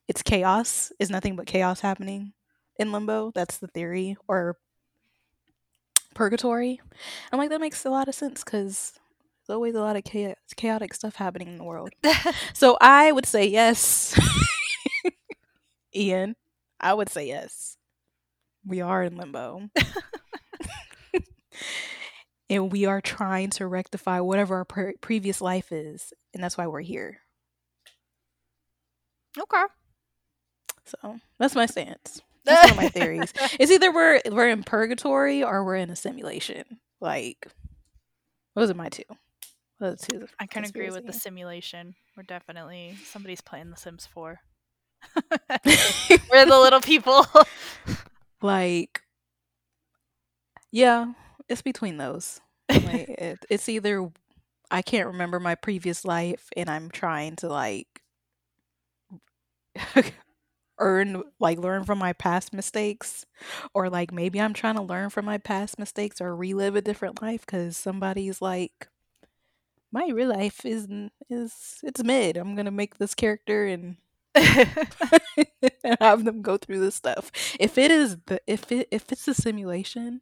it's 0.07 0.23
chaos. 0.23 0.91
It's 0.99 1.11
nothing 1.11 1.35
but 1.35 1.47
chaos 1.47 1.81
happening 1.81 2.33
in 2.79 2.91
limbo. 2.91 3.31
That's 3.33 3.57
the 3.57 3.67
theory. 3.67 4.17
Or 4.27 4.57
purgatory. 6.13 6.81
I'm 7.31 7.39
like, 7.39 7.49
that 7.49 7.61
makes 7.61 7.85
a 7.85 7.89
lot 7.89 8.07
of 8.07 8.15
sense 8.15 8.43
because 8.43 8.93
there's 9.47 9.55
always 9.55 9.75
a 9.75 9.81
lot 9.81 9.95
of 9.95 10.03
chaotic 10.55 10.93
stuff 10.93 11.15
happening 11.15 11.49
in 11.49 11.57
the 11.57 11.63
world. 11.63 11.89
So 12.53 12.77
I 12.81 13.11
would 13.11 13.25
say 13.25 13.45
yes. 13.45 14.19
Ian, 15.95 16.35
I 16.79 16.93
would 16.93 17.09
say 17.09 17.27
yes. 17.27 17.77
We 18.65 18.81
are 18.81 19.03
in 19.03 19.17
limbo. 19.17 19.69
and 22.49 22.71
we 22.71 22.85
are 22.85 23.01
trying 23.01 23.49
to 23.51 23.67
rectify 23.67 24.19
whatever 24.19 24.55
our 24.57 24.65
pre- 24.65 24.95
previous 25.01 25.41
life 25.41 25.71
is. 25.71 26.13
And 26.33 26.43
that's 26.43 26.57
why 26.57 26.67
we're 26.67 26.81
here. 26.81 27.21
okay. 29.39 29.63
So 30.85 31.19
that's 31.37 31.55
my 31.55 31.65
stance. 31.65 32.21
That's 32.47 32.71
one 32.71 32.71
of 32.71 32.83
my 32.83 32.89
theories. 32.99 33.33
It's 33.59 33.71
either 33.71 33.91
we're 33.91 34.21
we're 34.31 34.49
in 34.49 34.63
purgatory 34.63 35.43
or 35.43 35.63
we're 35.63 35.75
in 35.75 35.89
a 35.89 35.95
simulation. 35.95 36.79
Like 36.99 37.47
those 38.55 38.69
are 38.71 38.75
my 38.75 38.89
two. 38.89 39.03
Those 39.79 40.01
two 40.01 40.27
I 40.39 40.47
can 40.47 40.63
agree 40.63 40.89
with 40.89 41.05
the 41.05 41.13
simulation. 41.13 41.95
We're 42.15 42.23
definitely 42.23 42.97
somebody's 43.05 43.41
playing 43.41 43.69
The 43.69 43.77
Sims 43.77 44.07
4. 44.07 44.39
We're 46.31 46.45
the 46.45 46.59
little 46.59 46.81
people. 46.81 47.25
like 48.41 49.01
yeah, 50.71 51.13
it's 51.47 51.61
between 51.61 51.97
those. 51.97 52.41
Like 52.69 53.09
it, 53.09 53.45
it's 53.49 53.69
either 53.69 54.09
I 54.71 54.81
can't 54.81 55.07
remember 55.07 55.39
my 55.39 55.55
previous 55.55 56.03
life 56.03 56.49
and 56.57 56.69
I'm 56.69 56.89
trying 56.89 57.35
to 57.37 57.47
like 57.49 57.87
earn 60.79 61.23
like 61.39 61.59
learn 61.59 61.83
from 61.83 61.97
my 61.99 62.13
past 62.13 62.53
mistakes 62.53 63.25
or 63.73 63.89
like 63.89 64.11
maybe 64.11 64.39
I'm 64.41 64.53
trying 64.53 64.75
to 64.75 64.81
learn 64.81 65.09
from 65.09 65.25
my 65.25 65.37
past 65.37 65.79
mistakes 65.79 66.21
or 66.21 66.35
relive 66.35 66.75
a 66.75 66.81
different 66.81 67.21
life 67.21 67.45
cuz 67.45 67.77
somebody's 67.77 68.41
like 68.41 68.87
my 69.91 70.09
real 70.13 70.29
life 70.29 70.65
is 70.65 70.87
is 71.29 71.79
it's 71.83 72.03
mid. 72.03 72.37
I'm 72.37 72.55
going 72.55 72.65
to 72.65 72.71
make 72.71 72.97
this 72.97 73.15
character 73.15 73.65
and 74.37 75.97
have 75.99 76.25
them 76.25 76.41
go 76.41 76.57
through 76.57 76.79
this 76.79 76.95
stuff. 76.95 77.31
If 77.59 77.77
it 77.77 77.91
is 77.91 78.17
the 78.27 78.41
if 78.47 78.71
it 78.71 78.87
if 78.91 79.11
it's 79.11 79.27
a 79.27 79.33
simulation, 79.33 80.21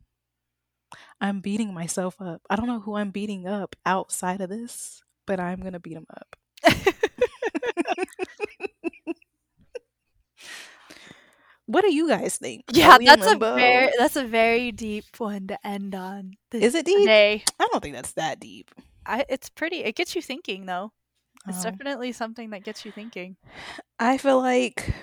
I'm 1.22 1.40
beating 1.42 1.74
myself 1.74 2.22
up. 2.22 2.42
I 2.50 2.56
don't 2.56 2.68
know 2.68 2.80
who 2.80 2.96
I'm 2.96 3.12
beating 3.12 3.48
up 3.48 3.76
outside 3.86 4.42
of 4.42 4.50
this, 4.50 5.04
but 5.26 5.40
I'm 5.40 5.62
gonna 5.62 5.80
beat 5.80 5.96
them 5.96 6.08
up. 6.10 6.36
What 11.68 11.82
do 11.84 11.94
you 11.94 12.08
guys 12.08 12.38
think? 12.38 12.64
yeah, 12.72 12.96
in 12.98 13.06
that's 13.06 13.26
a 13.26 13.36
very 13.38 13.92
that's 13.98 14.16
a 14.16 14.24
very 14.26 14.72
deep 14.72 15.06
one 15.18 15.48
to 15.48 15.68
end 15.68 15.96
on. 15.96 16.34
Is 16.52 16.76
it 16.76 16.86
deep? 16.86 17.00
Today. 17.00 17.44
I 17.60 17.68
don't 17.72 17.82
think 17.82 17.96
that's 17.96 18.14
that 18.14 18.40
deep. 18.40 18.70
I, 19.06 19.26
it's 19.30 19.50
pretty. 19.50 19.78
It 19.84 19.96
gets 19.96 20.16
you 20.16 20.22
thinking, 20.22 20.66
though. 20.66 20.92
It's 21.48 21.66
Oh. 21.66 21.70
definitely 21.70 22.12
something 22.12 22.50
that 22.52 22.64
gets 22.64 22.86
you 22.86 22.92
thinking. 22.92 23.36
I 24.00 24.18
feel 24.18 24.40
like 24.40 24.94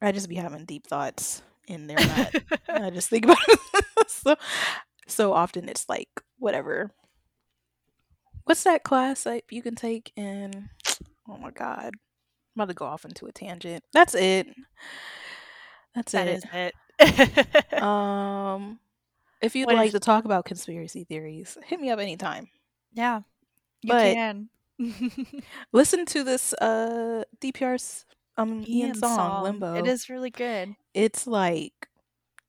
I 0.00 0.12
just 0.12 0.28
be 0.28 0.34
having 0.36 0.64
deep 0.64 0.86
thoughts, 0.86 1.42
and 1.68 1.88
they're 1.88 1.96
not. 1.96 2.34
I 2.68 2.90
just 2.90 3.08
think 3.10 3.24
about 3.24 3.38
it 3.48 4.10
so 4.10 4.36
so 5.06 5.32
often. 5.32 5.68
It's 5.68 5.88
like 5.88 6.08
whatever. 6.38 6.90
What's 8.44 8.64
that 8.64 8.82
class 8.84 9.22
that 9.24 9.44
you 9.50 9.62
can 9.62 9.74
take 9.74 10.12
in? 10.16 10.68
Oh 11.28 11.38
my 11.38 11.50
god, 11.50 11.92
I'm 12.56 12.60
about 12.62 12.68
to 12.68 12.74
go 12.74 12.84
off 12.84 13.04
into 13.04 13.26
a 13.26 13.32
tangent. 13.32 13.82
That's 13.92 14.14
it. 14.14 14.48
That's 15.94 16.12
That 16.12 16.28
it. 16.28 16.36
is 16.36 16.44
it. 16.52 16.74
Um, 17.82 18.78
if 19.40 19.54
you'd 19.56 19.66
What 19.66 19.76
like 19.76 19.86
if- 19.88 19.92
to 19.94 20.00
talk 20.00 20.24
about 20.24 20.44
conspiracy 20.44 21.04
theories, 21.04 21.58
hit 21.64 21.80
me 21.80 21.90
up 21.90 21.98
anytime. 21.98 22.48
yeah, 22.92 23.20
you 23.82 23.92
but- 23.92 24.14
can. 24.14 24.48
Listen 25.72 26.04
to 26.06 26.24
this 26.24 26.52
uh 26.54 27.22
DPR's 27.40 28.04
um 28.36 28.64
Ian, 28.66 28.88
Ian 28.88 28.94
song, 28.96 29.44
Limbo. 29.44 29.74
It 29.74 29.86
is 29.86 30.08
really 30.10 30.30
good. 30.30 30.74
It's 30.94 31.26
like 31.28 31.88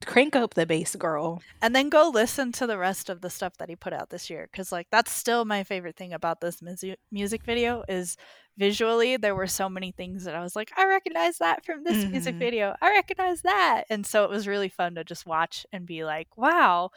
crank 0.04 0.36
up 0.36 0.54
the 0.54 0.66
bass, 0.66 0.94
girl. 0.96 1.40
And 1.62 1.74
then 1.74 1.88
go 1.88 2.10
listen 2.12 2.52
to 2.52 2.66
the 2.66 2.78
rest 2.78 3.08
of 3.08 3.20
the 3.22 3.30
stuff 3.30 3.56
that 3.58 3.68
he 3.68 3.76
put 3.76 3.92
out 3.92 4.10
this 4.10 4.28
year 4.28 4.48
because 4.50 4.70
like 4.72 4.88
that's 4.90 5.10
still 5.10 5.44
my 5.44 5.64
favorite 5.64 5.96
thing 5.96 6.12
about 6.12 6.40
this 6.40 6.60
musi- 6.60 6.96
music 7.10 7.42
video 7.44 7.82
is 7.88 8.16
visually 8.58 9.16
there 9.16 9.34
were 9.34 9.46
so 9.46 9.68
many 9.68 9.92
things 9.92 10.24
that 10.24 10.34
I 10.34 10.40
was 10.42 10.54
like 10.56 10.70
I 10.76 10.86
recognize 10.86 11.38
that 11.38 11.64
from 11.64 11.82
this 11.84 12.04
music 12.06 12.36
Mhm. 12.36 12.38
video. 12.38 12.74
I 12.80 12.90
recognize 12.90 13.42
that. 13.42 13.84
And 13.90 14.06
so 14.06 14.24
it 14.24 14.30
was 14.30 14.46
really 14.46 14.68
fun 14.68 14.94
to 14.96 15.04
just 15.04 15.26
watch 15.26 15.66
and 15.72 15.86
be 15.86 16.04
like, 16.04 16.28
"Wow, 16.36 16.90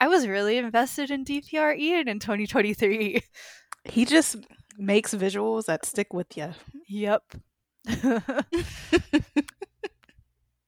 I 0.00 0.08
was 0.08 0.26
really 0.26 0.56
invested 0.56 1.10
in 1.10 1.24
DPR 1.24 1.74
Ian 1.74 2.08
in 2.08 2.18
2023." 2.20 3.20
He 3.84 4.04
just 4.04 4.36
makes 4.78 5.14
visuals 5.14 5.66
that 5.66 5.84
stick 5.86 6.12
with 6.12 6.36
you. 6.36 6.52
Yep. 6.88 7.22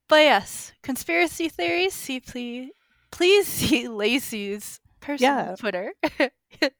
but 0.08 0.16
yes, 0.16 0.72
conspiracy 0.82 1.48
theories. 1.48 1.94
See, 1.94 2.20
please, 2.20 2.70
please 3.10 3.46
see 3.46 3.88
Lacey's 3.88 4.80
personal 5.00 5.34
Yeah. 5.50 5.56
Twitter. 5.56 5.92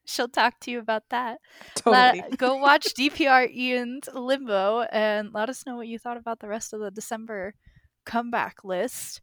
She'll 0.05 0.27
talk 0.27 0.59
to 0.61 0.71
you 0.71 0.79
about 0.79 1.03
that. 1.09 1.37
Totally. 1.75 2.21
Let- 2.21 2.37
go 2.37 2.57
watch 2.57 2.93
DPR 2.97 3.53
Ian's 3.55 4.09
Limbo 4.13 4.81
and 4.91 5.33
let 5.33 5.49
us 5.49 5.65
know 5.65 5.75
what 5.75 5.87
you 5.87 5.99
thought 5.99 6.17
about 6.17 6.39
the 6.39 6.47
rest 6.47 6.73
of 6.73 6.79
the 6.79 6.91
December 6.91 7.53
comeback 8.05 8.63
list. 8.63 9.21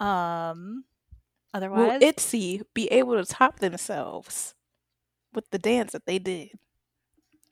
Um, 0.00 0.84
otherwise, 1.54 2.00
Will 2.00 2.08
Itzy 2.08 2.62
be 2.74 2.86
able 2.88 3.22
to 3.22 3.24
top 3.24 3.60
themselves 3.60 4.54
with 5.32 5.48
the 5.50 5.58
dance 5.58 5.92
that 5.92 6.06
they 6.06 6.18
did? 6.18 6.50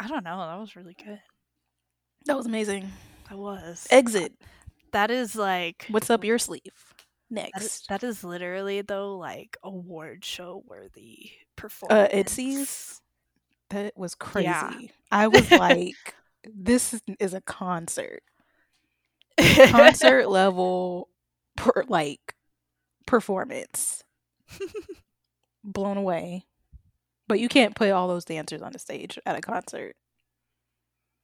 I 0.01 0.09
don't 0.09 0.25
know. 0.25 0.39
That 0.39 0.59
was 0.59 0.75
really 0.77 0.95
good. 1.03 1.21
That 2.27 2.37
was 2.37 2.47
amazing. 2.47 2.91
That 3.29 3.39
was. 3.39 3.87
Exit. 3.91 4.33
That 4.93 5.11
is 5.11 5.35
like 5.37 5.87
What's 5.91 6.11
up 6.11 6.25
your 6.25 6.39
sleeve? 6.39 6.63
That 7.31 7.51
is, 7.57 7.63
Next. 7.63 7.89
that 7.89 8.03
is 8.03 8.25
literally 8.25 8.81
though 8.83 9.17
like 9.19 9.57
award 9.63 10.25
show 10.25 10.63
worthy 10.67 11.31
performance 11.57 11.93
Uh, 11.93 12.07
performance. 12.09 12.33
Itzy's 12.33 13.01
that 13.71 13.93
was 13.99 14.15
crazy. 14.15 14.47
Yeah. 14.49 14.73
I 15.13 15.27
was 15.29 15.51
like, 15.51 16.15
this 16.45 16.95
is- 16.95 17.03
is 17.21 17.35
a 17.35 17.43
concert. 17.43 18.23
Concert 19.39 20.29
level 20.31 21.09
per, 21.57 21.85
like 21.89 22.35
performance. 23.07 24.03
Blown 25.63 25.99
away. 25.99 26.45
But 27.27 27.41
you 27.41 27.49
can't 27.51 27.75
put 27.77 27.91
all 27.91 28.09
those 28.09 28.25
dancers 28.25 28.63
on 28.63 28.73
the 28.73 28.79
stage 28.79 29.19
at 29.27 29.37
a 29.37 29.43
concert. 29.43 29.95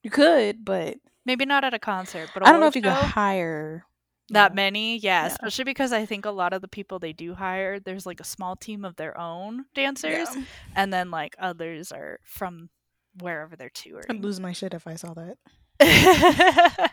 You 0.03 0.11
could, 0.11 0.65
but 0.67 0.99
Maybe 1.27 1.45
not 1.47 1.65
at 1.65 1.73
a 1.75 1.79
concert, 1.79 2.31
but 2.35 2.47
I 2.47 2.51
don't 2.53 2.61
know 2.61 2.67
if 2.67 2.77
you 2.77 2.83
could 2.83 2.89
show, 2.93 2.95
hire 2.95 3.85
that 4.31 4.53
yeah. 4.53 4.55
many. 4.55 4.97
Yeah, 4.99 5.23
Yeah. 5.23 5.27
especially 5.27 5.65
because 5.65 5.93
I 5.93 6.05
think 6.07 6.25
a 6.27 6.31
lot 6.31 6.53
of 6.53 6.61
the 6.63 6.69
people 6.69 6.99
they 6.99 7.13
do 7.13 7.35
hire, 7.35 7.81
there's 7.81 8.07
like 8.07 8.21
a 8.21 8.25
small 8.25 8.57
team 8.57 8.85
of 8.85 8.97
their 8.97 9.19
own 9.19 9.65
dancers, 9.75 10.29
Yeah. 10.35 10.43
and 10.77 10.93
then 10.93 11.11
like 11.11 11.35
others 11.39 11.93
are 11.93 12.21
from 12.25 12.71
wherever 13.21 13.55
they're 13.55 13.71
touring 13.71 14.07
I'd 14.11 14.23
lose 14.25 14.41
my 14.41 14.53
shit 14.53 14.75
if 14.75 14.87
I 14.87 14.97
saw 14.97 15.15
that. 15.15 15.37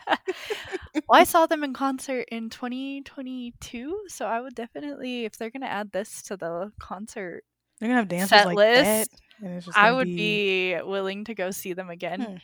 well, 1.08 1.20
I 1.20 1.24
saw 1.24 1.46
them 1.46 1.64
in 1.64 1.72
concert 1.72 2.28
in 2.30 2.50
2022, 2.50 4.04
so 4.08 4.26
I 4.26 4.40
would 4.40 4.54
definitely, 4.54 5.24
if 5.24 5.36
they're 5.36 5.50
gonna 5.50 5.66
add 5.66 5.92
this 5.92 6.22
to 6.22 6.36
the 6.36 6.72
concert 6.80 7.44
They're 7.78 7.88
gonna 7.88 8.00
have 8.00 8.08
dances 8.08 8.30
set 8.30 8.46
like 8.46 8.56
list, 8.56 8.84
that. 8.84 9.46
and 9.46 9.56
it's 9.56 9.66
just 9.66 9.78
I 9.78 9.92
would 9.92 10.06
be 10.08 10.76
willing 10.82 11.24
to 11.24 11.34
go 11.34 11.50
see 11.50 11.72
them 11.72 11.90
again. 11.90 12.20
Hmm. 12.22 12.36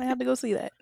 I 0.00 0.04
have 0.04 0.18
to 0.18 0.24
go 0.24 0.34
see 0.34 0.54
that. 0.54 0.72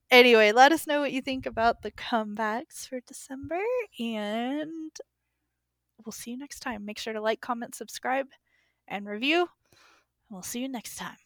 anyway, 0.10 0.52
let 0.52 0.72
us 0.72 0.86
know 0.86 1.00
what 1.00 1.12
you 1.12 1.22
think 1.22 1.46
about 1.46 1.82
the 1.82 1.90
comebacks 1.90 2.88
for 2.88 3.00
December, 3.00 3.60
and 3.98 4.92
we'll 6.04 6.12
see 6.12 6.32
you 6.32 6.38
next 6.38 6.60
time. 6.60 6.84
Make 6.84 6.98
sure 6.98 7.12
to 7.12 7.20
like, 7.20 7.40
comment, 7.40 7.74
subscribe, 7.74 8.28
and 8.88 9.06
review. 9.06 9.48
We'll 10.30 10.42
see 10.42 10.60
you 10.60 10.68
next 10.68 10.96
time. 10.96 11.16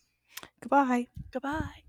Goodbye. 0.60 1.08
Goodbye. 1.32 1.85